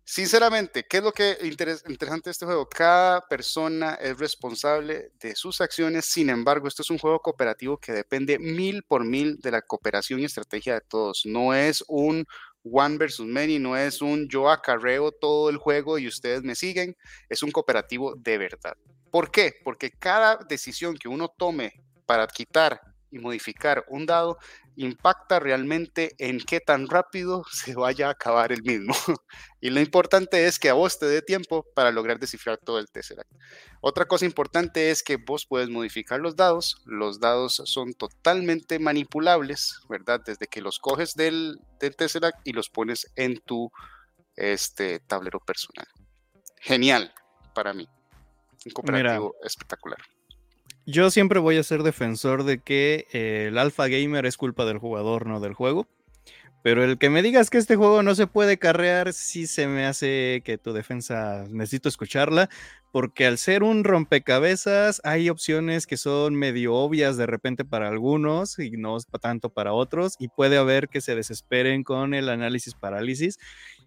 [0.04, 2.68] Sinceramente, ¿qué es lo que interesante de este juego?
[2.68, 7.94] Cada persona es responsable de sus acciones, sin embargo, esto es un juego cooperativo que
[7.94, 11.22] depende mil por mil de la cooperación y estrategia de todos.
[11.26, 12.26] No es un
[12.64, 16.98] one versus many, no es un yo acarreo todo el juego y ustedes me siguen,
[17.30, 18.76] es un cooperativo de verdad.
[19.12, 19.54] ¿Por qué?
[19.64, 24.38] Porque cada decisión que uno tome para quitar y modificar un dado
[24.76, 28.94] impacta realmente en qué tan rápido se vaya a acabar el mismo.
[29.62, 32.90] y lo importante es que a vos te dé tiempo para lograr descifrar todo el
[32.90, 33.30] Tesseract.
[33.82, 36.82] Otra cosa importante es que vos puedes modificar los dados.
[36.86, 40.22] Los dados son totalmente manipulables, ¿verdad?
[40.26, 43.72] Desde que los coges del, del Tesseract y los pones en tu
[44.36, 45.88] este, tablero personal.
[46.58, 47.14] Genial
[47.54, 47.88] para mí.
[48.66, 49.98] Un cooperativo espectacular
[50.86, 54.78] yo siempre voy a ser defensor de que eh, el alfa gamer es culpa del
[54.78, 55.88] jugador, no del juego.
[56.64, 59.86] Pero el que me digas que este juego no se puede carrear, sí se me
[59.88, 62.50] hace que tu defensa necesito escucharla,
[62.92, 68.60] porque al ser un rompecabezas hay opciones que son medio obvias de repente para algunos
[68.60, 73.40] y no tanto para otros, y puede haber que se desesperen con el análisis parálisis.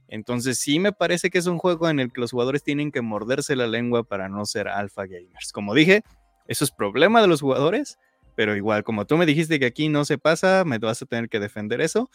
[0.08, 3.02] Entonces sí me parece que es un juego en el que los jugadores tienen que
[3.02, 5.52] morderse la lengua para no ser alfa gamers.
[5.52, 6.02] Como dije,
[6.46, 7.98] eso es problema de los jugadores,
[8.34, 11.28] pero igual, como tú me dijiste que aquí no se pasa, me vas a tener
[11.28, 12.10] que defender eso.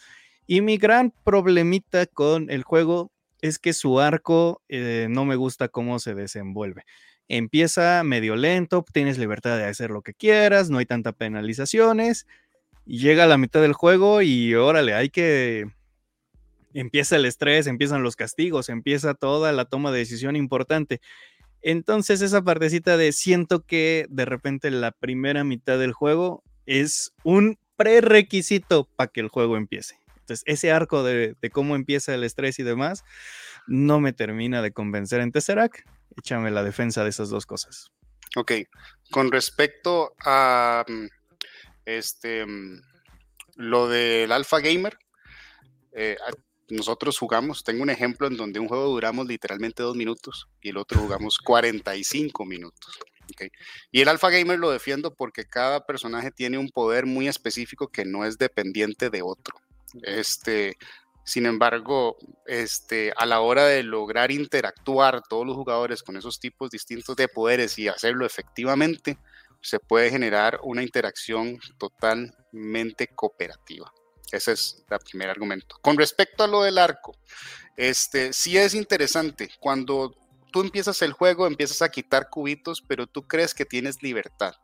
[0.46, 5.68] Y mi gran problemita con el juego es que su arco eh, no me gusta
[5.68, 6.84] cómo se desenvuelve.
[7.28, 12.26] Empieza medio lento, tienes libertad de hacer lo que quieras, no hay tanta penalizaciones.
[12.86, 15.70] Llega a la mitad del juego y órale, hay que...
[16.72, 21.00] Empieza el estrés, empiezan los castigos, empieza toda la toma de decisión importante.
[21.62, 27.58] Entonces esa partecita de siento que de repente la primera mitad del juego es un
[27.76, 29.98] prerequisito para que el juego empiece.
[30.20, 33.04] Entonces ese arco de, cómo empieza el estrés y demás
[33.66, 35.80] no me termina de convencer en Tesseract.
[36.16, 37.90] Échame la defensa de esas dos cosas.
[38.36, 38.52] Ok,
[39.10, 41.06] con respecto a mm,
[41.84, 42.80] este mm,
[43.56, 44.96] lo del Alpha Gamer,
[45.92, 46.16] eh,
[46.70, 50.76] nosotros jugamos, tengo un ejemplo en donde un juego duramos literalmente dos minutos y el
[50.76, 52.98] otro jugamos 45 minutos.
[53.92, 58.04] Y el Alpha Gamer lo defiendo porque cada personaje tiene un poder muy específico que
[58.04, 59.56] no es dependiente de otro.
[60.02, 60.76] Este,
[61.24, 62.16] sin embargo,
[62.46, 67.28] este, a la hora de lograr interactuar todos los jugadores con esos tipos distintos de
[67.28, 69.18] poderes y hacerlo efectivamente,
[69.60, 73.92] se puede generar una interacción totalmente cooperativa.
[74.32, 75.76] Ese es el primer argumento.
[75.82, 77.16] Con respecto a lo del arco,
[77.76, 79.50] este, sí es interesante.
[79.60, 80.14] Cuando
[80.52, 84.54] tú empiezas el juego, empiezas a quitar cubitos, pero tú crees que tienes libertad.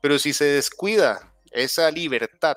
[0.00, 2.56] Pero si se descuida esa libertad,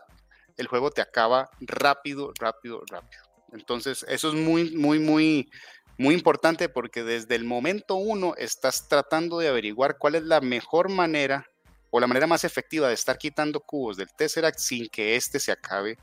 [0.57, 3.23] el juego te acaba rápido, rápido, rápido.
[3.51, 5.49] Entonces, eso es muy, muy, muy,
[5.97, 10.89] muy importante porque desde el momento uno estás tratando de averiguar cuál es la mejor
[10.89, 11.45] manera
[11.91, 15.51] o la manera más efectiva de estar quitando cubos del Tesseract sin que éste se
[15.51, 15.97] acabe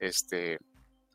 [0.00, 0.58] este,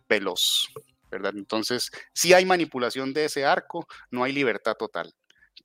[0.07, 0.69] veloz,
[1.11, 1.33] ¿verdad?
[1.35, 5.13] Entonces, si hay manipulación de ese arco, no hay libertad total.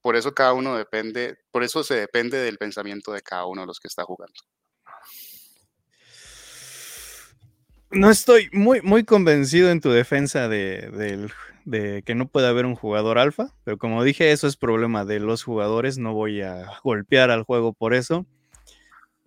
[0.02, 3.66] Por eso cada uno depende, por eso se depende del pensamiento de cada uno de
[3.68, 4.40] los que está jugando.
[7.90, 11.28] no estoy muy, muy convencido en tu defensa de,
[11.64, 15.20] de, que no puede haber un jugador alfa, pero como dije, eso es problema de
[15.20, 18.26] los jugadores, no voy a golpear al juego por eso.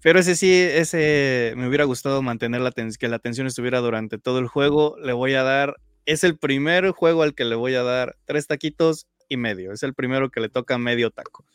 [0.03, 4.39] Pero ese sí, ese me hubiera gustado mantener la que la atención estuviera durante todo
[4.39, 4.97] el juego.
[4.99, 8.45] Le voy a dar, es el primer juego al que le voy a dar tres
[8.47, 9.71] taquitos y medio.
[9.71, 11.45] Es el primero que le toca medio taco.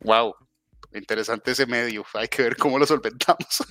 [0.00, 0.34] Wow,
[0.94, 2.02] interesante ese medio.
[2.14, 3.62] Hay que ver cómo lo solventamos.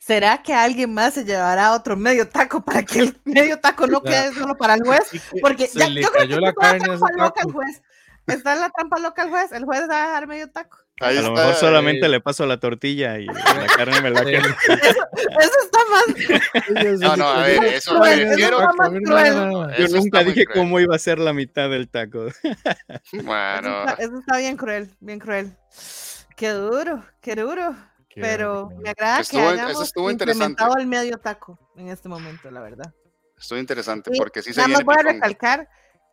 [0.00, 4.02] ¿Será que alguien más se llevará otro medio taco para que el medio taco no
[4.02, 5.02] quede solo para el juez?
[5.40, 6.98] Porque ya, yo creo que la carne el
[7.52, 7.82] juez.
[8.26, 9.52] Está en la trampa loca el juez.
[9.52, 10.87] El juez va a dejar medio taco.
[11.00, 14.48] A lo mejor solamente le paso la tortilla y la carne me la quedo.
[14.68, 17.00] Eso, está más.
[17.00, 21.70] No, no, a ver, eso me Yo nunca dije cómo iba a ser la mitad
[21.70, 22.26] del taco.
[23.12, 23.84] Bueno.
[23.98, 25.56] Eso está bien cruel, bien cruel.
[26.36, 27.74] Qué duro, qué duro
[28.20, 32.92] pero me agrada que hayamos implementado el medio taco en este momento, la verdad.
[33.38, 35.68] Estuvo interesante porque sí se Nada más voy a recalcar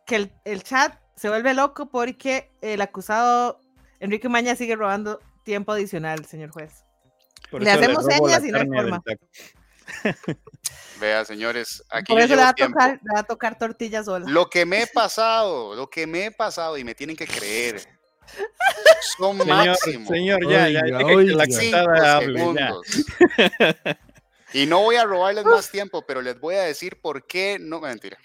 [0.06, 3.60] que el, el, chat se vuelve loco porque el acusado
[4.00, 6.84] Enrique Maña sigue robando tiempo adicional, señor juez.
[7.52, 9.02] le hacemos señas y no hay forma.
[11.00, 14.26] Vea, señores, aquí Por eso le va, a tocar, le va a tocar tortillas sola.
[14.28, 17.80] Lo que me he pasado, lo que me he pasado y me tienen que creer
[19.16, 22.44] son señor, Señor, ya, ya, la hable,
[24.52, 27.80] Y no voy a robarles más tiempo, pero les voy a decir por qué no.
[27.80, 28.16] Mentira.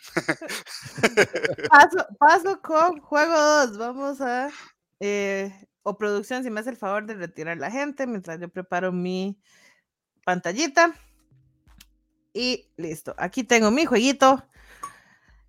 [1.70, 3.78] Paso, paso con juego 2.
[3.78, 4.50] Vamos a.
[5.02, 5.52] Eh,
[5.84, 9.42] o producción, si me hace el favor de retirar la gente mientras yo preparo mi
[10.24, 10.94] pantallita.
[12.34, 13.14] Y listo.
[13.18, 14.46] Aquí tengo mi jueguito.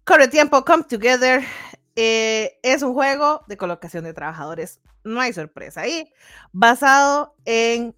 [0.04, 1.44] Corre tiempo, come together.
[1.94, 6.10] Eh, es un juego de colocación de trabajadores, no hay sorpresa ahí,
[6.50, 7.94] basado en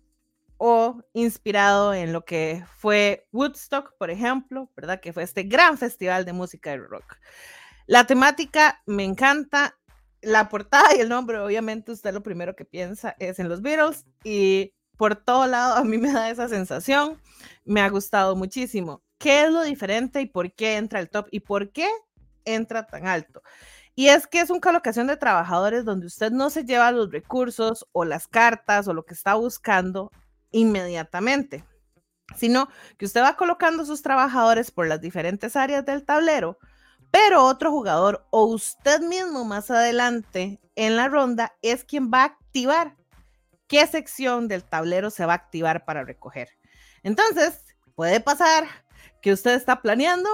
[0.56, 5.00] o inspirado en lo que fue Woodstock, por ejemplo, ¿verdad?
[5.00, 7.16] Que fue este gran festival de música de rock.
[7.86, 9.76] La temática me encanta,
[10.24, 14.06] la portada y el nombre, obviamente usted lo primero que piensa es en los Beatles
[14.22, 17.20] y por todo lado a mí me da esa sensación,
[17.64, 19.02] me ha gustado muchísimo.
[19.18, 21.88] ¿Qué es lo diferente y por qué entra el top y por qué
[22.44, 23.42] entra tan alto?
[23.96, 27.86] Y es que es una colocación de trabajadores donde usted no se lleva los recursos
[27.92, 30.10] o las cartas o lo que está buscando
[30.50, 31.64] inmediatamente,
[32.36, 32.68] sino
[32.98, 36.58] que usted va colocando sus trabajadores por las diferentes áreas del tablero,
[37.14, 42.24] pero otro jugador o usted mismo más adelante en la ronda es quien va a
[42.24, 42.96] activar
[43.68, 46.48] qué sección del tablero se va a activar para recoger.
[47.04, 47.60] Entonces,
[47.94, 48.66] puede pasar
[49.22, 50.28] que usted está planeando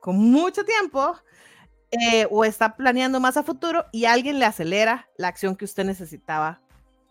[0.00, 1.16] con mucho tiempo
[1.92, 5.84] eh, o está planeando más a futuro y alguien le acelera la acción que usted
[5.84, 6.60] necesitaba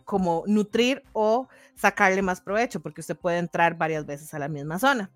[0.04, 4.78] como nutrir o sacarle más provecho, porque usted puede entrar varias veces a la misma
[4.78, 5.10] zona.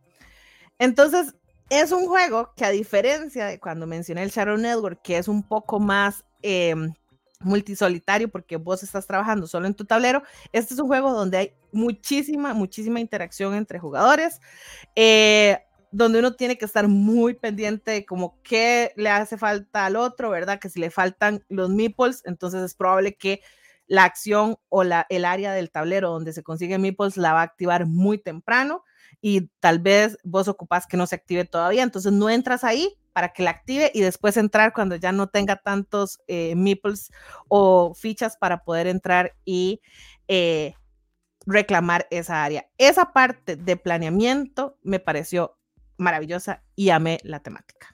[0.78, 1.36] Entonces,
[1.70, 5.44] es un juego que a diferencia de cuando mencioné el Shadow Network, que es un
[5.44, 6.76] poco más eh,
[7.42, 11.54] multisolitario porque vos estás trabajando solo en tu tablero, este es un juego donde hay
[11.72, 14.40] muchísima, muchísima interacción entre jugadores.
[14.96, 15.60] Eh,
[15.92, 20.30] donde uno tiene que estar muy pendiente de como qué le hace falta al otro,
[20.30, 20.60] ¿verdad?
[20.60, 23.42] Que si le faltan los meeples, entonces es probable que
[23.88, 27.46] la acción o la, el área del tablero donde se consigue meeples la va a
[27.46, 28.84] activar muy temprano
[29.22, 33.30] y tal vez vos ocupás que no se active todavía, entonces no entras ahí para
[33.34, 37.12] que la active y después entrar cuando ya no tenga tantos eh, meeples
[37.48, 39.82] o fichas para poder entrar y
[40.28, 40.74] eh,
[41.46, 42.70] reclamar esa área.
[42.78, 45.58] Esa parte de planeamiento me pareció
[45.98, 47.88] maravillosa y amé la temática.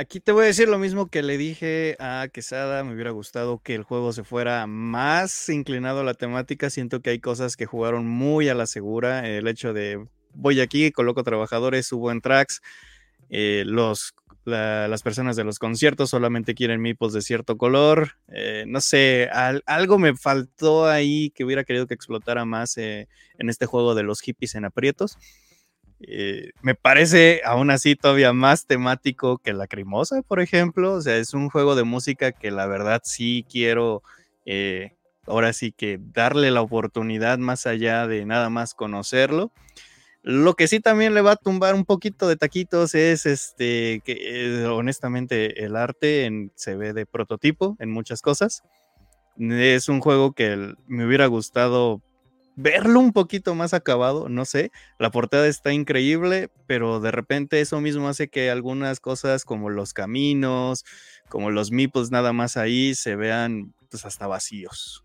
[0.00, 3.58] Aquí te voy a decir lo mismo que le dije a Quesada, me hubiera gustado
[3.58, 7.66] que el juego se fuera más inclinado a la temática, siento que hay cosas que
[7.66, 10.02] jugaron muy a la segura, el hecho de
[10.32, 12.62] voy aquí, coloco trabajadores, subo en tracks,
[13.28, 14.14] eh, los,
[14.46, 19.28] las personas de los conciertos solamente quieren mipos de cierto color, eh, no sé,
[19.66, 23.06] algo me faltó ahí que hubiera querido que explotara más eh,
[23.36, 25.18] en este juego de los hippies en aprietos.
[26.02, 30.94] Eh, me parece aún así todavía más temático que Lacrimosa, por ejemplo.
[30.94, 34.02] O sea, es un juego de música que la verdad sí quiero,
[34.46, 34.94] eh,
[35.26, 39.52] ahora sí que darle la oportunidad más allá de nada más conocerlo.
[40.22, 44.18] Lo que sí también le va a tumbar un poquito de taquitos es este, que
[44.62, 48.62] eh, honestamente el arte se ve de prototipo en muchas cosas.
[49.38, 52.02] Es un juego que me hubiera gustado
[52.60, 57.80] verlo un poquito más acabado, no sé, la portada está increíble, pero de repente eso
[57.80, 60.84] mismo hace que algunas cosas como los caminos,
[61.28, 65.04] como los meeples nada más ahí se vean pues hasta vacíos.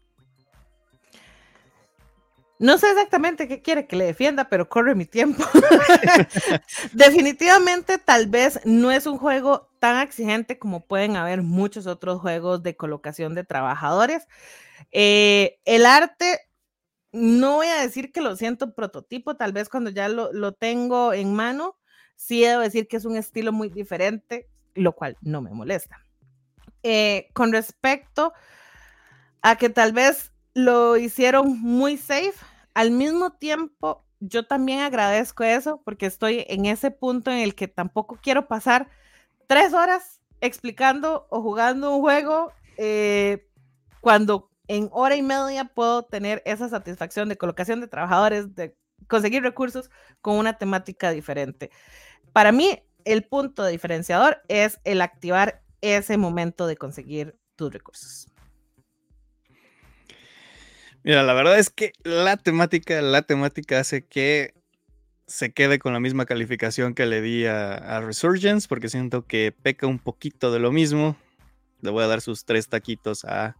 [2.57, 5.43] No sé exactamente qué quiere que le defienda, pero corre mi tiempo.
[6.93, 12.63] Definitivamente, tal vez no es un juego tan exigente como pueden haber muchos otros juegos
[12.63, 14.27] de colocación de trabajadores.
[14.91, 16.47] Eh, el arte,
[17.15, 21.13] no voy a decir que lo siento prototipo, tal vez cuando ya lo, lo tengo
[21.13, 21.77] en mano,
[22.15, 26.01] sí debo decir que es un estilo muy diferente, lo cual no me molesta.
[26.83, 28.33] Eh, con respecto
[29.41, 32.33] a que tal vez lo hicieron muy safe.
[32.73, 37.67] Al mismo tiempo, yo también agradezco eso porque estoy en ese punto en el que
[37.67, 38.89] tampoco quiero pasar
[39.47, 43.47] tres horas explicando o jugando un juego eh,
[44.01, 48.75] cuando en hora y media puedo tener esa satisfacción de colocación de trabajadores, de
[49.07, 49.89] conseguir recursos
[50.21, 51.69] con una temática diferente.
[52.33, 58.27] Para mí, el punto diferenciador es el activar ese momento de conseguir tus recursos.
[61.03, 64.55] Mira, la verdad es que la temática, la temática hace que
[65.27, 69.85] se quede con la misma calificación que le di a, Resurgence, porque siento que peca
[69.85, 71.15] un poquito de lo mismo.
[71.81, 73.55] Le voy a dar sus tres taquitos a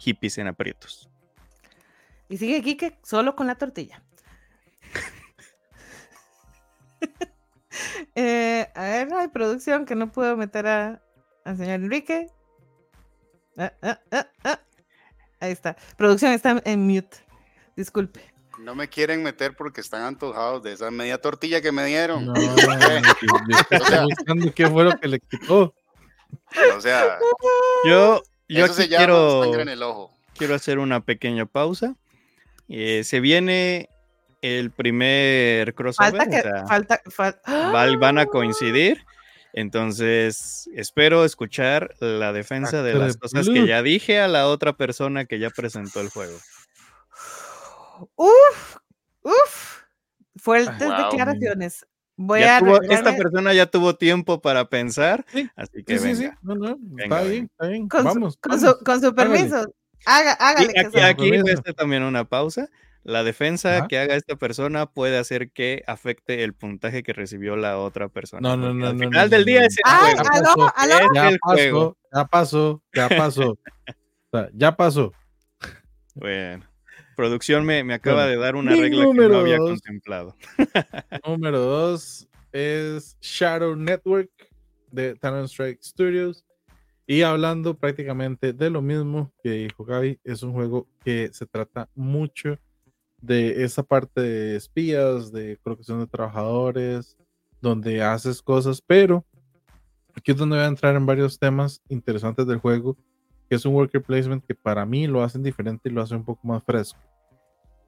[0.00, 1.08] hippies en aprietos.
[2.28, 4.02] Y sigue Kike solo con la tortilla.
[8.16, 11.00] Eh, a ver, hay producción que no puedo meter a,
[11.44, 12.26] al señor Enrique.
[13.56, 14.00] Ah, ah,
[14.44, 14.60] ah,
[15.40, 15.76] Ahí está.
[15.96, 17.16] Producción está en mute.
[17.76, 18.20] Disculpe.
[18.58, 22.26] No me quieren meter porque están antojados de esa media tortilla que me dieron.
[22.26, 22.34] No,
[24.54, 25.74] qué fue lo que le quitó.
[26.76, 27.18] O sea,
[27.86, 29.52] yo, yo quiero,
[30.36, 31.94] quiero hacer una pequeña pausa.
[32.68, 33.88] Eh, se viene
[34.42, 36.16] el primer crossover.
[36.16, 39.04] Falta que, falta, van a coincidir.
[39.52, 45.24] Entonces, espero escuchar la defensa de las cosas que ya dije a la otra persona
[45.24, 46.38] que ya presentó el juego.
[48.16, 48.76] Uf,
[49.22, 49.80] uf.
[50.36, 51.86] Fuertes declaraciones.
[52.22, 52.58] Voy a
[52.90, 55.24] esta persona ya tuvo tiempo para pensar,
[55.56, 56.38] así que sí, venga.
[56.42, 57.88] No, no, está bien, está bien.
[57.88, 59.72] Con, vamos, su, con, Su, con, su, permiso,
[60.04, 60.74] Haga, hágale.
[60.78, 62.68] aquí, aquí voy a hacer también una pausa.
[63.04, 67.78] La defensa que haga esta persona puede hacer que afecte el puntaje que recibió la
[67.78, 68.42] otra persona.
[68.42, 68.88] No, no, no.
[68.88, 70.70] Al no, final del día es el juego.
[70.76, 71.14] Aló, aló.
[71.14, 73.58] Ya, pasó, ya pasó, ya pasó,
[74.52, 75.12] ya pasó.
[76.14, 76.69] Bueno,
[77.20, 80.34] producción me, me acaba de dar una regla que no había contemplado.
[81.26, 84.30] número dos es Shadow Network
[84.90, 86.46] de Talent Strike Studios.
[87.06, 91.90] Y hablando prácticamente de lo mismo que dijo Gaby, es un juego que se trata
[91.94, 92.56] mucho
[93.20, 97.18] de esa parte de espías, de colocación de trabajadores,
[97.60, 99.26] donde haces cosas, pero
[100.14, 102.96] aquí es donde voy a entrar en varios temas interesantes del juego,
[103.50, 106.24] que es un worker placement que para mí lo hacen diferente y lo hace un
[106.24, 107.09] poco más fresco.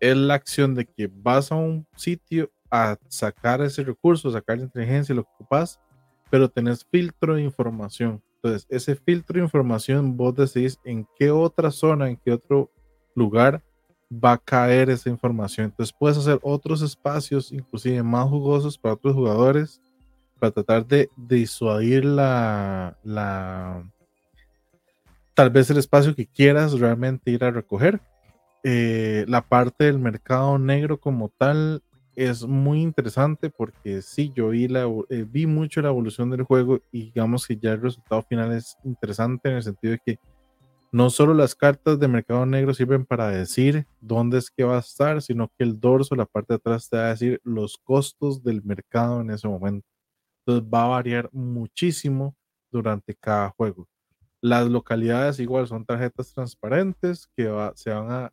[0.02, 4.64] Es la acción de que vas a un sitio a sacar ese recurso, sacar la
[4.64, 5.78] inteligencia, lo que ocupas,
[6.28, 8.20] pero tenés filtro de información.
[8.34, 12.68] Entonces, ese filtro de información vos decís en qué otra zona, en qué otro
[13.14, 13.62] lugar
[14.12, 15.66] va a caer esa información.
[15.66, 19.80] Entonces puedes hacer otros espacios, inclusive más jugosos para otros jugadores,
[20.40, 23.88] para tratar de disuadir la, la
[25.34, 28.00] tal vez el espacio que quieras realmente ir a recoger.
[28.64, 31.82] Eh, la parte del mercado negro como tal
[32.14, 36.80] es muy interesante porque sí, yo vi, la, eh, vi mucho la evolución del juego
[36.92, 40.18] y digamos que ya el resultado final es interesante en el sentido de que
[40.92, 44.80] no solo las cartas de mercado negro sirven para decir dónde es que va a
[44.80, 48.42] estar, sino que el dorso, la parte de atrás, te va a decir los costos
[48.44, 49.86] del mercado en ese momento.
[50.44, 52.36] Entonces va a variar muchísimo
[52.70, 53.88] durante cada juego.
[54.42, 57.44] Las localidades igual son tarjetas transparentes que
[57.74, 58.30] se van a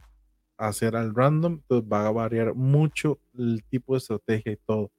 [0.59, 4.91] hacer al random, entonces va a variar mucho el tipo de estrategia y todo.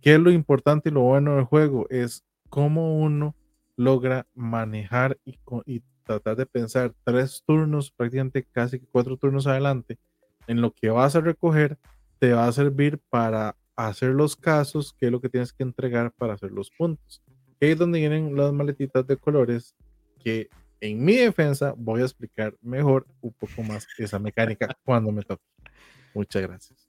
[0.00, 1.86] ¿Qué es lo importante y lo bueno del juego?
[1.90, 3.34] Es cómo uno
[3.76, 9.98] logra manejar y, tratar de pensar tres turnos, prácticamente casi cuatro turnos adelante,
[10.48, 11.78] en lo que vas a recoger,
[12.18, 16.12] te va a servir para hacer los casos, que es lo que tienes que entregar
[16.12, 17.22] para hacer los puntos.
[17.60, 19.76] Que es donde vienen las maletitas de colores,
[20.18, 20.48] que
[20.80, 25.44] en mi defensa voy a explicar mejor un poco más esa mecánica cuando me toque.
[26.14, 26.88] Muchas gracias.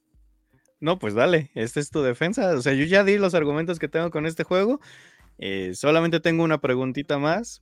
[0.79, 2.55] No, pues dale, esta es tu defensa.
[2.55, 4.79] O sea, yo ya di los argumentos que tengo con este juego.
[5.37, 7.61] Eh, solamente tengo una preguntita más.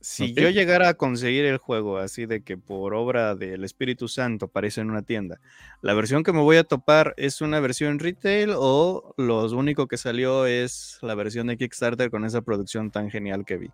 [0.00, 4.46] Si yo llegara a conseguir el juego así de que por obra del Espíritu Santo
[4.46, 5.40] aparece en una tienda,
[5.80, 9.96] ¿la versión que me voy a topar es una versión retail o lo único que
[9.96, 13.70] salió es la versión de Kickstarter con esa producción tan genial que vi?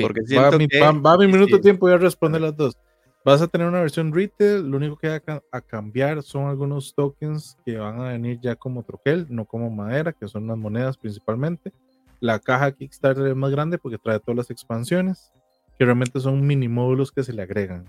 [0.00, 2.76] Porque va, mi, minuto de tiempo, voy a responder las dos.
[3.24, 6.94] Vas a tener una versión retail, lo único que va a, a cambiar son algunos
[6.94, 10.96] tokens que van a venir ya como troquel, no como madera, que son las monedas
[10.96, 11.72] principalmente.
[12.20, 15.32] La caja Kickstarter es más grande porque trae todas las expansiones,
[15.78, 17.84] que realmente son mini módulos que se le agregan,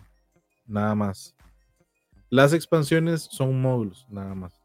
[0.67, 1.35] nada más.
[2.29, 4.59] Las expansiones son módulos, nada más.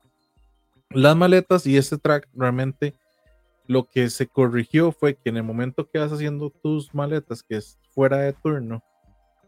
[0.90, 2.94] Las maletas y este track realmente
[3.69, 7.59] lo que se corrigió fue que en el momento que vas haciendo tus maletas, que
[7.59, 8.82] es fuera de turno,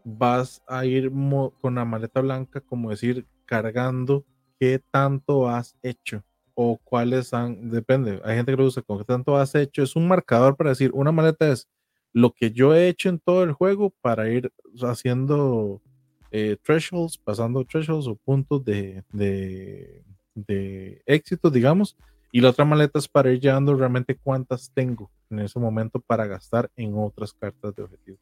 [0.05, 1.11] vas a ir
[1.59, 4.23] con la maleta blanca, como decir, cargando
[4.59, 6.23] qué tanto has hecho
[6.53, 9.95] o cuáles han, depende, hay gente que lo usa con qué tanto has hecho, es
[9.95, 11.67] un marcador para decir, una maleta es
[12.13, 15.81] lo que yo he hecho en todo el juego para ir haciendo
[16.29, 20.03] eh, thresholds, pasando thresholds o puntos de, de,
[20.35, 21.97] de éxito, digamos,
[22.31, 26.27] y la otra maleta es para ir llevando realmente cuántas tengo en ese momento para
[26.27, 28.17] gastar en otras cartas de objetivo.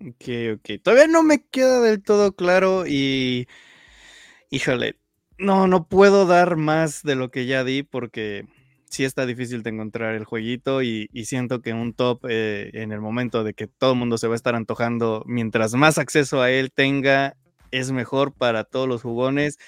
[0.00, 0.82] Ok, ok.
[0.82, 3.46] Todavía no me queda del todo claro y.
[4.48, 4.96] Híjole,
[5.38, 8.46] no, no puedo dar más de lo que ya di porque
[8.90, 13.00] sí está difícil de encontrar el jueguito y, siento que un top eh, en el
[13.00, 16.50] momento de que todo el mundo se va a estar antojando, mientras más acceso a
[16.50, 17.36] él tenga,
[17.70, 19.58] es mejor para todos los jugones.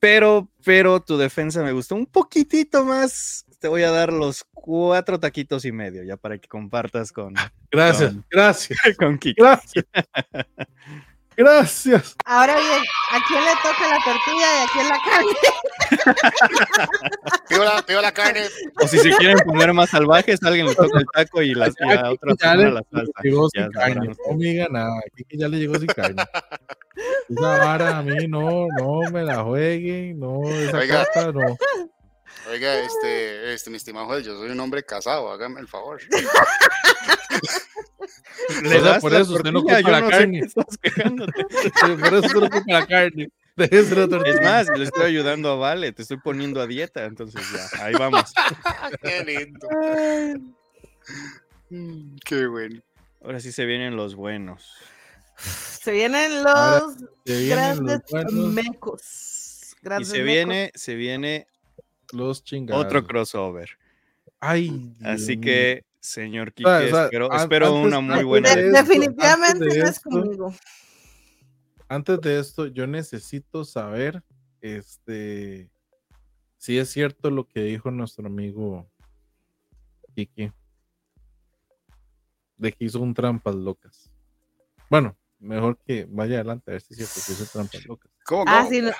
[0.00, 5.18] Pero, pero tu defensa me gustó un poquitito más te voy a dar los cuatro
[5.18, 7.34] taquitos y medio, ya para que compartas con.
[7.70, 8.78] Gracias, gracias.
[8.98, 9.40] Con Kiki.
[9.40, 9.84] Gracias.
[11.38, 12.16] Gracias.
[12.24, 12.82] Ahora bien,
[13.12, 15.36] ¿a quién le toca la tortilla y a quién la carne?
[17.48, 18.40] Pido la, pido la carne.
[18.82, 21.84] O si se quieren poner más salvajes, alguien le toca el taco y, las, y
[21.92, 23.12] a otra ya persona le la salsa.
[23.22, 24.08] llegó Ya sin carne.
[24.28, 25.00] No me diga nada.
[25.16, 26.22] Kiki ya le llegó sin carne.
[27.28, 30.18] Esa vara a mí no, no me la jueguen.
[30.18, 31.06] No, esa Oiga.
[31.14, 31.56] carta no.
[32.46, 36.00] Oiga, este, este, mi estimado juez, yo soy un hombre casado, hágame el favor.
[38.62, 40.40] Le das por eso usted no ocupa la no carne.
[40.40, 41.44] qué estás quejándote.
[42.00, 43.30] Por eso no ocupa la carne.
[43.58, 47.92] Es más, le estoy ayudando a Vale, te estoy poniendo a dieta, entonces ya, ahí
[47.94, 48.32] vamos.
[49.02, 49.68] Qué lindo.
[52.24, 52.80] Qué bueno.
[53.22, 54.72] Ahora sí se vienen los buenos.
[55.36, 56.94] Se vienen los
[57.24, 59.02] Se vienen los grandes buenos, mecos.
[59.98, 60.12] Y se mecos.
[60.12, 61.48] viene, se viene
[62.12, 62.84] los chingados.
[62.84, 63.70] otro crossover.
[64.40, 64.68] Ay,
[64.98, 65.40] Dios Así mío.
[65.44, 68.54] que, señor Kike, O sea, o sea, espero, an- espero antes- una muy buena.
[68.54, 70.54] de De- esto, definitivamente de no es esto, conmigo.
[71.88, 74.22] Antes de esto, yo necesito saber,
[74.60, 75.70] este,
[76.56, 78.86] si es cierto lo que dijo nuestro amigo
[80.14, 80.52] Kiki,
[82.56, 84.10] de que hizo un trampas locas.
[84.90, 88.10] Bueno, mejor que vaya adelante a ver si es cierto que hizo trampas locas.
[88.24, 88.90] ¿Cómo, Ah, sí, no,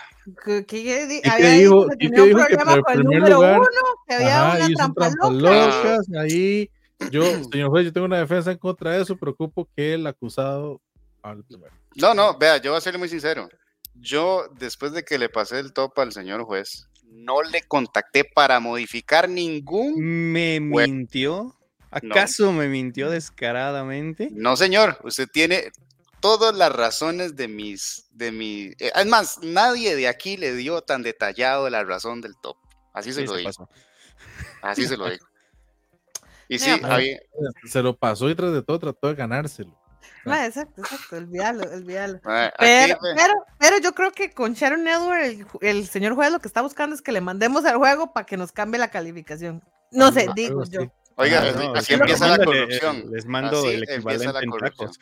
[0.45, 1.85] que, que di- ¿Y qué había dijo?
[1.85, 3.69] dicho que ¿Y tenía un dijo que problema con el primer número lugar- uno,
[4.07, 5.67] que había Ajá, una trampa trampas loca.
[5.87, 6.07] locas.
[6.19, 6.71] Ahí,
[7.11, 10.81] yo, señor juez, yo tengo una defensa en contra de eso, preocupo que el acusado
[11.23, 11.73] hable primero.
[11.97, 13.49] No, no, vea, yo voy a serle muy sincero.
[13.95, 18.61] Yo, después de que le pasé el top al señor juez, no le contacté para
[18.61, 19.95] modificar ningún.
[20.33, 21.55] ¿Me mintió?
[21.91, 24.29] ¿Acaso me mintió descaradamente?
[24.31, 25.73] No, señor, usted tiene
[26.29, 28.07] todas las razones de mis.
[28.11, 28.67] De mi...
[28.79, 32.57] eh, es más, nadie de aquí le dio tan detallado la razón del top.
[32.93, 33.49] Así se Sí, lo se digo.
[33.49, 33.69] pasó.
[34.63, 35.25] Así se lo digo.
[36.51, 37.19] Y sí, había-
[37.67, 39.79] Se lo pasó y tras de todo trató de ganárselo.
[40.25, 42.21] Exacto, exacto, olvídalo, olvídalo.
[42.59, 46.63] Pero, pero, pero yo creo que con Sharon Edward, el, señor juez lo que está
[46.63, 49.63] buscando es que le mandemos el juego para que nos cambie la calificación.
[49.91, 50.79] No sé, digo sí.
[51.21, 52.97] Oiga, Ah, así- no, así sí, empieza la corrupción.
[52.97, 55.01] eh, Les mando Así el equivalente en tacos.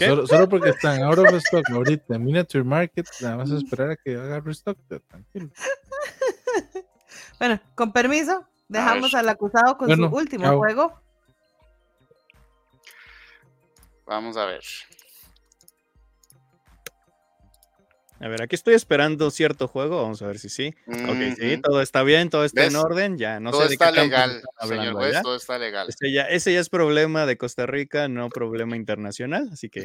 [0.00, 3.96] Solo, solo porque están out of stock ahorita en Miniature Market, nada más esperar a
[3.96, 4.76] que haga restock.
[5.08, 5.50] Tranquilo.
[7.38, 10.58] Bueno, con permiso, dejamos al acusado con Bueno, su último chao.
[10.58, 11.00] juego.
[14.06, 14.62] Vamos a ver.
[18.18, 20.02] A ver, aquí estoy esperando cierto juego.
[20.02, 20.74] Vamos a ver si sí.
[20.86, 23.18] Ok, sí, todo está bien, todo está en orden.
[23.18, 25.88] Ya, no todo sé de está qué legal, señor juez, todo está legal.
[25.88, 29.48] Ese ya, ese ya es problema de Costa Rica, no problema internacional.
[29.52, 29.84] Así que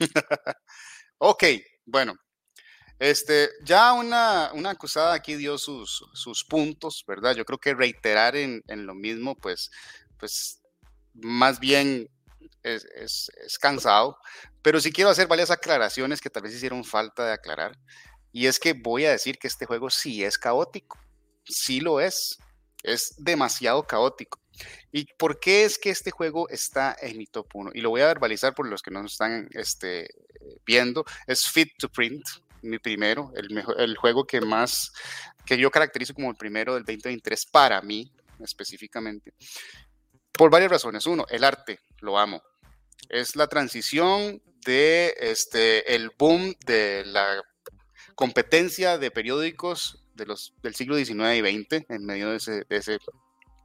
[1.18, 1.44] Ok,
[1.86, 2.14] bueno.
[2.98, 7.34] Este, ya una, una acusada aquí dio sus, sus puntos, ¿verdad?
[7.34, 9.70] Yo creo que reiterar en, en lo mismo, pues,
[10.18, 10.60] pues,
[11.14, 12.08] más bien
[12.62, 14.18] es, es- cansado.
[14.62, 17.78] Pero sí quiero hacer varias aclaraciones que tal vez hicieron falta de aclarar.
[18.32, 20.98] Y es que voy a decir que este juego sí es caótico.
[21.44, 22.38] Sí lo es.
[22.82, 24.40] Es demasiado caótico.
[24.90, 27.70] ¿Y por qué es que este juego está en mi top 1?
[27.74, 30.08] Y lo voy a verbalizar por los que no están este,
[30.66, 31.04] viendo.
[31.26, 32.22] Es Fit to Print,
[32.62, 34.92] mi primero, el, mejor, el juego que más,
[35.46, 39.32] que yo caracterizo como el primero del 2023 para mí específicamente.
[40.32, 41.06] Por varias razones.
[41.06, 42.42] Uno, el arte, lo amo.
[43.12, 47.42] Es la transición de este, el boom de la
[48.16, 52.76] competencia de periódicos de los, del siglo XIX y XX en medio de ese, de
[52.76, 52.98] ese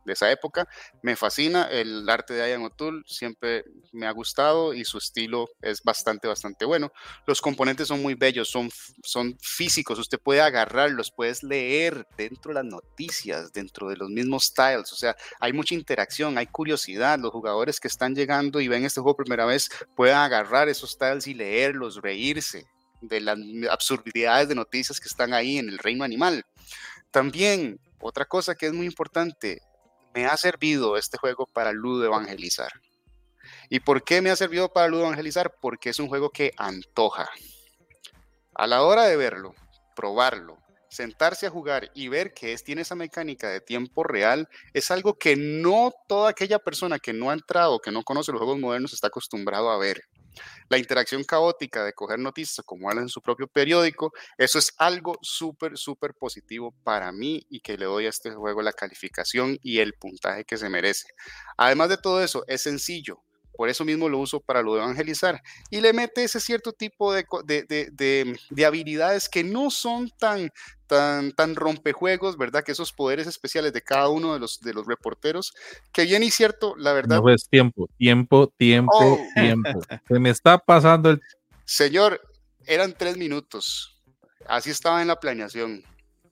[0.08, 0.68] de esa época.
[1.04, 5.84] Me fascina el arte de Ian O'Toole, siempre me ha gustado y su estilo es
[5.84, 6.92] bastante, bastante bueno.
[7.28, 8.70] Los componentes son muy bellos, son,
[9.04, 14.46] son físicos, usted puede agarrarlos, puedes leer dentro de las noticias, dentro de los mismos
[14.46, 17.20] styles, o sea, hay mucha interacción, hay curiosidad.
[17.20, 20.92] Los jugadores que están llegando y ven este juego por primera vez pueden agarrar esos
[20.92, 22.66] styles y leerlos, reírse
[23.02, 23.38] de las
[23.70, 26.46] absurdidades de noticias que están ahí en el reino animal.
[27.12, 29.62] También, otra cosa que es muy importante,
[30.18, 32.72] me ha servido este juego para ludo evangelizar.
[33.70, 35.54] ¿Y por qué me ha servido para ludo evangelizar?
[35.62, 37.30] Porque es un juego que antoja.
[38.56, 39.54] A la hora de verlo,
[39.96, 40.58] probarlo,
[40.90, 45.20] sentarse a jugar y ver que es, tiene esa mecánica de tiempo real, es algo
[45.20, 48.94] que no toda aquella persona que no ha entrado, que no conoce los juegos modernos,
[48.94, 50.02] está acostumbrado a ver.
[50.70, 55.18] La interacción caótica de coger noticias como hablan en su propio periódico, eso es algo
[55.22, 59.80] súper, súper positivo para mí y que le doy a este juego la calificación y
[59.80, 61.08] el puntaje que se merece.
[61.58, 63.24] Además de todo eso, es sencillo,
[63.58, 65.42] por eso mismo lo uso para lo de evangelizar.
[65.72, 70.52] Y le mete ese cierto tipo de, de, habilidades que no son tan,
[70.86, 72.64] tan, tan rompejuegos, ¿verdad?
[72.64, 75.56] Que esos poderes especiales de cada uno de los, de los reporteros,
[75.92, 77.20] que bien y cierto, la verdad.
[77.20, 79.20] No es tiempo, tiempo, tiempo, oh.
[79.34, 79.70] tiempo.
[80.08, 81.22] Se me está pasando el.
[81.66, 82.22] Señor,
[82.68, 84.00] eran tres minutos.
[84.48, 85.84] Así estaba en la planeación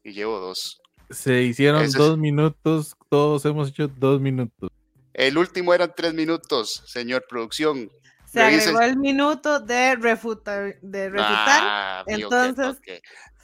[0.03, 0.80] y llevo dos.
[1.10, 4.69] Se hicieron dos minutos, todos hemos hecho dos minutos.
[5.16, 7.90] El último eran tres minutos, señor producción.
[8.26, 10.76] Se agregó el minuto de refutar.
[10.82, 11.62] De refutar.
[11.64, 12.82] Ah, entonces.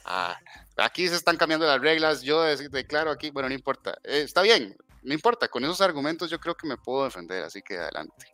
[0.04, 0.38] Ah,
[0.76, 2.20] aquí se están cambiando las reglas.
[2.20, 3.96] Yo declaro aquí, bueno, no importa.
[4.04, 5.48] Eh, está bien, no importa.
[5.48, 8.26] Con esos argumentos yo creo que me puedo defender, así que adelante.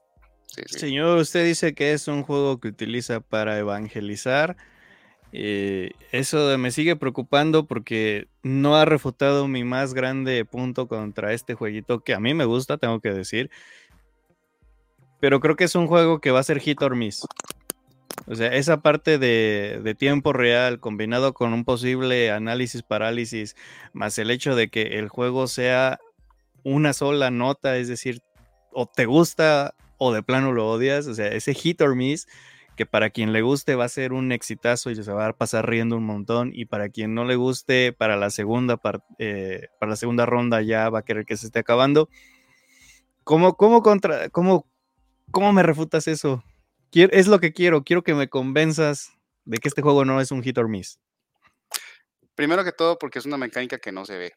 [0.66, 4.56] Señor, usted dice que es un juego que utiliza para evangelizar.
[5.32, 11.54] Eh, eso me sigue preocupando porque no ha refutado mi más grande punto contra este
[11.54, 13.50] jueguito que a mí me gusta, tengo que decir.
[15.20, 17.26] Pero creo que es un juego que va a ser hit or miss.
[18.26, 23.56] O sea, esa parte de, de, tiempo real combinado con un posible análisis parálisis,
[23.92, 25.98] más el hecho de que el juego sea
[26.62, 28.20] una sola nota, es decir,
[28.72, 32.26] o te gusta o de plano lo odias, o sea, ese hit or miss
[32.78, 35.68] que para quien le guste va a ser un exitazo y se va a pasar
[35.68, 38.80] riendo un montón y para quien no le guste para la segunda
[39.18, 42.08] eh, para la segunda ronda ya va a querer que se esté acabando.
[43.24, 44.64] ¿Cómo, cómo contra cómo,
[45.32, 46.44] cómo me refutas eso?
[46.92, 49.12] es lo que quiero, quiero que me convenzas
[49.44, 51.00] de que este juego no es un hit or miss.
[52.36, 54.32] Primero que todo porque es una mecánica que no se ve.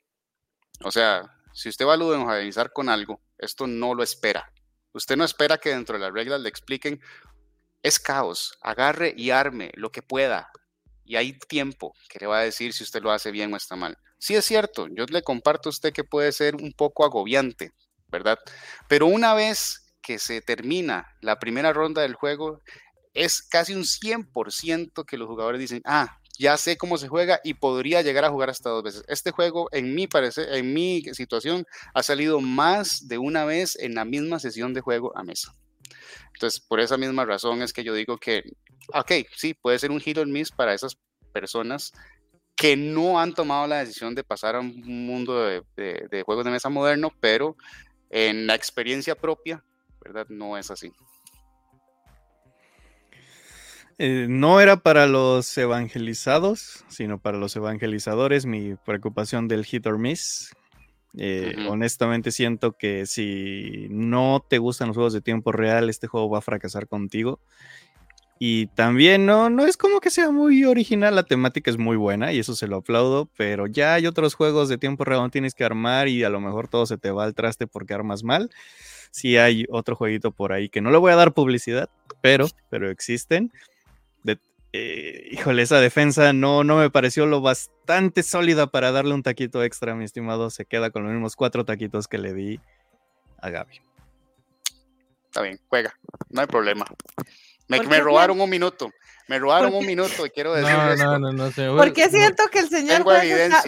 [0.83, 4.51] O sea, si usted va a ludogenizar con algo, esto no lo espera.
[4.93, 6.99] Usted no espera que dentro de las reglas le expliquen,
[7.83, 10.49] es caos, agarre y arme lo que pueda.
[11.03, 13.75] Y hay tiempo que le va a decir si usted lo hace bien o está
[13.75, 13.97] mal.
[14.17, 17.71] Sí es cierto, yo le comparto a usted que puede ser un poco agobiante,
[18.07, 18.37] ¿verdad?
[18.87, 22.61] Pero una vez que se termina la primera ronda del juego,
[23.13, 27.55] es casi un 100% que los jugadores dicen, ah, ya sé cómo se juega y
[27.55, 29.03] podría llegar a jugar hasta dos veces.
[29.07, 33.95] Este juego, en mi parecer, en mi situación, ha salido más de una vez en
[33.95, 35.53] la misma sesión de juego a mesa.
[36.33, 38.43] Entonces, por esa misma razón es que yo digo que,
[38.93, 40.97] ok, sí, puede ser un hit or miss para esas
[41.33, 41.91] personas
[42.55, 46.69] que no han tomado la decisión de pasar a un mundo de, juegos de mesa
[46.69, 47.57] moderno, pero
[48.09, 49.63] en la experiencia propia,
[49.99, 50.27] ¿verdad?
[50.29, 50.93] No es así.
[53.97, 59.97] Eh, no era para los evangelizados, sino para los evangelizadores mi preocupación del hit or
[59.97, 60.51] miss.
[61.17, 66.29] Eh, honestamente siento que si no te gustan los juegos de tiempo real, este juego
[66.29, 67.39] va a fracasar contigo.
[68.43, 72.33] Y también no, no es como que sea muy original, la temática es muy buena
[72.33, 75.53] y eso se lo aplaudo, pero ya hay otros juegos de tiempo real donde tienes
[75.53, 78.49] que armar y a lo mejor todo se te va al traste porque armas mal.
[79.11, 81.89] Si hay otro jueguito por ahí que no le voy a dar publicidad,
[82.21, 83.51] pero, pero existen.
[84.73, 89.63] Eh, híjole, esa defensa no, no me pareció lo bastante sólida para darle un taquito
[89.63, 90.49] extra, mi estimado.
[90.49, 92.59] Se queda con los mismos cuatro taquitos que le di
[93.41, 93.81] a Gaby.
[95.25, 95.93] Está bien, juega,
[96.29, 96.85] no hay problema.
[97.67, 98.91] Me, robaron un minuto.
[99.27, 100.73] Me robaron un minuto y quiero decir.
[100.73, 103.03] No, no, no, no, Porque siento que el señor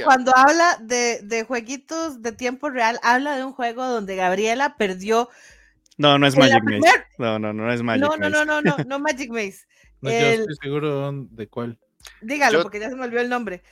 [0.04, 5.30] cuando habla de, de, jueguitos de tiempo real, habla de un juego donde Gabriela perdió.
[5.98, 7.06] No, no es Magic Maze.
[7.18, 8.20] No, no, no es Magic Maze.
[8.20, 9.66] No, no, no, no, no, Magic Maze.
[10.04, 11.80] No, yo estoy seguro de cuál.
[12.22, 13.64] Dígalo, porque ya se me olvidó el nombre.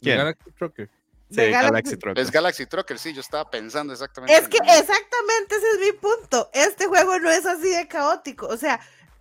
[0.00, 0.18] ¿Quién?
[0.58, 0.88] Trucker.
[1.28, 2.22] de Sí, Galaxy- Galaxy Trucker.
[2.24, 4.34] Es Galaxy Trucker, sí, yo estaba pensando exactamente.
[4.34, 6.50] Es que exactamente ese es mi punto.
[6.52, 8.46] Este juego no es así de caótico.
[8.46, 8.80] O sea,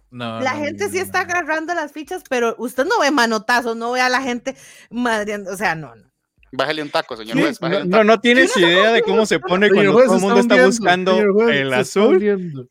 [0.10, 1.30] No, la no, gente no, sí no, está no.
[1.32, 4.56] agarrando las fichas, pero usted no ve manotazos, no ve a la gente
[4.90, 5.52] madreando.
[5.52, 6.10] O sea, no, no.
[6.52, 8.03] Bájale un taco, señor Sí, juez, bájale no, un no, taco.
[8.06, 11.20] no tienes idea de cómo se pone cuando todo el mundo está buscando
[11.52, 12.68] el azul.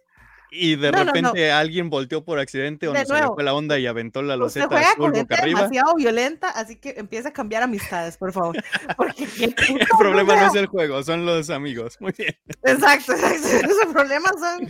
[0.51, 1.13] Y de No, no, no.
[1.13, 4.23] repente alguien volteó por accidente o De no se le fue la onda y aventó
[4.23, 5.61] la Usted loseta juega azul con boca gente arriba.
[5.61, 8.57] demasiado violenta, así que empieza a cambiar amistades, por favor.
[8.97, 9.55] Porque El
[9.99, 11.97] problema no es el juego, son los amigos.
[12.01, 12.37] Muy bien.
[12.63, 13.67] Exacto, exacto.
[13.69, 14.69] Los problemas son,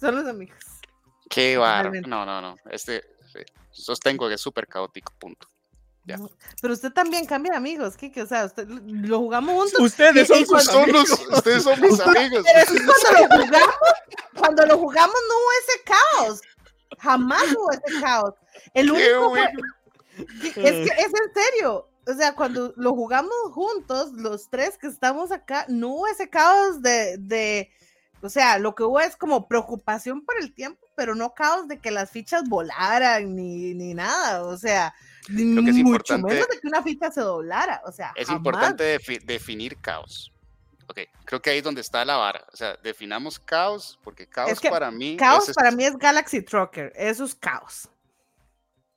[0.00, 0.58] son los amigos.
[1.30, 1.56] Qué.
[1.56, 2.08] Realmente.
[2.08, 2.54] No, no, no.
[2.70, 3.02] Este,
[3.70, 5.48] sostengo que es súper caótico, punto.
[6.08, 6.16] Ya.
[6.16, 6.30] No,
[6.62, 8.22] Pero usted también cambia de amigos, Kike.
[8.22, 9.80] O sea, usted lo jugamos juntos.
[9.80, 11.28] Ustedes son sus cuando- Son los- amigos.
[11.38, 12.44] ustedes son mis amigos.
[12.46, 13.74] Pero es que cuando lo jugamos,
[14.38, 16.40] cuando lo jugamos no hubo ese caos.
[16.98, 18.34] Jamás hubo ese caos.
[18.74, 19.52] El único fue-
[20.16, 21.88] es que es en serio.
[22.06, 26.80] O sea, cuando lo jugamos juntos, los tres que estamos acá, no hubo ese caos
[26.80, 27.70] de, de,
[28.22, 31.78] o sea, lo que hubo es como preocupación por el tiempo, pero no caos de
[31.80, 34.42] que las fichas volaran ni, ni nada.
[34.44, 34.94] O sea,
[35.28, 37.82] Creo que es mucho importante- menos de que una ficha se doblara.
[37.84, 38.38] O sea, Es jamás.
[38.38, 40.32] importante defi- definir caos.
[40.90, 42.46] Ok, creo que ahí es donde está la vara.
[42.50, 46.40] O sea, definamos caos, porque caos que para mí Caos es, para mí es Galaxy
[46.42, 47.88] Trucker, eso es caos.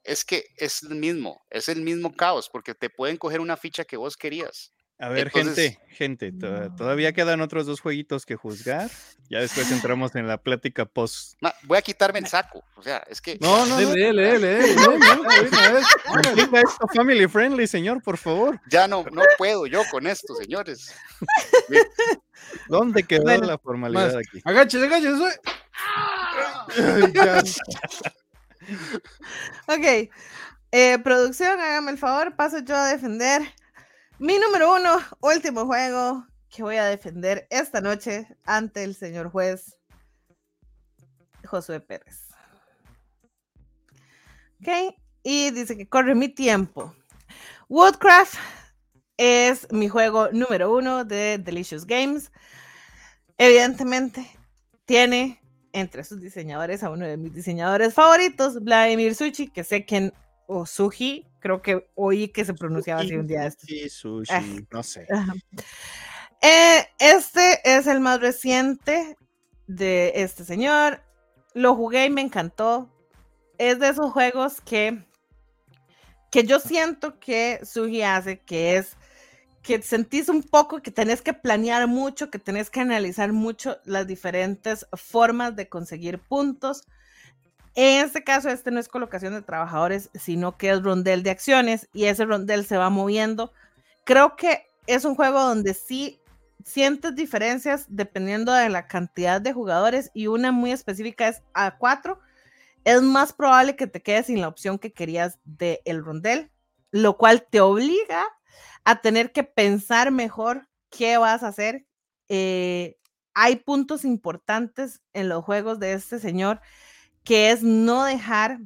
[0.03, 3.83] es que es el mismo, es el mismo caos, porque te pueden coger una ficha
[3.83, 4.71] que vos querías.
[5.01, 8.89] A ver, Entonces- gente, gente, to- todavía quedan otros dos jueguitos que juzgar.
[9.29, 11.37] Ya después entramos en la plática post.
[11.41, 12.63] Ma, voy a quitarme el saco.
[12.75, 13.89] O sea, es que No, no, no.
[13.89, 16.35] Dele, dele, dele, dele, no, no.
[16.35, 18.59] Diga esto family friendly, señor, por favor.
[18.69, 20.93] ya no, no puedo yo con esto, señores.
[22.67, 24.15] ¿Dónde quedó Bueno, la formalidad más.
[24.15, 24.39] aquí?
[24.45, 25.39] Agáchese, agáchese.
[29.67, 30.09] Ok,
[30.71, 33.41] eh, producción, hágame el favor, paso yo a defender
[34.21, 39.75] mi número uno, último juego que voy a defender esta noche ante el señor juez
[41.43, 42.27] Josué Pérez.
[44.59, 46.95] Ok, y dice que corre mi tiempo.
[47.67, 48.35] Woodcraft
[49.17, 52.31] es mi juego número uno de Delicious Games.
[53.39, 54.29] Evidentemente,
[54.85, 55.41] tiene
[55.73, 60.13] entre sus diseñadores a uno de mis diseñadores favoritos, Vladimir Suchi, que sé que
[60.45, 63.51] o Suji, creo que oí que se pronunciaba así un día.
[63.51, 64.43] Sí, sushi, Ah.
[64.71, 65.05] no sé.
[66.41, 69.17] Eh, este es el más reciente
[69.67, 71.01] de este señor.
[71.53, 72.89] Lo jugué y me encantó.
[73.57, 75.03] Es de esos juegos que,
[76.31, 78.95] que yo siento que Sugi hace, que es
[79.61, 84.07] que sentís un poco que tenés que planear mucho, que tenés que analizar mucho las
[84.07, 86.87] diferentes formas de conseguir puntos.
[87.75, 91.87] En este caso, este no es colocación de trabajadores, sino que es rondel de acciones
[91.93, 93.53] y ese rondel se va moviendo.
[94.03, 96.19] Creo que es un juego donde sí
[96.65, 102.19] sientes diferencias dependiendo de la cantidad de jugadores y una muy específica es a 4.
[102.83, 106.51] Es más probable que te quedes sin la opción que querías del el rondel,
[106.91, 108.25] lo cual te obliga
[108.83, 111.85] a tener que pensar mejor qué vas a hacer.
[112.27, 112.97] Eh,
[113.33, 116.59] hay puntos importantes en los juegos de este señor
[117.23, 118.59] que es no dejar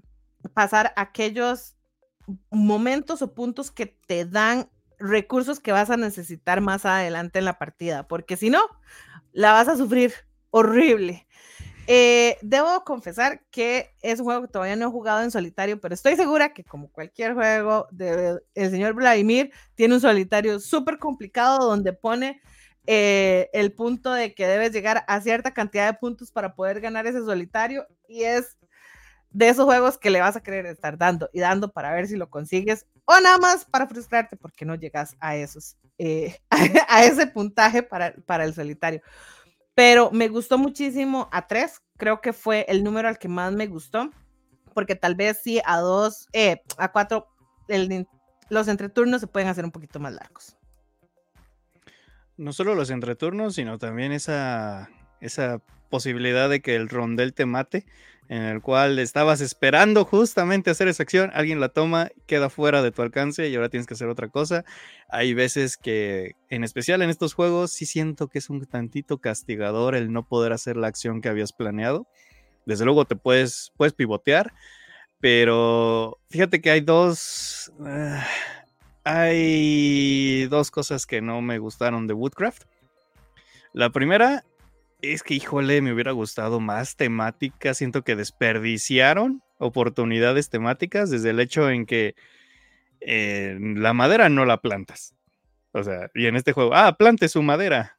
[0.54, 1.76] pasar aquellos
[2.50, 7.58] momentos o puntos que te dan recursos que vas a necesitar más adelante en la
[7.58, 8.62] partida, porque si no,
[9.34, 10.14] la vas a sufrir
[10.52, 11.28] horrible.
[11.88, 15.94] Eh, debo confesar que es un juego que todavía no he jugado en solitario, pero
[15.94, 21.68] estoy segura que como cualquier juego de el señor Vladimir, tiene un solitario súper complicado
[21.68, 22.42] donde pone
[22.88, 27.08] eh, el punto de que debes llegar a cierta cantidad de puntos para poder ganar
[27.08, 28.58] ese solitario y es
[29.32, 32.16] de esos juegos que le vas a querer estar dando y dando para ver si
[32.16, 36.38] lo consigues o nada más para frustrarte porque no llegas a esos, eh,
[36.90, 39.02] a ese puntaje para, para el solitario.
[39.74, 43.68] Pero me gustó muchísimo a tres, creo que fue el número al que más me
[43.68, 44.10] gustó,
[44.74, 47.28] porque tal vez sí a dos, eh, a cuatro,
[47.68, 48.08] el,
[48.50, 50.55] los entreturnos se pueden hacer un poquito más largos.
[52.38, 54.90] No solo los entreturnos, sino también esa,
[55.22, 57.86] esa posibilidad de que el rondel te mate,
[58.28, 62.92] en el cual estabas esperando justamente hacer esa acción, alguien la toma, queda fuera de
[62.92, 64.66] tu alcance y ahora tienes que hacer otra cosa.
[65.10, 69.96] Hay veces que, en especial en estos juegos, sí siento que es un tantito castigador
[69.96, 72.08] el no poder hacer la acción que habías planeado.
[72.66, 74.54] Desde luego te puedes, puedes pivotear,
[75.20, 77.72] pero fíjate que hay dos...
[77.78, 78.20] Uh,
[79.06, 82.64] hay dos cosas que no me gustaron de Woodcraft.
[83.72, 84.44] La primera
[85.02, 87.74] es que, híjole, me hubiera gustado más temática.
[87.74, 92.16] Siento que desperdiciaron oportunidades temáticas desde el hecho en que
[93.00, 95.16] eh, la madera no la plantas.
[95.72, 97.95] O sea, y en este juego, ah, plante su madera.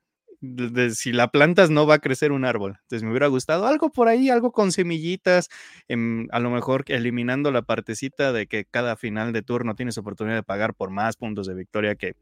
[0.94, 2.78] Si la plantas no va a crecer un árbol.
[2.82, 5.48] Entonces me hubiera gustado algo por ahí, algo con semillitas,
[5.88, 10.36] em, a lo mejor eliminando la partecita de que cada final de turno tienes oportunidad
[10.36, 12.14] de pagar por más puntos de victoria que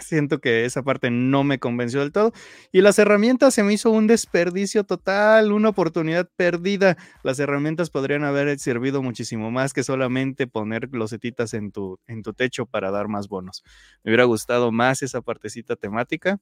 [0.00, 2.32] siento que esa parte no me convenció del todo.
[2.72, 6.96] Y las herramientas se me hizo un desperdicio total, una oportunidad perdida.
[7.22, 12.32] Las herramientas podrían haber servido muchísimo más que solamente poner losetitas en tu, en tu
[12.32, 13.62] techo para dar más bonos.
[14.04, 16.38] Me hubiera gustado más esa partecita temática.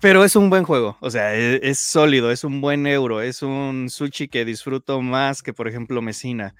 [0.00, 3.42] Pero es un buen juego, o sea, es, es sólido, es un buen euro, es
[3.42, 6.54] un sushi que disfruto más que, por ejemplo, Mesina.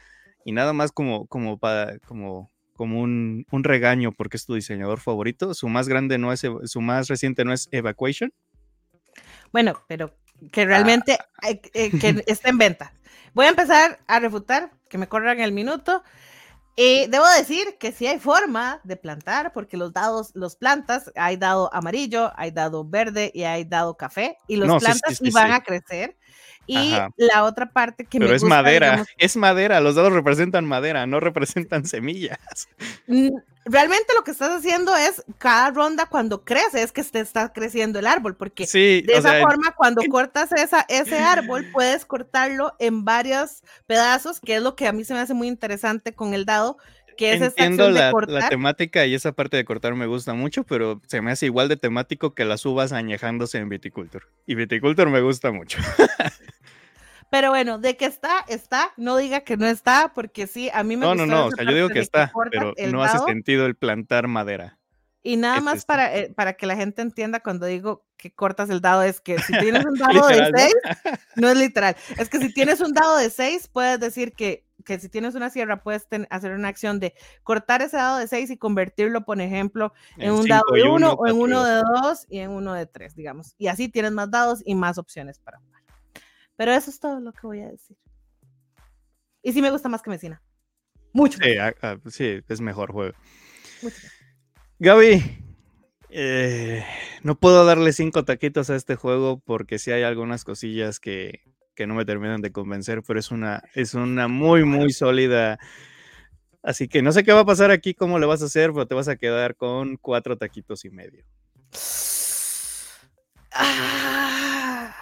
[0.47, 5.55] Y nada más como, como, para, como como un, regaño porque es tu diseñador favorito.
[5.55, 8.33] Su más grande no es, su más reciente no es Evacuation.
[9.53, 10.15] Bueno, pero
[10.53, 10.67] que ah.
[10.67, 12.93] realmente eh, que está en venta.
[13.33, 16.03] Voy a empezar a refutar, que me corran el minuto.
[16.77, 21.37] Y debo decir que sí hay forma de plantar, porque los dados, los plantas, hay
[21.37, 25.61] dado amarillo, hay dado verde y hay dado café, y los plantas sí, van a
[25.63, 26.17] crecer.
[26.67, 31.21] Y la otra parte que Pero es madera, es madera, los dados representan madera, no
[31.21, 32.69] representan semillas.
[33.67, 37.99] Realmente lo que estás haciendo es cada ronda cuando crece, es que te está creciendo
[37.99, 43.63] el árbol, porque de esa forma cuando cortas esa, ese árbol puedes cortarlo en varios
[43.87, 46.77] pedazos, que es lo que a mí se me hace muy interesante con el dado,
[47.17, 51.01] que es Entiendo la, la, temática y esa parte de cortar me gusta mucho, pero
[51.07, 54.27] se me hace igual de temático que las uvas añejándose en Viticulture.
[54.47, 55.79] Y Viticulture me gusta mucho.
[57.31, 60.97] Pero bueno, de que está, está, no diga que no está, porque sí, a mí
[60.97, 61.27] me gusta.
[61.27, 64.29] No, no, no, o sea, yo digo que está, pero no hace sentido el plantar
[64.29, 64.79] madera.
[65.27, 68.83] Y nada más para, eh, para que la gente entienda cuando digo que cortas el
[68.83, 70.75] dado, es que si tienes un dado de 6,
[71.37, 71.49] ¿no?
[71.49, 75.09] es literal, es que si tienes un dado de 6, puedes decir que, que si
[75.09, 79.25] tienes una sierra, puedes hacer una acción de cortar ese dado de 6 y convertirlo,
[79.25, 82.75] por ejemplo, en, un dado de 1 o en uno de 2 y en uno
[82.75, 83.55] de 3, digamos.
[83.59, 85.83] Y así tienes más dados y más opciones para jugar.
[86.57, 87.97] Pero eso es todo lo que voy a decir.
[89.43, 90.43] Y sí me gusta más que Mesina.
[91.13, 91.39] Mucho.
[91.43, 93.15] Sí, sí es mejor juego.
[93.83, 93.97] Mucho.
[94.79, 95.23] Gaby,
[96.11, 96.85] eh,
[97.23, 101.43] no puedo darle cinco taquitos a este juego porque sí hay algunas cosillas que,
[101.75, 105.59] que, no me terminan de convencer, pero es una, es una muy, muy sólida.
[106.63, 108.87] Así que no sé qué va a pasar aquí, cómo le vas a hacer, pero
[108.87, 111.25] te vas a quedar con cuatro taquitos y medio.
[113.53, 114.95] Ah.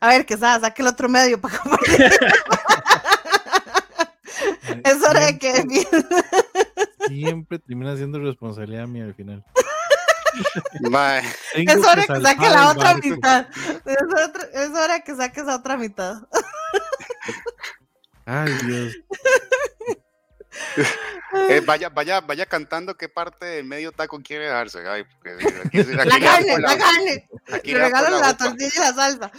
[0.00, 1.58] A ver, que saque el otro medio para
[4.84, 5.54] es hora de que.
[7.06, 9.44] Siempre termina siendo responsabilidad mía al final.
[11.54, 13.48] Es hora que, saque la otra mitad.
[14.54, 16.16] Es, hora que saques la otra mitad.
[18.26, 18.94] Ay, Dios.
[21.50, 24.86] Eh, vaya, vaya, vaya cantando qué parte del medio taco quiere darse.
[24.88, 27.28] Ay, la carne, la, carne.
[27.64, 29.30] Le regalan la, tortilla y la salsa.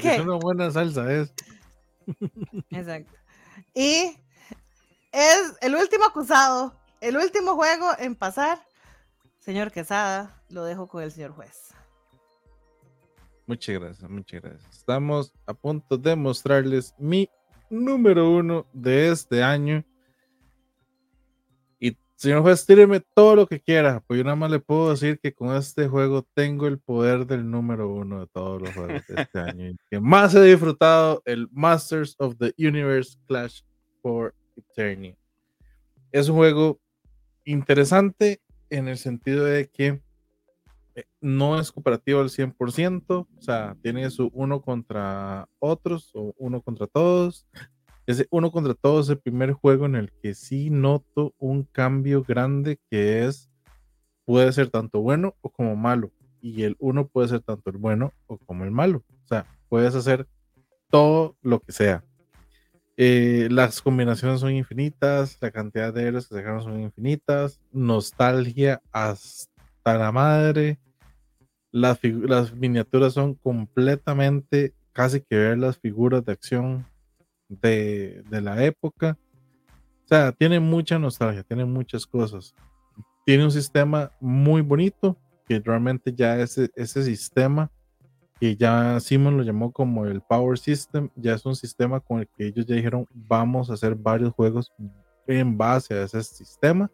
[0.00, 1.32] Es una buena salsa, es.
[2.70, 3.12] Exacto.
[3.74, 4.16] Y
[5.12, 8.58] es el último acusado, el último juego en pasar.
[9.38, 11.72] Señor Quesada, lo dejo con el señor juez.
[13.46, 14.76] Muchas gracias, muchas gracias.
[14.76, 17.28] Estamos a punto de mostrarles mi
[17.70, 19.84] número uno de este año.
[21.78, 25.20] Y señor juez, tíreme todo lo que quiera, pues yo nada más le puedo decir
[25.20, 29.22] que con este juego tengo el poder del número uno de todos los juegos de
[29.22, 29.76] este año.
[29.88, 33.62] que más he disfrutado el Masters of the Universe Clash
[34.02, 35.16] for Eternity.
[36.10, 36.80] Es un juego
[37.46, 40.02] interesante en el sentido de que
[40.96, 46.60] eh, no es cooperativo al 100%, o sea, tiene su uno contra otros o uno
[46.60, 47.46] contra todos.
[48.06, 52.22] Ese uno contra todos es el primer juego en el que sí noto un cambio
[52.22, 53.50] grande que es,
[54.24, 56.12] puede ser tanto bueno o como malo.
[56.40, 59.02] Y el uno puede ser tanto el bueno o como el malo.
[59.24, 60.28] O sea, puedes hacer
[60.88, 62.04] todo lo que sea.
[62.98, 68.80] Eh, las combinaciones son infinitas, la cantidad de héroes que se dejaron son infinitas, nostalgia
[68.90, 70.78] hasta la madre,
[71.72, 76.86] las, miniaturas son completamente casi que ver las figuras de acción
[77.48, 79.18] de, la época.
[80.04, 82.54] O sea, tiene mucha nostalgia, tiene muchas cosas.
[83.26, 87.70] Tiene un sistema muy bonito, que realmente ya ese, ese sistema,
[88.38, 92.28] que ya Simon lo llamó como el Power System, ya es un sistema con el
[92.36, 94.72] que ellos ya dijeron, vamos a hacer varios juegos
[95.26, 96.90] en base a ese sistema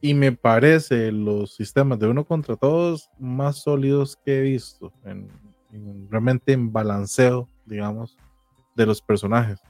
[0.00, 5.28] y me parece los sistemas de uno contra todos más sólidos que he visto, en,
[6.10, 8.16] realmente en balanceo, digamos,
[8.76, 9.60] de los personajes.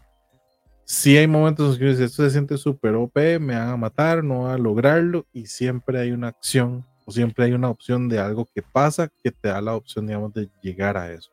[0.85, 4.43] sí hay momentos en que esto se siente súper OP, me van a matar, no
[4.43, 8.49] va a lograrlo, y siempre hay una acción o siempre hay una opción de algo
[8.55, 11.31] que pasa que te da la opción, digamos, de llegar a eso.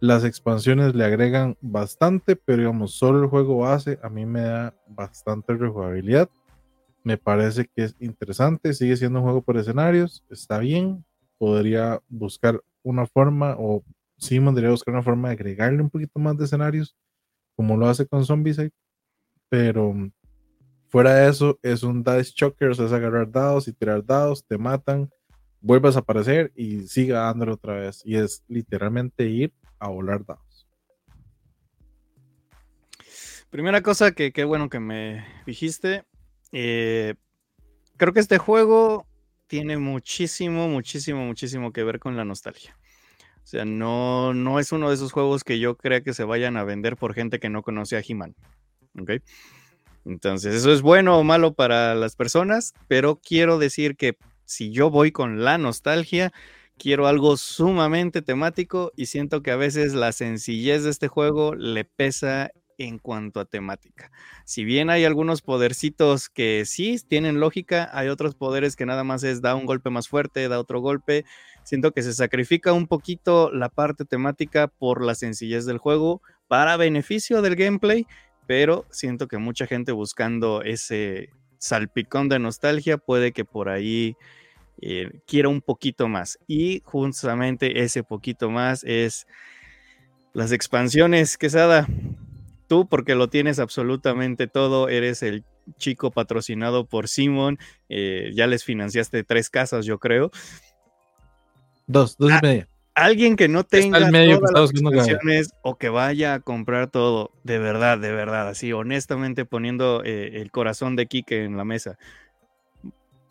[0.00, 4.74] Las expansiones le agregan bastante, pero digamos, solo el juego base a mí me da
[4.88, 6.30] bastante rejugabilidad.
[7.04, 11.04] Me parece que es interesante, sigue siendo un juego por escenarios, está bien.
[11.36, 13.82] Podría buscar una forma, o
[14.16, 16.96] sí, podría buscar una forma de agregarle un poquito más de escenarios,
[17.54, 18.70] como lo hace con Zombicide.
[19.50, 19.94] Pero
[20.90, 25.10] fuera de eso, es un dice choker, es agarrar dados y tirar dados, te matan,
[25.60, 28.02] vuelves a aparecer y sigue dándole otra vez.
[28.04, 30.66] Y es literalmente ir a volar dados.
[33.50, 36.04] Primera cosa que qué bueno que me dijiste.
[36.52, 37.14] Eh,
[37.96, 39.06] creo que este juego
[39.46, 42.76] tiene muchísimo, muchísimo, muchísimo que ver con la nostalgia.
[43.42, 46.56] O sea, no, no es uno de esos juegos que yo crea que se vayan
[46.56, 48.36] a vender por gente que no conoce a He-Man.
[50.04, 54.90] Entonces, eso es bueno o malo para las personas, pero quiero decir que si yo
[54.90, 56.32] voy con la nostalgia,
[56.78, 61.84] quiero algo sumamente temático y siento que a veces la sencillez de este juego le
[61.84, 64.10] pesa en cuanto a temática.
[64.46, 69.22] Si bien hay algunos podercitos que sí tienen lógica, hay otros poderes que nada más
[69.22, 71.26] es da un golpe más fuerte, da otro golpe.
[71.62, 76.78] Siento que se sacrifica un poquito la parte temática por la sencillez del juego para
[76.78, 78.06] beneficio del gameplay,
[78.50, 84.16] pero siento que mucha gente buscando ese salpicón de nostalgia puede que por ahí
[84.82, 86.36] eh, quiero un poquito más.
[86.48, 89.28] Y justamente ese poquito más es
[90.32, 91.86] las expansiones, Quesada.
[92.66, 95.44] Tú, porque lo tienes absolutamente todo, eres el
[95.78, 97.56] chico patrocinado por Simon,
[97.88, 100.32] eh, ya les financiaste tres casas, yo creo.
[101.86, 102.69] Dos, dos y ah, media.
[102.94, 108.12] Alguien que no tenga todas las o que vaya a comprar todo, de verdad, de
[108.12, 111.98] verdad, así honestamente poniendo eh, el corazón de Kike en la mesa.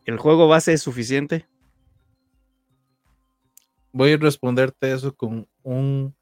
[0.06, 1.46] ¿El juego base es suficiente?
[3.92, 6.16] Voy a responderte eso con un,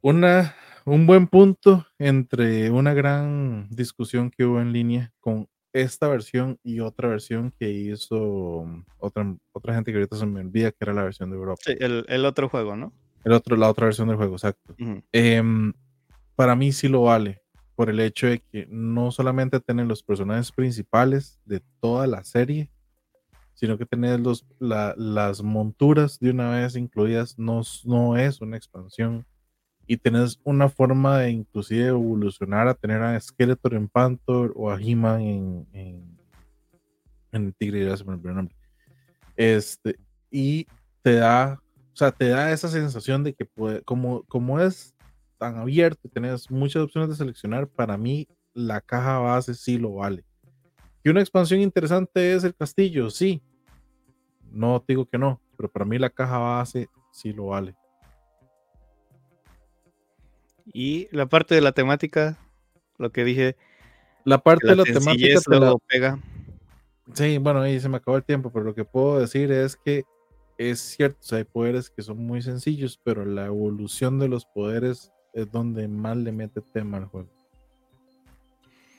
[0.00, 0.54] una,
[0.84, 6.80] un buen punto entre una gran discusión que hubo en línea con esta versión y
[6.80, 8.66] otra versión que hizo
[8.98, 11.60] otra, otra gente que ahorita se me olvida que era la versión de Europa.
[11.64, 12.92] Sí, el, otro juego, ¿no?
[13.24, 14.74] El otro, la otra versión del juego, exacto.
[15.12, 15.72] Em,
[16.34, 17.42] para mí sí lo vale,
[17.74, 22.70] por el hecho de que no solamente tienen los personajes principales de toda la serie,
[23.54, 29.26] sino que tener los, las monturas de una vez incluidas, no, no es una expansión.
[29.88, 34.80] Y tenés una forma de inclusive evolucionar a tener a Skeletor en Panther o a
[34.80, 36.18] He-Man en, en,
[37.32, 38.54] en, Tigre, ya se me olvidó el nombre.
[39.34, 39.98] Este,
[40.30, 40.66] y
[41.02, 41.58] te da,
[41.92, 44.94] o sea, te da esa sensación de que puede, como, como es
[45.38, 49.94] tan abierto y tenés muchas opciones de seleccionar, para mí la caja base sí lo
[49.94, 50.24] vale.
[51.02, 53.42] Y una expansión interesante es el castillo, sí,
[54.50, 57.74] no digo que no, pero para mí la caja base sí lo vale.
[60.72, 62.38] Y la parte de la temática,
[62.98, 63.56] lo que dije.
[64.24, 65.58] La parte de la temática te
[65.88, 66.18] pega.
[67.14, 70.04] Sí, bueno, ahí se me acabó el tiempo, pero lo que puedo decir es que
[70.58, 75.50] es cierto, hay poderes que son muy sencillos, pero la evolución de los poderes es
[75.50, 77.28] donde más le mete tema al juego.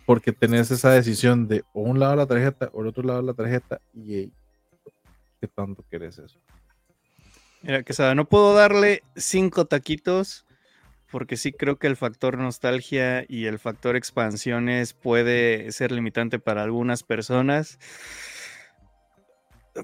[0.06, 3.34] Porque tenés esa decisión de o un lado la tarjeta o el otro lado la
[3.34, 4.32] tarjeta y
[5.40, 6.40] qué tanto quieres eso.
[7.62, 10.46] Mira, Quesada, no puedo darle cinco taquitos
[11.10, 16.64] porque sí creo que el factor nostalgia y el factor expansiones puede ser limitante para
[16.64, 17.80] algunas personas.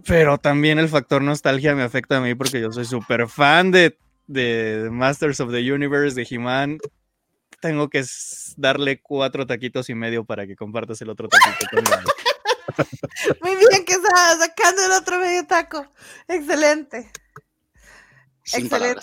[0.06, 3.98] Pero también el factor nostalgia me afecta a mí porque yo soy súper fan de,
[4.28, 6.78] de, Masters of the Universe, de He-Man.
[7.62, 8.04] Tengo que
[8.58, 12.12] darle cuatro taquitos y medio para que compartas el otro taquito conmigo.
[13.42, 15.88] Muy bien, que está sacando el otro medio taco.
[16.28, 17.10] Excelente.
[18.54, 19.02] Excelente.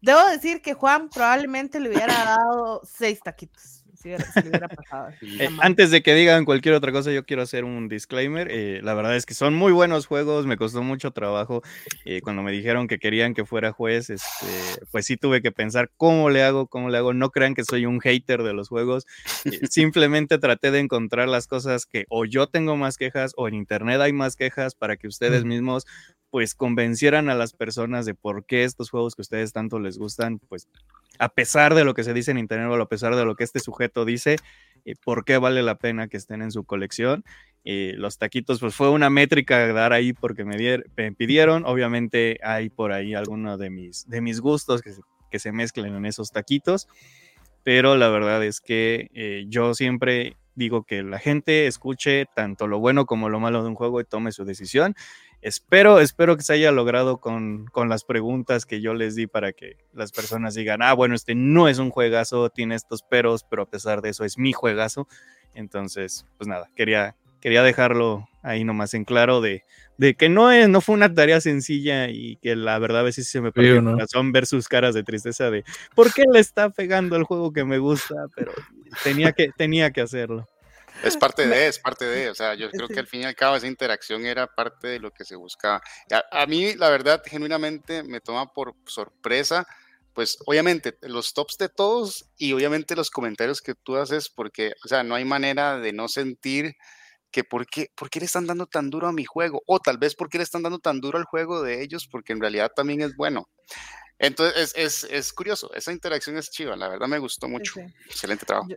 [0.00, 3.80] Debo decir que Juan probablemente le hubiera dado seis taquitos.
[5.38, 8.48] Eh, antes de que digan cualquier otra cosa, yo quiero hacer un disclaimer.
[8.50, 11.62] Eh, la verdad es que son muy buenos juegos, me costó mucho trabajo.
[12.04, 14.46] Eh, cuando me dijeron que querían que fuera juez, este,
[14.90, 17.12] pues sí tuve que pensar cómo le hago, cómo le hago.
[17.12, 19.06] No crean que soy un hater de los juegos.
[19.70, 24.00] simplemente traté de encontrar las cosas que o yo tengo más quejas o en internet
[24.00, 25.86] hay más quejas para que ustedes mismos
[26.30, 30.38] pues convencieran a las personas de por qué estos juegos que ustedes tanto les gustan,
[30.38, 30.68] pues
[31.18, 33.44] a pesar de lo que se dice en internet o a pesar de lo que
[33.44, 34.36] este sujeto dice,
[34.84, 37.24] eh, por qué vale la pena que estén en su colección.
[37.64, 41.64] Eh, los taquitos, pues fue una métrica dar ahí porque me, pidieron.
[41.66, 45.94] Obviamente hay por ahí algunos de mis, de mis gustos que se, que se mezclen
[45.94, 46.88] en esos taquitos.
[47.62, 52.78] pero la verdad es que eh, yo siempre digo que la gente escuche tanto lo
[52.78, 54.94] bueno como lo malo de un juego y tome su decisión.
[55.42, 59.52] Espero, espero que se haya logrado con, con, las preguntas que yo les di para
[59.52, 63.62] que las personas digan, ah, bueno, este no es un juegazo, tiene estos peros, pero
[63.62, 65.08] a pesar de eso es mi juegazo.
[65.54, 69.64] Entonces, pues nada, quería, quería dejarlo ahí nomás en claro de,
[69.96, 73.28] de que no, es, no fue una tarea sencilla y que la verdad a veces
[73.28, 75.64] se me perdió el corazón ver sus caras de tristeza de
[75.94, 78.52] por qué le está pegando el juego que me gusta, pero
[79.04, 80.46] tenía que, tenía que hacerlo.
[81.02, 83.34] Es parte de, es parte de, o sea, yo creo que al fin y al
[83.34, 85.80] cabo esa interacción era parte de lo que se buscaba.
[86.10, 89.66] A, a mí, la verdad, genuinamente me toma por sorpresa,
[90.12, 94.88] pues obviamente los tops de todos y obviamente los comentarios que tú haces, porque, o
[94.88, 96.74] sea, no hay manera de no sentir
[97.30, 99.98] que por qué, por qué le están dando tan duro a mi juego, o tal
[99.98, 102.72] vez por qué le están dando tan duro al juego de ellos, porque en realidad
[102.74, 103.48] también es bueno.
[104.18, 107.74] Entonces, es, es, es curioso, esa interacción es chiva, la verdad me gustó mucho.
[107.74, 107.80] Sí.
[108.06, 108.68] Excelente trabajo.
[108.68, 108.76] Yo,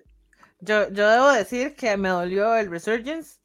[0.60, 3.40] yo, debo decir que me dolió el Resurgence,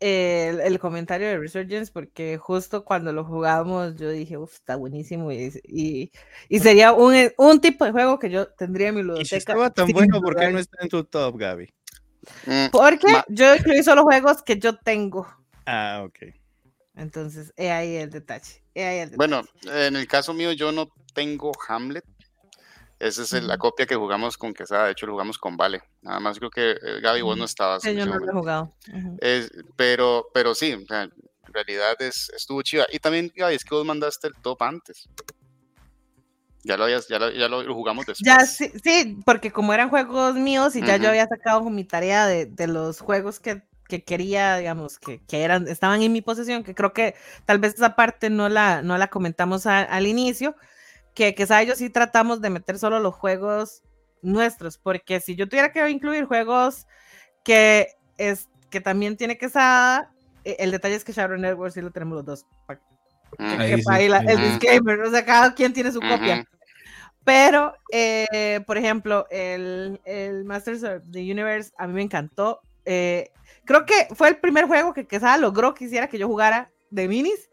[0.00, 5.30] el, el, comentario de Resurgence, porque justo cuando lo jugamos yo dije, uff, está buenísimo
[5.30, 6.10] y, y,
[6.48, 9.22] y, sería un, un tipo de juego que yo tendría en mi ludoteca.
[9.22, 11.72] Y si estaba tan bueno, ¿por qué no está en tu top, Gaby?
[12.46, 15.26] Mm, Porque yo incluí solo juegos que yo tengo.
[15.66, 16.34] Ah, ok.
[16.96, 18.62] Entonces, he ahí el detalle.
[18.74, 19.16] Ahí el detalle.
[19.16, 22.04] Bueno, en el caso mío, yo no tengo Hamlet.
[23.00, 24.84] Esa es la copia que jugamos con Quesada.
[24.84, 25.82] De hecho, lo jugamos con Vale.
[26.02, 27.82] Nada más creo que eh, Gaby, vos no estabas.
[27.82, 28.74] Sí, yo no lo he jugado.
[29.20, 31.12] es, pero, pero sí, o sea, en
[31.46, 32.84] realidad es, estuvo chiva.
[32.92, 35.08] Y también, Gaby, es que vos mandaste el top antes.
[36.62, 38.26] Ya lo, habías, ya lo, ya lo jugamos después.
[38.26, 41.02] Ya, sí, sí, porque como eran juegos míos y ya uh -huh.
[41.02, 45.42] yo había sacado mi tarea de, de los juegos que, que, quería, digamos, que, que,
[45.42, 47.14] eran, estaban en mi posesión, que creo que
[47.46, 50.54] tal vez esa parte no la, no la comentamos a, al inicio,
[51.14, 53.82] que quizá ellos sí tratamos de meter solo los juegos
[54.22, 56.86] nuestros, porque si yo tuviera que incluir juegos
[57.44, 57.88] que,
[58.18, 60.12] es, que también tiene quesada,
[60.44, 62.46] e, el detalle es que Shadow Network sí lo tenemos los dos,
[63.38, 66.44] Ahí sí, ahí la, el disclaimer, o sea, cada quien tiene su copia.
[67.24, 72.60] Pero, eh, por ejemplo, el, el, Masters of the Universe a mí me encantó.
[72.84, 73.30] Eh,
[73.64, 77.08] creo que fue el primer juego que Quesada logró que hiciera que yo jugara de
[77.08, 77.49] minis.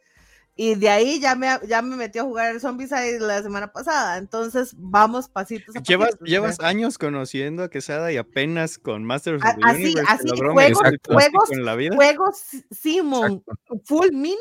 [0.60, 4.18] Y de ahí ya me, ya me metí a jugar el Zombicide la semana pasada.
[4.18, 9.44] Entonces, vamos pasitos a Llevas, pasitos, llevas años conociendo a Quesada y apenas con Masters
[9.44, 11.96] of the así, Universe así, juegos, juegos, en la vida.
[11.96, 13.44] juegos Simon
[13.86, 14.40] full minis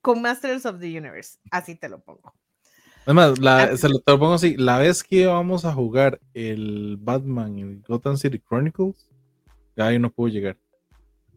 [0.00, 1.38] con Masters of the Universe.
[1.50, 2.32] Así te lo pongo.
[3.04, 6.96] Además, la, se lo, te lo pongo así, la vez que vamos a jugar el
[6.98, 9.10] Batman en Gotham City Chronicles,
[9.76, 10.56] ahí no pudo llegar.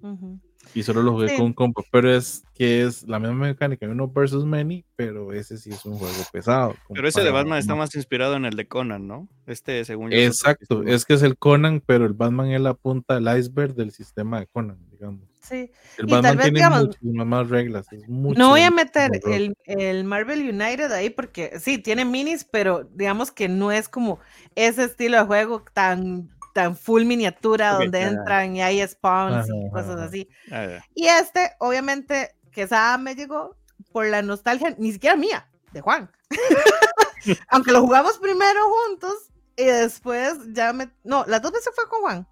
[0.02, 0.40] Uh -huh.
[0.74, 1.38] Y solo lo jugué sí.
[1.38, 5.34] con un compa, pero es que es la misma mecánica de uno versus many, pero
[5.34, 6.76] ese sí es un juego pesado.
[6.94, 9.28] Pero ese de Batman está más inspirado en el de Conan, ¿no?
[9.46, 10.18] Este, según yo.
[10.18, 13.92] Exacto, es que es el Conan, pero el Batman es la punta del iceberg del
[13.92, 15.28] sistema de Conan, digamos.
[15.42, 15.72] Sí.
[15.98, 17.88] El y Batman vez, tiene digamos, muchísimas más reglas.
[18.08, 22.84] Mucho, no voy a meter el, el, Marvel United ahí porque sí, tiene minis, pero
[22.94, 24.20] digamos que no es como
[24.56, 28.08] ese estilo de juego tan tan full miniatura okay, donde yeah.
[28.10, 30.30] entran y hay spawns ajá, y cosas así.
[30.52, 33.56] Ah, y este, obviamente, que esa me llegó
[33.92, 36.12] por la nostalgia, ni siquiera mía, de Juan.
[37.50, 40.92] Aunque lo jugamos primero juntos y después ya me...
[41.04, 42.28] No, las dos veces fue con Juan.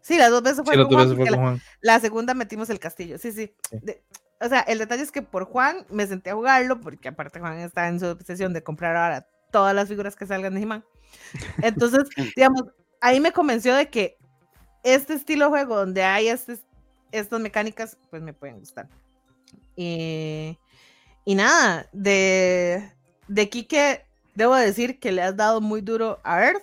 [0.00, 1.62] Sí, las dos veces fue, sí, con, Juan, fue con Juan.
[1.80, 3.52] La, la, segunda metimos el castillo, sí, sí.
[3.70, 3.78] sí.
[3.82, 4.02] De,
[4.40, 7.58] o sea, el detalle es que por Juan me senté a jugarlo, porque aparte Juan
[7.58, 10.84] está en su obsesión de comprar ahora todas las figuras que salgan de He-Man.
[11.62, 12.64] Entonces, digamos,
[13.00, 14.18] ahí me convenció de que
[14.82, 16.58] este estilo de juego donde hay este,
[17.10, 18.86] estas mecánicas, pues me pueden gustar.
[19.74, 20.58] Y,
[21.24, 22.92] y nada, de,
[23.28, 24.04] de Kike,
[24.34, 26.62] debo decir que le has dado muy duro a Earth,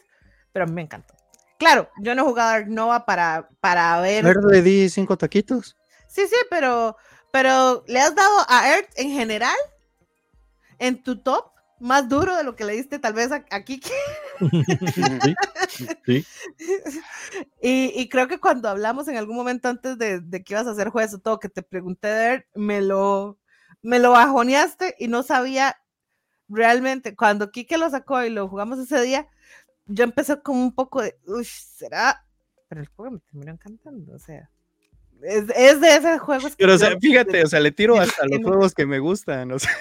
[0.51, 1.15] pero a mí me encantó.
[1.57, 4.23] Claro, yo no he jugado a Earth Nova para, para ver.
[4.23, 5.75] ¿Earth le di cinco taquitos?
[6.07, 6.95] Sí, sí, pero,
[7.31, 9.57] pero le has dado a Earth en general,
[10.77, 11.52] en tu top,
[11.83, 13.91] más duro de lo que le diste tal vez a, a Kiki.
[15.69, 16.25] sí, sí.
[17.61, 20.71] Y, y, creo que cuando hablamos en algún momento antes de, de que ibas a
[20.71, 23.39] hacer juez o todo, que te pregunté de me lo,
[23.81, 25.77] me lo bajoneaste y no sabía
[26.47, 27.15] realmente.
[27.15, 29.27] Cuando Kike lo sacó y lo jugamos ese día,
[29.85, 32.25] yo empecé como un poco de, uy, será.
[32.67, 34.49] Pero el juego me terminó encantando, o sea.
[35.23, 36.53] Es, es, de esos juegos.
[36.57, 39.51] Pero, o sea, fíjate, o sea, le tiro hasta los juegos que me gustan.
[39.51, 39.71] O sea.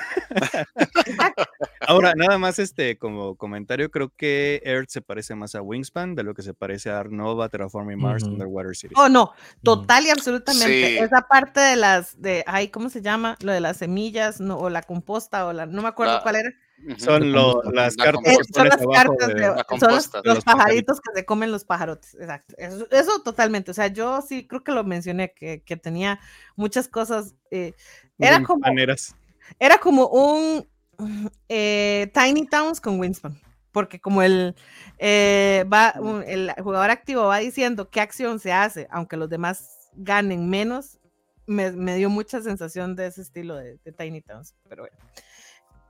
[1.80, 6.22] Ahora, nada más este como comentario, creo que Earth se parece más a Wingspan de
[6.22, 8.32] lo que se parece a Arnova, Terraforming Mars, uh -huh.
[8.32, 8.94] Underwater City.
[8.96, 9.32] Oh, no,
[9.62, 10.88] total y absolutamente.
[10.88, 10.98] Sí.
[10.98, 13.36] Esa parte de las, de, ay, ¿cómo se llama?
[13.42, 16.36] Lo de las semillas, no, o la composta, o la, no me acuerdo la, cuál
[16.36, 16.50] era.
[16.98, 20.10] Son lo- las La cartas que son las abajo cartas de- de, la son los,
[20.14, 22.54] los Los pajaritos que se comen los pajarotes, exacto.
[22.58, 26.18] Eso, eso totalmente, o sea, yo sí creo que lo mencioné, que, que tenía
[26.56, 27.74] muchas cosas, eh,
[28.18, 29.14] era como, maneras.
[29.58, 30.66] era como un
[31.48, 33.40] eh, Tiny Towns con Winspan,
[33.70, 34.54] porque como el,
[34.98, 39.88] eh, va, un- el jugador activo va diciendo qué acción se hace, aunque los demás
[39.94, 40.98] ganen menos,
[41.46, 44.96] me, me dio mucha sensación de ese estilo de, de Tiny Towns, pero bueno.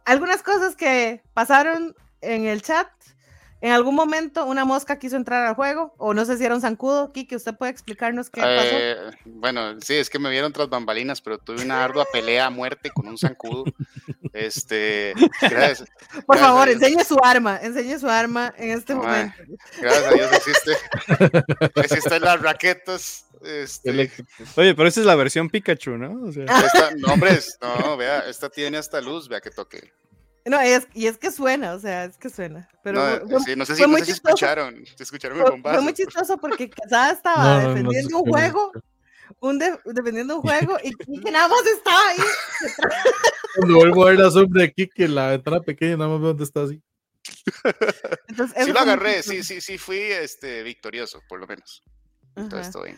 [0.05, 2.89] Algunas cosas que pasaron en el chat.
[3.61, 6.61] En algún momento una mosca quiso entrar al juego, o no sé si era un
[6.61, 7.13] zancudo.
[7.13, 8.57] Kiki, ¿usted puede explicarnos qué pasó?
[8.73, 12.51] Eh, bueno, sí, es que me vieron tras bambalinas, pero tuve una ardua pelea a
[12.51, 13.63] muerte con un zancudo.
[14.33, 15.13] Este,
[15.43, 15.89] gracias,
[16.27, 16.83] Por gracias favor, a Dios.
[16.83, 19.35] enseñe su arma, enseñe su arma en este Ay, momento.
[19.81, 20.73] gracias a Dios existe.
[21.83, 23.27] Existen las raquetas.
[23.45, 24.31] Este, Eléctrico.
[24.57, 26.23] Oye, pero esa es la versión Pikachu, ¿no?
[26.29, 29.93] O sea, esta, no, hombre, no, vea, esta tiene hasta luz, vea que toque.
[30.45, 32.69] No, es, y es que suena, o sea, es que suena.
[32.83, 34.35] Pero no, fue- fue- sí, no sé si, fue no muy sé si chistoso.
[34.35, 35.83] escucharon, si escucharon el fue, fue bombazo.
[35.83, 38.73] muy chistoso porque Casada estaba No, no, no se defendiendo un juego,
[39.41, 42.19] un de- defendiendo un juego, y Kiki nada más estaba ahí.
[43.57, 46.45] Cuando vuelvo a ver la sombra aquí, que la ventana pequeña, nada más veo dónde
[46.45, 46.83] está así.
[48.29, 51.83] Entonces, Sí lo fue agarré, sí, sí, sí fui este, victorioso, por lo menos.
[52.37, 52.97] Bien.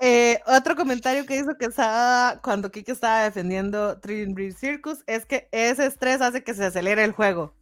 [0.00, 5.48] Eh, otro comentario que hizo Quesada cuando Kike estaba defendiendo Trillion Breed Circus es que
[5.52, 7.54] ese estrés hace que se acelere el juego.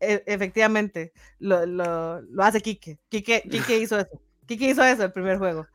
[0.00, 2.98] E- efectivamente, lo, lo, lo hace Kike.
[3.08, 3.42] Kike.
[3.50, 4.20] Kike hizo eso.
[4.46, 5.66] Kike hizo eso el primer juego.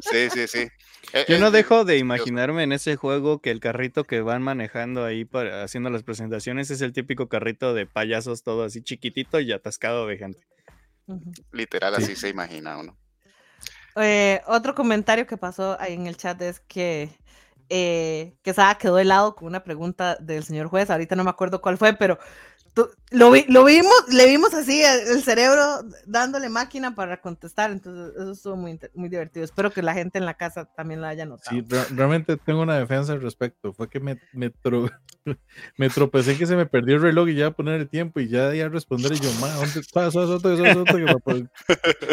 [0.00, 0.68] Sí, sí, sí.
[1.12, 4.42] Eh, Yo eh, no dejo de imaginarme en ese juego que el carrito que van
[4.42, 9.38] manejando ahí para, haciendo las presentaciones es el típico carrito de payasos, todo así chiquitito
[9.38, 10.40] y atascado de gente.
[11.52, 12.96] Literal, así se imagina uno.
[13.96, 17.10] Eh, otro comentario que pasó ahí en el chat es que
[17.68, 20.90] eh, Quesada quedó helado con una pregunta del señor juez.
[20.90, 22.18] Ahorita no me acuerdo cuál fue, pero
[23.10, 27.70] lo, vi- lo vimos, le vimos así el, cerebro dándole máquina para contestar.
[27.70, 29.44] Entonces, eso estuvo muy, muy divertido.
[29.44, 31.56] Espero que la gente en la casa también lo haya notado.
[31.56, 33.72] Sí, re- realmente tengo una defensa al respecto.
[33.72, 34.90] Fue que me, me, tro-
[35.78, 38.54] me tropecé que se me perdió el reloj y ya poner el tiempo y ya
[38.54, 40.08] iba a responder y yo, ma, ¿dónde está?
[40.08, 41.50] Eso es otro, eso es otro", que, me pon-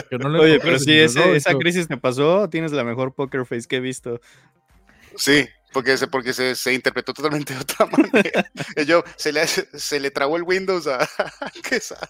[0.09, 3.67] que no lo Oye, pero si esa crisis te pasó, tienes la mejor poker face
[3.67, 4.21] que he visto.
[5.15, 8.49] Sí, porque se, porque se, se interpretó totalmente de otra manera.
[8.85, 11.07] Yo, se le, se le trabó el Windows a
[11.67, 12.09] Quesada.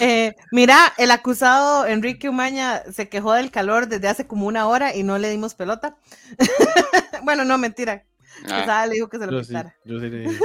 [0.00, 4.94] Eh, mira, el acusado Enrique Umaña se quejó del calor desde hace como una hora
[4.94, 5.96] y no le dimos pelota.
[7.22, 8.04] bueno, no, mentira.
[8.44, 9.76] Ah, Quesada le dijo que se lo Yo sí, quitara.
[9.84, 10.38] yo sí le dije.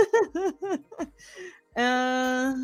[1.76, 2.56] Ah,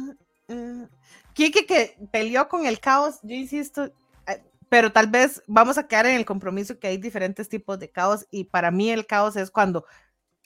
[0.50, 0.88] ah,
[1.34, 3.94] Quique que peleó con el caos, yo insisto, eh,
[4.76, 8.28] pero tal vez vamos a quedar en el compromiso que hay diferentes tipos de caos
[8.30, 9.86] y para mí el caos es cuando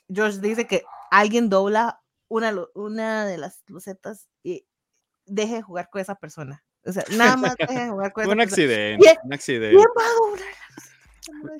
[0.08, 4.64] George dice que alguien dobla una, una de las losetas y
[5.26, 6.64] deje de jugar con esa persona.
[6.84, 8.42] O sea, nada más deje de jugar con esa un persona.
[8.44, 9.76] accidente, un accidente.
[9.76, 10.54] ¿Quién va a doblar?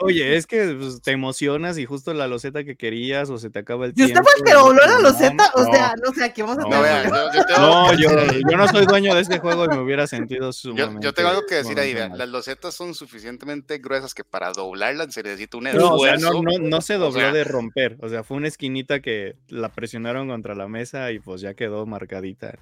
[0.00, 3.58] Oye, es que pues, te emocionas y justo la loseta que querías o se te
[3.58, 4.22] acaba el ¿Y usted tiempo.
[4.24, 5.50] fue el que dobló la no, loseta?
[5.54, 7.34] O sea, no sé, aquí vamos a No, tener vean, problemas.
[7.34, 8.08] yo, yo tengo, No, yo,
[8.50, 11.04] yo no soy dueño de este juego y me hubiera sentido yo, sumamente.
[11.04, 11.94] yo tengo algo que decir ahí.
[11.94, 16.42] Las losetas son suficientemente gruesas que para doblarlas se necesita un No, o sea, esfuerzo.
[16.42, 17.96] no, no, no se O dobló sea, de romper.
[18.00, 21.84] O sea, fue una esquinita que la presionaron contra la mesa y pues ya quedó
[21.86, 22.58] marcadita.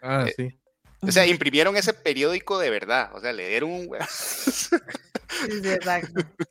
[0.00, 0.58] Ah, Eh, sí.
[1.04, 3.10] O sea, imprimieron ese periódico de verdad.
[3.14, 6.12] O sea, le dieron un hue- Sí, sí, exacto.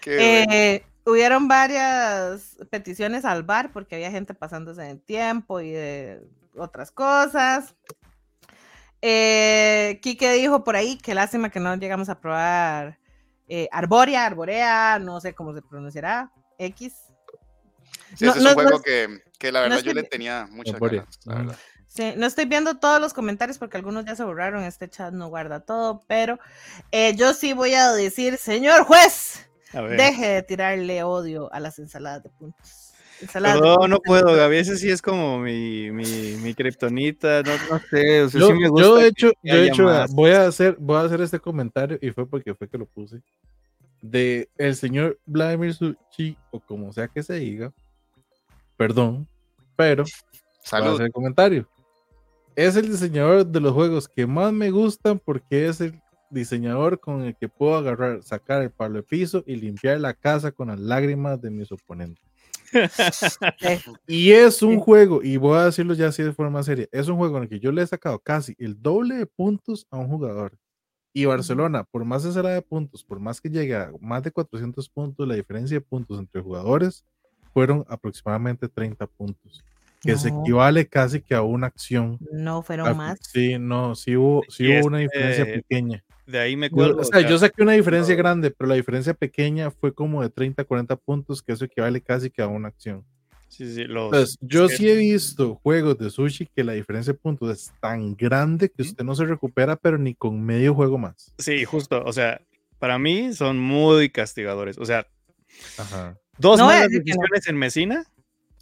[0.00, 0.52] Qué bueno.
[0.52, 6.20] Eh, hubieron varias peticiones al bar porque había gente pasándose en el tiempo y de
[6.56, 7.74] otras cosas.
[9.02, 12.98] Eh, Quique dijo por ahí que lástima que no llegamos a probar
[13.48, 16.94] eh, Arborea, Arborea, no sé cómo se pronunciará, X.
[18.16, 20.02] Sí, no- ese es no- un juego no- que, que la verdad yo que- le
[20.04, 21.18] tenía muchas ganas.
[21.24, 21.56] la verdad.
[21.94, 25.28] Sí, no estoy viendo todos los comentarios porque algunos ya se borraron, este chat no
[25.28, 26.40] guarda todo, pero
[26.90, 32.24] eh, yo sí voy a decir, señor juez, deje de tirarle odio a las ensaladas
[32.24, 32.92] de puntos.
[33.20, 34.00] De no puntos.
[34.04, 34.56] puedo, Gaby.
[34.56, 37.42] Ese sí es como mi, mi, mi kriptonita.
[37.42, 38.22] No, no sé.
[38.22, 38.86] O sea, Yo, sí me gusta.
[38.86, 40.12] yo, hecho, yo haya hecho, más.
[40.12, 43.22] voy a hacer, voy a hacer este comentario y fue porque fue que lo puse.
[44.02, 47.72] De el señor Vladimir Suchi, o como sea que se diga,
[48.76, 49.28] perdón,
[49.76, 50.94] pero voy a Salud.
[50.94, 51.68] hacer el comentario.
[52.56, 56.00] Es el diseñador de los juegos que más me gustan porque es el
[56.30, 60.52] diseñador con el que puedo agarrar, sacar el palo de piso y limpiar la casa
[60.52, 62.24] con las lágrimas de mis oponentes.
[64.06, 67.16] Y es un juego, y voy a decirlo ya así de forma seria, es un
[67.16, 70.08] juego en el que yo le he sacado casi el doble de puntos a un
[70.08, 70.58] jugador.
[71.12, 74.88] Y Barcelona, por más ensalada de puntos, por más que llegue a más de 400
[74.88, 77.04] puntos, la diferencia de puntos entre jugadores
[77.52, 79.64] fueron aproximadamente 30 puntos.
[80.04, 82.18] Que se equivale casi que a una acción.
[82.32, 83.18] No fueron más.
[83.22, 86.04] Sí, no, sí hubo, sí hubo una este, diferencia pequeña.
[86.26, 87.00] De ahí me Yo, cuelgo.
[87.00, 88.18] o sea, yo saqué una diferencia no.
[88.18, 92.30] grande, pero la diferencia pequeña fue como de 30, 40 puntos, que eso equivale casi
[92.30, 93.04] que a una acción.
[93.48, 94.88] Sí, sí, los- Entonces, yo sí.
[94.88, 99.04] he visto juegos de sushi que la diferencia de puntos es tan grande que usted
[99.04, 101.32] no se recupera, pero ni con medio juego más.
[101.38, 102.02] Sí, justo.
[102.04, 102.40] O sea,
[102.78, 104.76] para mí son muy castigadores.
[104.78, 105.06] O sea,
[105.78, 106.18] Ajá.
[106.38, 106.98] dos No malas no.
[106.98, 108.04] decisiones en Mesina.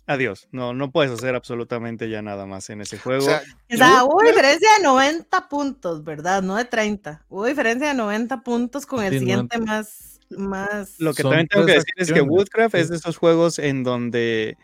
[0.07, 0.49] Adiós.
[0.51, 3.23] No, no puedes hacer absolutamente ya nada más en ese O juego.
[3.23, 3.43] sea,
[3.73, 6.43] O sea, hubo diferencia de 90 puntos, ¿verdad?
[6.43, 7.25] No de 30.
[7.29, 9.73] Hubo diferencia de 90 puntos con el Sí, siguiente 90.
[9.73, 10.95] más, más.
[10.99, 13.85] Lo que son también tengo que decir es que Woodcraft es de esos juegos en
[13.85, 14.57] donde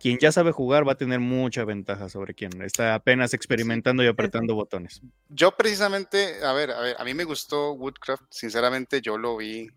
[0.00, 4.08] quien ya sabe jugar va a tener mucha ventaja sobre quien está apenas experimentando y
[4.08, 5.00] apretando botones.
[5.28, 9.68] yo precisamente, a ver, a ver, a mí me gustó Woodcraft, sinceramente yo lo vi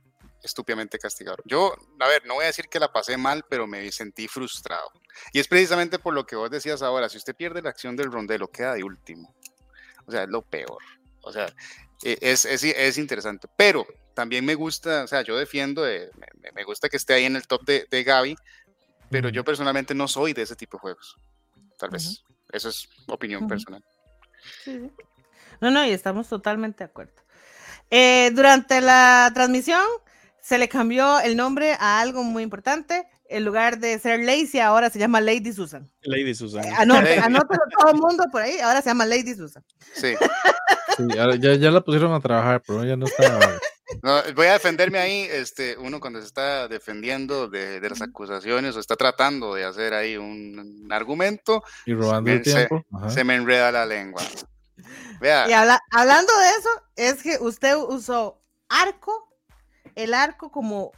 [0.45, 1.37] estúpidamente castigado.
[1.45, 4.91] Yo, a ver, no voy a decir que la pasé mal, pero me sentí frustrado.
[5.33, 8.11] Y es precisamente por lo que vos decías ahora, si usted pierde la acción del
[8.11, 9.35] rondelo, queda de último.
[10.05, 10.81] O sea, es lo peor.
[11.21, 11.47] O sea,
[12.03, 13.47] e- es, es, es interesante.
[13.57, 17.25] Pero también me gusta, o sea, yo defiendo, de- me, me gusta que esté ahí
[17.25, 18.35] en el top de, de Gaby,
[19.09, 21.17] pero yo personalmente no soy de ese tipo de juegos.
[21.77, 22.23] Tal vez.
[22.51, 23.49] Eso es opinión Ujú.
[23.49, 23.83] personal.
[24.63, 24.91] Sí, sí.
[25.61, 27.13] No, no, y estamos totalmente de acuerdo.
[27.89, 29.83] Eh, durante la transmisión
[30.45, 33.07] se le cambió el nombre a algo muy importante.
[33.27, 35.89] En lugar de ser Lazy, ahora se llama Lady Susan.
[36.03, 36.63] Lady Susan.
[36.77, 37.17] Anote, Lady.
[37.17, 39.63] anótelo todo el mundo por ahí, ahora se llama Lady Susan.
[39.95, 40.13] Sí.
[40.95, 43.57] Sí, ahora ya, ya la pusieron a trabajar, pero ya no está.
[44.03, 48.75] No, voy a defenderme ahí, este, uno cuando se está defendiendo de, de las acusaciones
[48.75, 52.85] o está tratando de hacer ahí un, un argumento, Y robando el Se- tiempo.
[52.93, 53.09] ajá.
[53.09, 54.21] se me enreda la lengua.
[55.19, 59.27] Vea, Y habla- hablando de eso, es que usted usó arco,
[59.95, 60.91] el arco como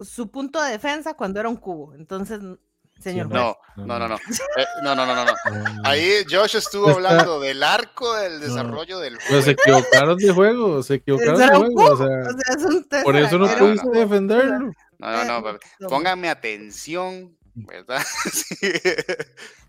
[0.00, 1.94] su punto de defensa cuando era un cubo.
[1.94, 2.40] Entonces,
[3.00, 4.16] señor no, no, no, no,
[4.56, 5.32] eh, no, no, no, no,
[5.84, 9.78] Ahí Josh estuvo hablando del arco del desarrollo del Pues se juego.
[9.78, 11.64] equivocaron de juego, se equivocaron de juego.
[11.66, 14.72] O cubo, sea, o sea, es un por eso no pudiste defenderlo.
[14.98, 15.58] No, no, no, Eh,
[15.88, 18.02] pónganme atención, ¿verdad?
[18.32, 18.56] Sí.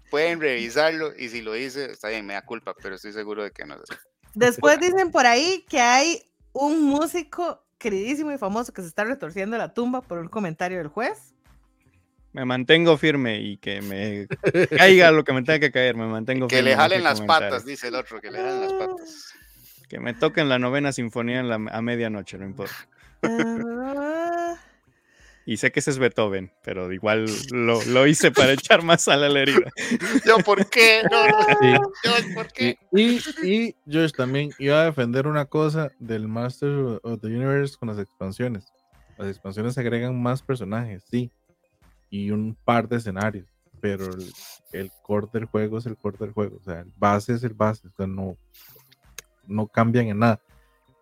[0.09, 3.51] Pueden revisarlo y si lo hice, está bien, me da culpa, pero estoy seguro de
[3.51, 3.99] que no es así.
[4.35, 9.57] Después dicen por ahí que hay un músico queridísimo y famoso que se está retorciendo
[9.57, 11.33] la tumba por un comentario del juez.
[12.33, 14.27] Me mantengo firme y que me
[14.77, 15.95] caiga lo que me tenga que caer.
[15.95, 16.69] Me mantengo Que firme.
[16.69, 17.49] le en jalen las comentario.
[17.49, 19.33] patas, dice el otro, que le jalen las patas.
[19.89, 22.75] Que me toquen la novena sinfonía en la, a medianoche, no importa.
[25.49, 29.23] Y sé que ese es Beethoven, pero igual lo, lo hice para echar más sal
[29.23, 29.71] a la herida.
[30.25, 31.03] Yo, ¿por qué?
[31.09, 31.71] No, no, Sí.
[32.03, 32.77] yo, ¿por qué?
[32.91, 37.77] Y, y, y Josh también iba a defender una cosa del Master of the Universe
[37.79, 38.65] con las expansiones.
[39.17, 41.31] Las expansiones agregan más personajes, sí,
[42.09, 43.47] y un par de escenarios,
[43.79, 44.29] pero el,
[44.73, 47.53] el core del juego es el core del juego, o sea, el base es el
[47.53, 48.35] base, o sea, no,
[49.47, 50.41] no cambian en nada.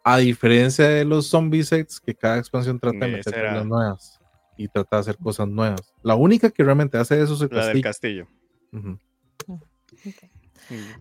[0.03, 4.19] A diferencia de los zombie sets, que cada expansión trata de meter era- cosas nuevas
[4.57, 5.81] y trata de hacer cosas nuevas.
[6.03, 8.25] La única que realmente hace eso es el La del castillo.
[8.25, 8.27] castillo.
[8.71, 8.99] Ujú.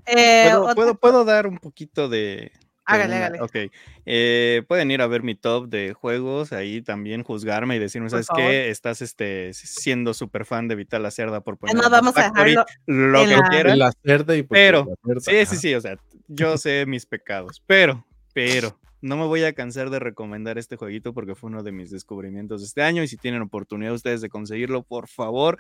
[0.06, 2.52] eh, ¿Puedo, otra- puedo, puedo dar un poquito de...
[2.86, 3.40] Hágale, hágale.
[3.40, 3.56] Ok.
[4.04, 8.28] Eh, pueden ir a ver mi top de juegos, ahí también juzgarme y decirme, ¿sabes
[8.36, 8.68] qué?
[8.68, 12.64] Estás este, siendo súper fan de Vital Lacerda por poner Además, Mad vamos a dejarlo
[12.84, 13.78] lo que la- quieran.
[13.78, 15.96] La cerda y porque Pero, la cerda, Sí, sí, sí, o sea,
[16.28, 18.04] yo sé mis pecados, pero,
[18.34, 21.90] pero, no me voy a cansar de recomendar este jueguito porque fue uno de mis
[21.90, 25.58] descubrimientos de este año y si tienen oportunidad ustedes de conseguirlo, por favor.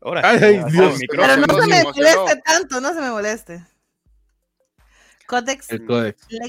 [0.00, 1.00] Ahora, Ay, Dios.
[1.10, 3.66] Pero no se me moleste tanto, no se me moleste.
[5.26, 5.70] Codex.
[5.70, 5.84] El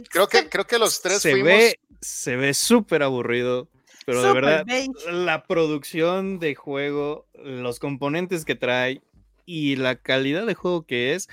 [0.08, 1.48] Creo que, creo que los tres se fuimos.
[1.48, 3.68] ve, se ve súper aburrido,
[4.06, 5.12] pero de Super verdad, beige.
[5.12, 9.02] la producción de juego, los componentes que trae
[9.48, 11.28] y la calidad de juego que es,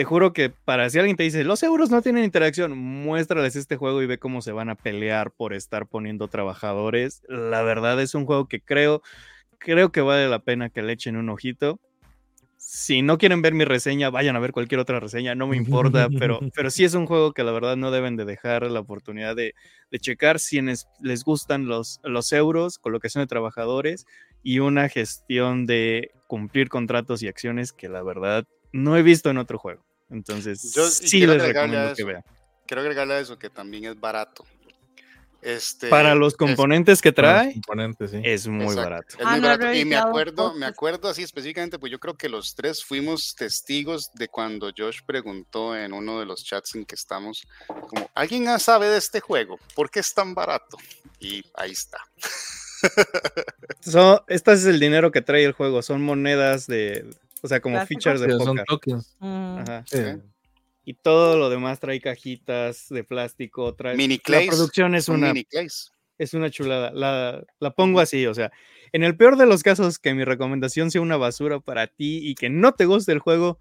[0.00, 3.76] te juro que para si alguien te dice, los euros no tienen interacción, muéstrales este
[3.76, 7.20] juego y ve cómo se van a pelear por estar poniendo trabajadores.
[7.28, 9.02] La verdad es un juego que creo,
[9.58, 11.80] creo que vale la pena que le echen un ojito.
[12.56, 16.08] Si no quieren ver mi reseña, vayan a ver cualquier otra reseña, no me importa,
[16.18, 19.36] pero, pero sí es un juego que la verdad no deben de dejar la oportunidad
[19.36, 19.54] de,
[19.90, 24.06] de checar si les, les gustan los, los euros, colocación de trabajadores
[24.42, 29.36] y una gestión de cumplir contratos y acciones que la verdad no he visto en
[29.36, 29.89] otro juego.
[30.10, 32.24] Entonces, Yo- sí les agregarle a recomiendo que vean.
[32.66, 34.44] Quiero agregarle a eso que también es barato.
[35.42, 38.20] Este, Para los es- componentes que trae, componentes, sí.
[38.22, 38.82] es muy Exacto.
[38.82, 39.06] barato.
[39.18, 39.72] Es Ah, muy barato.
[39.72, 44.10] Y me acuerdo, me acuerdo así específicamente, pues yo creo que los tres fuimos testigos
[44.12, 47.42] de cuando Josh preguntó en uno de los chats en que estamos,
[47.88, 49.58] como, ¿alguien sabe de este juego?
[49.74, 50.76] ¿Por qué es tan barato?
[51.20, 51.98] Y ahí está.
[53.80, 57.06] So, este es el dinero que trae el juego, son monedas de,
[57.42, 58.00] o sea, como Plástico.
[58.00, 58.64] features de Sí, son póker.
[58.66, 59.16] tokens.
[59.20, 59.58] Mm.
[59.58, 59.84] Ajá.
[59.86, 59.98] Sí.
[60.84, 65.28] Y todo lo demás trae cajitas de plástico, trae Mini la clays, producción es una
[65.28, 65.92] mini clays.
[66.18, 66.90] es una chulada.
[66.92, 68.50] La, la pongo así, o sea,
[68.92, 72.34] en el peor de los casos que mi recomendación sea una basura para ti y
[72.34, 73.58] que no te guste el juego,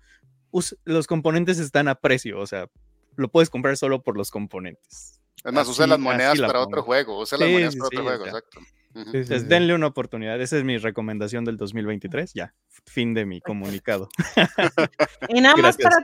[0.51, 2.67] us- los componentes están a precio, o sea,
[3.15, 5.21] lo puedes comprar solo por los componentes.
[5.43, 7.19] Es más, usa Así- las monedas así la para otro juego.
[7.19, 8.59] Usa las Sí, monedas sí, para otro sí, juego, exacto.
[8.95, 9.03] Ujú.
[9.05, 9.47] Sí, sí, Entonces, sí.
[9.47, 10.41] denle una oportunidad.
[10.41, 12.33] Esa es mi recomendación del 2023.
[12.33, 12.53] Ya,
[12.85, 14.09] fin de mi comunicado.
[15.29, 15.97] Y nada más, para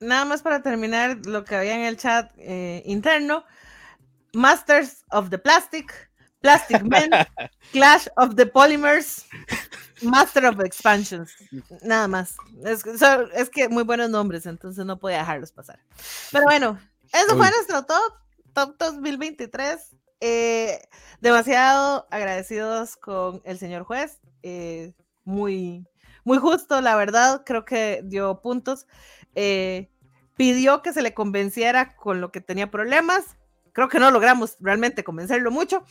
[0.00, 3.44] nada más para terminar lo que había en el chat eh, interno,
[4.32, 6.10] Masters of the Plastic,
[6.40, 7.10] Plastic Men,
[7.72, 9.24] Clash of the Polymers,
[10.02, 11.32] Master of Expansions.
[11.82, 12.34] Nada más.
[12.64, 15.78] Es, que son- es que muy buenos nombres, entonces no podía dejarlos pasar.
[16.32, 16.80] Pero bueno,
[17.12, 17.52] eso fue Uy.
[17.54, 18.14] nuestro top,
[18.54, 19.94] top 2023.
[20.24, 20.80] Eh,
[21.20, 24.20] demasiado agradecidos con el señor juez.
[24.44, 24.92] eh,
[25.24, 25.84] muy,
[26.24, 28.86] muy justo, la verdad, creo que dio puntos.
[29.34, 29.90] eh,
[30.36, 33.36] pidió que se le convenciera con lo que tenía problemas.
[33.74, 35.82] Creo que no logramos realmente convencerlo mucho.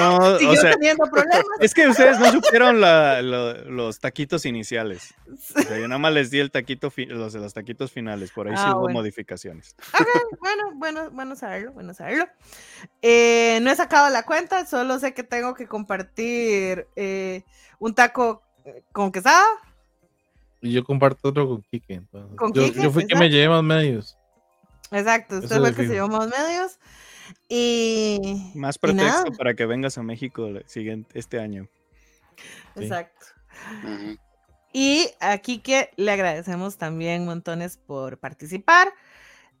[0.00, 1.44] No, o Siguió sea, teniendo problemas.
[1.60, 5.14] es que ustedes no supieron la- lo- los taquitos iniciales.
[5.30, 8.32] O sea, yo nada más les di el taquito, fi- los de los taquitos finales.
[8.32, 9.00] Por ahí sí Ah, hubo bueno.
[9.00, 9.76] modificaciones.
[9.92, 10.06] Ok,
[10.40, 12.26] bueno, bueno, bueno saberlo, bueno saberlo.
[13.02, 17.42] Eh, no he sacado la cuenta, solo sé que tengo que compartir eh,
[17.78, 19.44] un taco eh, con quesada.
[20.62, 21.92] Y yo comparto otro con Kike.
[21.92, 22.36] entonces.
[22.38, 24.16] Con yo, Quique, yo fui que me llevé más medios.
[24.90, 26.78] Exacto, usted fue el que se llevó más medios.
[27.48, 28.52] Y.
[28.54, 31.68] Más y nada, pretexto para que vengas a México el siguiente, este año.
[32.76, 32.84] Sí.
[32.84, 33.26] Exacto.
[34.72, 38.92] Y aquí que le agradecemos también montones por participar.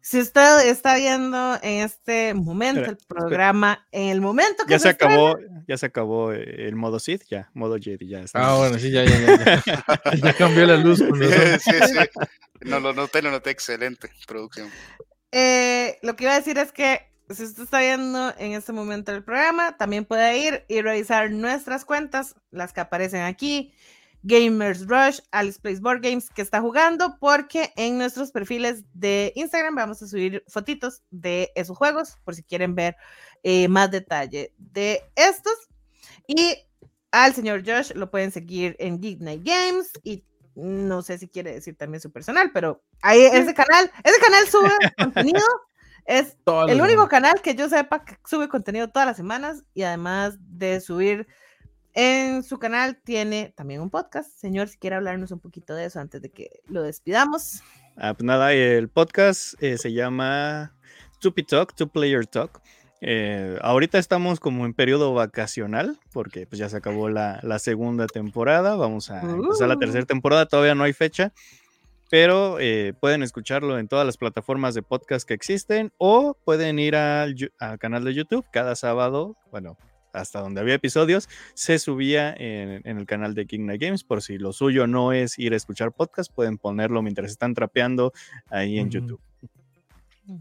[0.02, 3.20] Si usted está viendo en este momento Espera, el espera.
[3.20, 5.36] programa, en el momento que Ya se estrena, acabó,
[5.66, 8.48] ya se acabó el modo Sith, ya, modo Jedi, ya está.
[8.48, 9.62] Ah, bueno, sí, ya, ya, ya.
[9.66, 9.82] Ya,
[10.22, 11.00] Ya cambió la luz.
[11.00, 11.18] razón.
[11.60, 12.28] sí, sí.
[12.60, 13.50] No lo noté, lo noté.
[13.50, 14.70] Excelente producción.
[15.32, 17.00] Eh, lo que iba a decir es que
[17.30, 21.84] si usted está viendo en este momento el programa, también puede ir y revisar nuestras
[21.84, 23.72] cuentas, las que aparecen aquí,
[24.22, 29.74] Gamers Rush, Alice Plays Board Games, que está jugando, porque en nuestros perfiles de Instagram
[29.74, 32.96] vamos a subir fotitos de esos juegos, por si quieren ver
[33.42, 35.54] eh, más detalle de estos.
[36.26, 36.56] Y
[37.12, 40.24] al señor Josh lo pueden seguir en Geek Night Games y
[40.56, 44.70] no sé si quiere decir también su personal, pero ahí ese canal, ese canal sube
[44.98, 45.44] contenido,
[46.06, 46.36] es
[46.68, 50.80] el único canal que yo sepa que sube contenido todas las semanas y además de
[50.80, 51.26] subir
[51.92, 54.30] en su canal tiene también un podcast.
[54.38, 57.62] Señor, si quiere hablarnos un poquito de eso antes de que lo despidamos.
[57.96, 60.74] Ah, pues nada, el podcast eh, se llama
[61.20, 62.60] Tupi Talk, Two Player Talk.
[63.00, 68.06] Eh, ahorita estamos como en periodo vacacional, porque pues ya se acabó la, la segunda
[68.06, 68.76] temporada.
[68.76, 69.78] Vamos a empezar la Uh.
[69.78, 71.32] tercera temporada, todavía no hay fecha,
[72.10, 76.96] pero eh, pueden escucharlo en todas las plataformas de podcast que existen o pueden ir
[76.96, 77.34] al,
[77.78, 79.76] canal de YouTube cada sábado, bueno,
[80.12, 84.02] hasta donde había episodios, se subía en, en el canal de King Night Games.
[84.04, 88.12] Por si lo suyo no es ir a escuchar podcast, pueden ponerlo mientras están trapeando
[88.48, 88.88] ahí en.
[88.90, 89.20] YouTube.
[90.26, 90.32] Y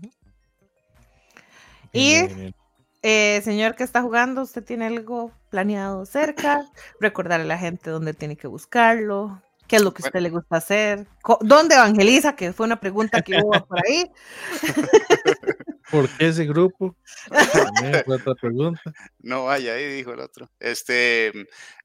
[1.96, 2.56] Bien, bien, bien.
[3.02, 6.62] eh, señor que está jugando, ¿usted tiene algo planeado cerca?
[7.00, 9.42] Recordarle a la gente dónde tiene que buscarlo.
[9.68, 11.08] ¿Qué es lo que a usted le gusta hacer?
[11.42, 12.36] ¿Dónde evangeliza?
[12.36, 14.12] Que fue una pregunta que hubo por ahí.
[15.92, 16.96] ¿Por qué ese grupo?
[18.06, 18.82] Fue otra pregunta.
[19.20, 20.50] No vaya ahí, dijo el otro.
[20.60, 21.32] Este,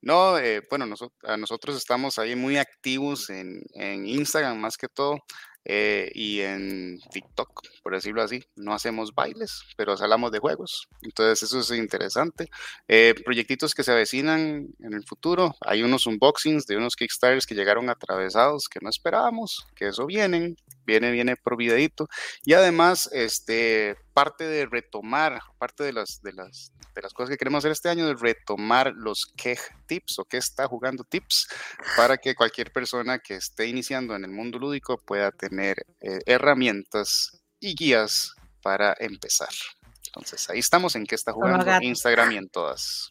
[0.03, 4.89] no, eh, bueno, noso- a nosotros estamos ahí muy activos en, en Instagram más que
[4.89, 5.19] todo
[5.65, 8.43] eh, y en TikTok, por decirlo así.
[8.57, 10.89] No hacemos bailes, pero hablamos de juegos.
[11.03, 12.49] Entonces eso es interesante.
[12.89, 15.55] Eh, proyectitos que se avecinan en el futuro.
[15.61, 20.57] Hay unos unboxings de unos Kickstarters que llegaron atravesados que no esperábamos, que eso vienen.
[20.87, 22.09] Viene, viene por videito.
[22.45, 27.37] Y además, este, parte de retomar, parte de las, de las, de las cosas que
[27.37, 31.49] queremos hacer este año, de retomar los Keg Tips o que está jugando tips
[31.97, 37.41] para que cualquier persona que esté iniciando en el mundo lúdico pueda tener eh, herramientas
[37.61, 39.49] y guías para empezar.
[40.07, 41.65] Entonces, ahí estamos en que está jugando.
[41.81, 43.11] Instagram y en todas.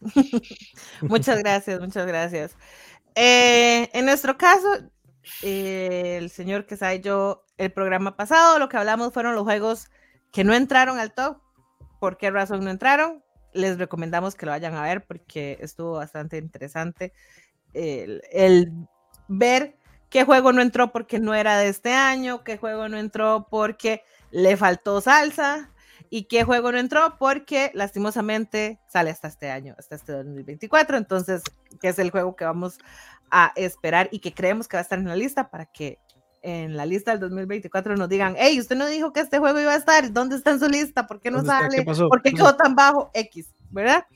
[1.00, 2.52] muchas gracias, muchas gracias.
[3.14, 4.68] Eh, en nuestro caso,
[5.42, 9.90] el señor que sabe yo, el programa pasado, lo que hablamos fueron los juegos
[10.32, 11.38] que no entraron al top.
[12.00, 13.22] ¿Por qué razón no entraron?
[13.52, 17.12] Les recomendamos que lo vayan a ver porque estuvo bastante interesante
[17.72, 18.72] el, el
[19.28, 19.76] ver
[20.10, 24.02] qué juego no entró porque no era de este año, qué juego no entró porque
[24.30, 25.70] le faltó salsa
[26.10, 27.16] ¿Y qué juego no entró?
[27.18, 30.96] Porque lastimosamente sale hasta este año, hasta este 2024.
[30.96, 31.42] Entonces,
[31.80, 32.78] que es el juego que vamos
[33.30, 35.98] a esperar y que creemos que va a estar en la lista para que
[36.42, 39.72] en la lista del 2024 nos digan, hey, usted no dijo que este juego iba
[39.72, 41.06] a estar, ¿dónde está en su lista?
[41.06, 41.84] ¿Por qué no sale?
[41.84, 43.10] ¿Por qué quedó tan bajo?
[43.14, 44.06] X, ¿verdad?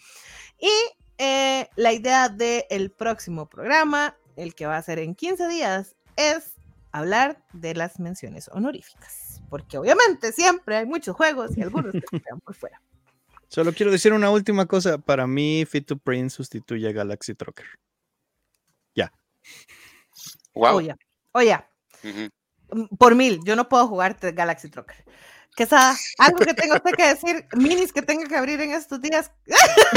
[0.60, 0.70] Y
[1.18, 6.54] eh, la idea del próximo programa, el que va a ser en 15 días, es
[6.92, 12.40] hablar de las menciones honoríficas, porque obviamente siempre hay muchos juegos y algunos que quedan
[12.40, 12.80] por fuera.
[13.48, 14.98] Solo quiero decir una última cosa.
[14.98, 17.66] Para mí, Fit to Print sustituye a Galaxy Trucker.
[20.54, 20.76] Wow.
[20.76, 20.94] Oye,
[21.32, 21.58] oye,
[22.98, 25.04] por mil, yo no puedo jugar Galaxy Trucker.
[25.56, 29.00] Que sea algo que tengo usted que decir, minis que tenga que abrir en estos
[29.00, 29.32] días.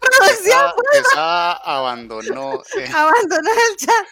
[0.00, 0.72] Producción.
[0.94, 2.62] Esa abandonó.
[2.78, 2.88] Eh.
[2.94, 4.06] Abandonó el chat.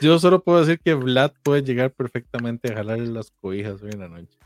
[0.00, 4.00] Yo solo puedo decir que Vlad puede llegar perfectamente a jalarle las cobijas hoy en
[4.00, 4.36] la noche.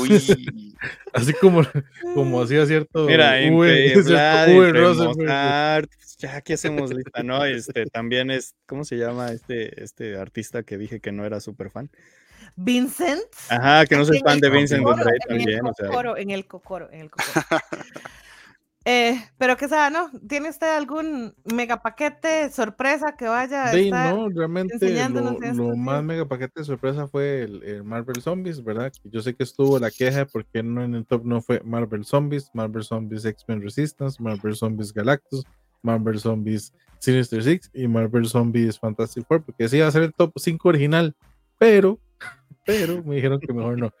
[0.00, 0.08] Uy.
[1.12, 1.62] Así como,
[2.14, 3.06] como hacía cierto.
[3.06, 5.88] Mira, entre Vlad, entre
[6.18, 7.44] ya aquí hacemos lista, ¿no?
[7.44, 11.70] Este también es, ¿cómo se llama este, este artista que dije que no era súper
[11.70, 11.90] fan?
[12.56, 13.22] Vincent.
[13.48, 14.84] Ajá, que no soy fan de Vincent
[15.28, 15.64] también.
[15.64, 15.86] o sea.
[16.16, 17.40] En el cocoro, en el cocoro.
[18.90, 20.10] Eh, pero que sea, ¿no?
[20.26, 24.78] ¿Tiene usted algún mega paquete sorpresa que vaya a sí, no, realmente
[25.52, 28.90] lo, más mega paquete de sorpresa fue el, Marvel Zombies, ¿verdad?
[29.04, 32.48] Yo sé que estuvo la queja porque no en el top no fue Marvel Zombies,
[32.54, 35.44] Marvel Zombies X-Men Resistance, Marvel Zombies Galactus,
[35.82, 40.14] Marvel Zombies Sinister Six y Marvel Zombies Fantastic Four, porque sí iba a ser el
[40.14, 41.14] top 5 original,
[41.58, 41.98] pero,
[42.64, 43.92] pero me dijeron que mejor no,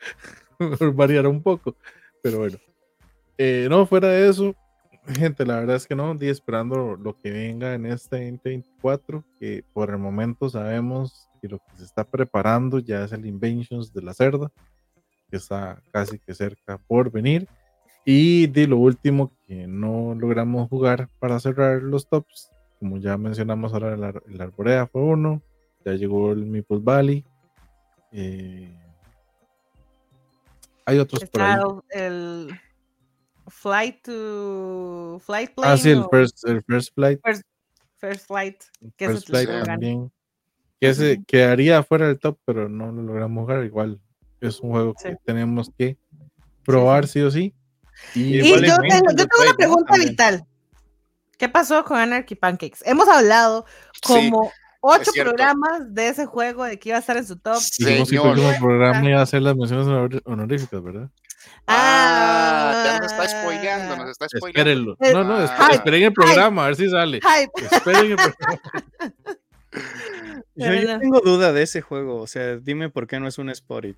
[0.94, 1.76] variar un poco,
[2.22, 2.56] pero bueno.
[3.36, 4.56] Eh, no, fuera de eso,
[5.08, 9.64] Gente, la verdad es que no, estoy esperando lo que venga en este 2024, que
[9.72, 14.02] por el momento sabemos que lo que se está preparando ya es el Inventions de
[14.02, 14.52] la Cerda,
[15.30, 17.48] que está casi que cerca por venir.
[18.04, 23.72] Y de lo último que no logramos jugar para cerrar los tops, como ya mencionamos
[23.72, 25.40] ahora, el, Arborea fue uno,
[25.86, 27.24] ya llegó el Meeple Valley.
[28.12, 28.78] Eh,
[30.84, 31.60] hay otros por ahí.
[31.90, 32.50] El
[33.50, 35.72] Flight to Flight Plane.
[35.72, 37.20] Ah, sí, el first, el first Flight.
[37.98, 38.62] First, Flight.
[38.96, 40.12] Que first Flight también.
[40.80, 43.64] Que se quedaría fuera del top, pero no lo logramos jugar.
[43.64, 44.00] Igual
[44.40, 45.96] es un juego que tenemos que
[46.64, 47.54] probar sí, o sí.
[48.14, 48.76] Y, yo, tengo,
[49.10, 50.46] yo tengo una pregunta vital.
[51.36, 52.80] ¿Qué pasó con Anarchy Pancakes?
[52.84, 53.64] Hemos hablado
[54.02, 57.60] como ocho programas de ese juego de que iba a estar en su top.
[57.78, 61.10] Dijimos que el último programa iba a hacer las menciones honoríficas, ¿verdad?
[61.70, 64.92] Ah, ya nos está spoileando, nos está spoileando.
[64.92, 65.24] Espérenlo.
[65.24, 65.68] No, no, ah.
[65.72, 67.20] esperen el programa, a ver si sale.
[67.70, 68.60] Esperen el programa.
[70.54, 73.96] Yo, tengo duda de ese juego, o sea, dime por qué no es un Sporit.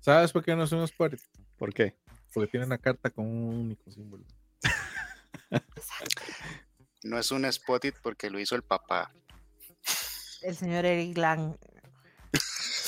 [0.00, 1.20] ¿Sabes por qué no es un Sporit?
[1.56, 1.96] ¿Por qué?
[2.32, 4.24] Porque tiene una carta con un único símbolo.
[7.02, 9.10] no es un Spotit porque lo hizo el papá.
[10.42, 11.56] El señor Eric Lang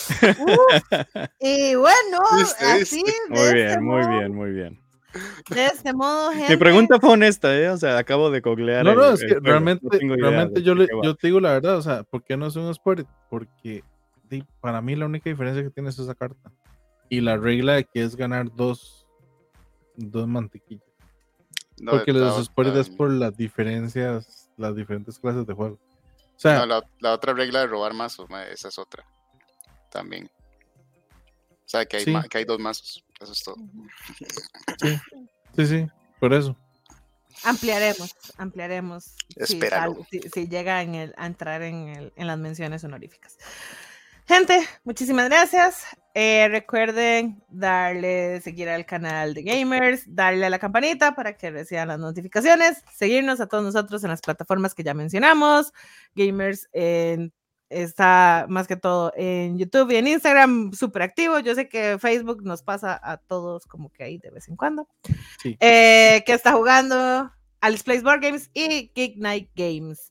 [1.40, 3.04] y bueno, así.
[3.28, 4.80] Muy este bien, muy bien, muy bien.
[5.48, 7.70] De este modo, Mi pregunta fue honesta, ¿eh?
[7.70, 8.84] O sea, acabo de coglear.
[8.84, 12.02] No, no, es que realmente, realmente yo, le, yo te digo la verdad, o sea,
[12.04, 13.06] ¿por qué no es un sport?
[13.30, 13.82] Porque
[14.60, 16.52] para mí la única diferencia que tiene es esa carta.
[17.08, 19.06] Y la regla de que es ganar dos,
[19.96, 20.84] dos mantequillas.
[21.84, 25.78] Porque los sports es por las diferencias, las diferentes clases de juego.
[26.36, 28.18] O sea, la, la, otra regla de robar más,
[28.52, 29.04] esa es otra
[29.90, 30.30] también.
[31.50, 33.04] O sea, que hay, que hay dos mazos.
[33.20, 33.56] Eso es todo.
[34.80, 34.98] Sí,
[35.56, 35.86] sí, sí,
[36.20, 36.56] por eso.
[37.44, 39.14] Ampliaremos, ampliaremos.
[39.36, 40.06] Espero.
[40.32, 43.38] Si, llega en el, a entrar en, el, en las menciones honoríficas.
[44.26, 45.84] Gente, muchísimas gracias.
[46.12, 51.88] Eh, recuerden darle seguir al canal de Gamers, darle a la campanita para que reciban
[51.88, 55.72] las notificaciones, seguirnos a todos nosotros en las plataformas que ya mencionamos,
[56.14, 57.32] Gamers en
[57.70, 61.38] está más que todo en YouTube y en Instagram súper activo.
[61.38, 64.88] Yo sé que Facebook nos pasa a todos como que ahí de vez en cuando.
[65.44, 67.30] Eh, que está jugando
[67.60, 70.10] Alice Plays Board Games y Geek Night Games.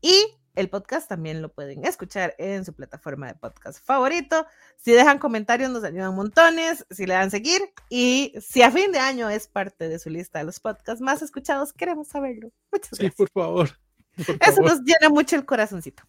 [0.00, 0.14] Y
[0.54, 4.46] el podcast también lo pueden escuchar en su plataforma de podcast favorito.
[4.76, 8.98] Si dejan comentarios nos ayudan montones, si le dan seguir y si a fin de
[8.98, 12.50] año es parte de su lista de los podcasts más escuchados, queremos saberlo.
[12.70, 13.12] Muchas gracias.
[13.12, 13.70] Sí, por favor.
[14.16, 16.02] Eso nos llena mucho el corazoncito.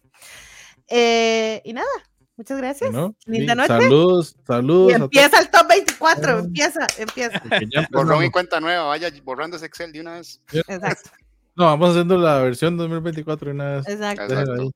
[0.88, 1.86] Eh, y nada,
[2.36, 2.94] muchas gracias.
[3.26, 3.68] Linda noche.
[3.68, 4.92] Saludos, saludos.
[4.92, 6.38] Y empieza el top 24, ah.
[6.40, 7.42] empieza, empieza.
[7.90, 10.40] Borrón y cuenta nueva, vaya borrando ese Excel de una vez.
[10.52, 11.10] Exacto.
[11.56, 13.88] No, vamos haciendo la versión 2024 de una vez.
[13.88, 14.70] Exacto.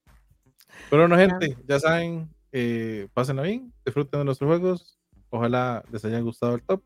[0.90, 4.98] Pero no, gente, ya saben, eh, pásenla bien, disfruten de nuestros juegos.
[5.31, 6.82] Ojalá les haya gustado el top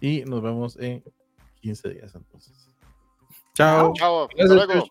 [0.00, 1.04] y nos vemos en
[1.60, 2.68] 15 días entonces.
[3.54, 3.92] Chao.
[3.94, 4.86] Chao, hasta luego.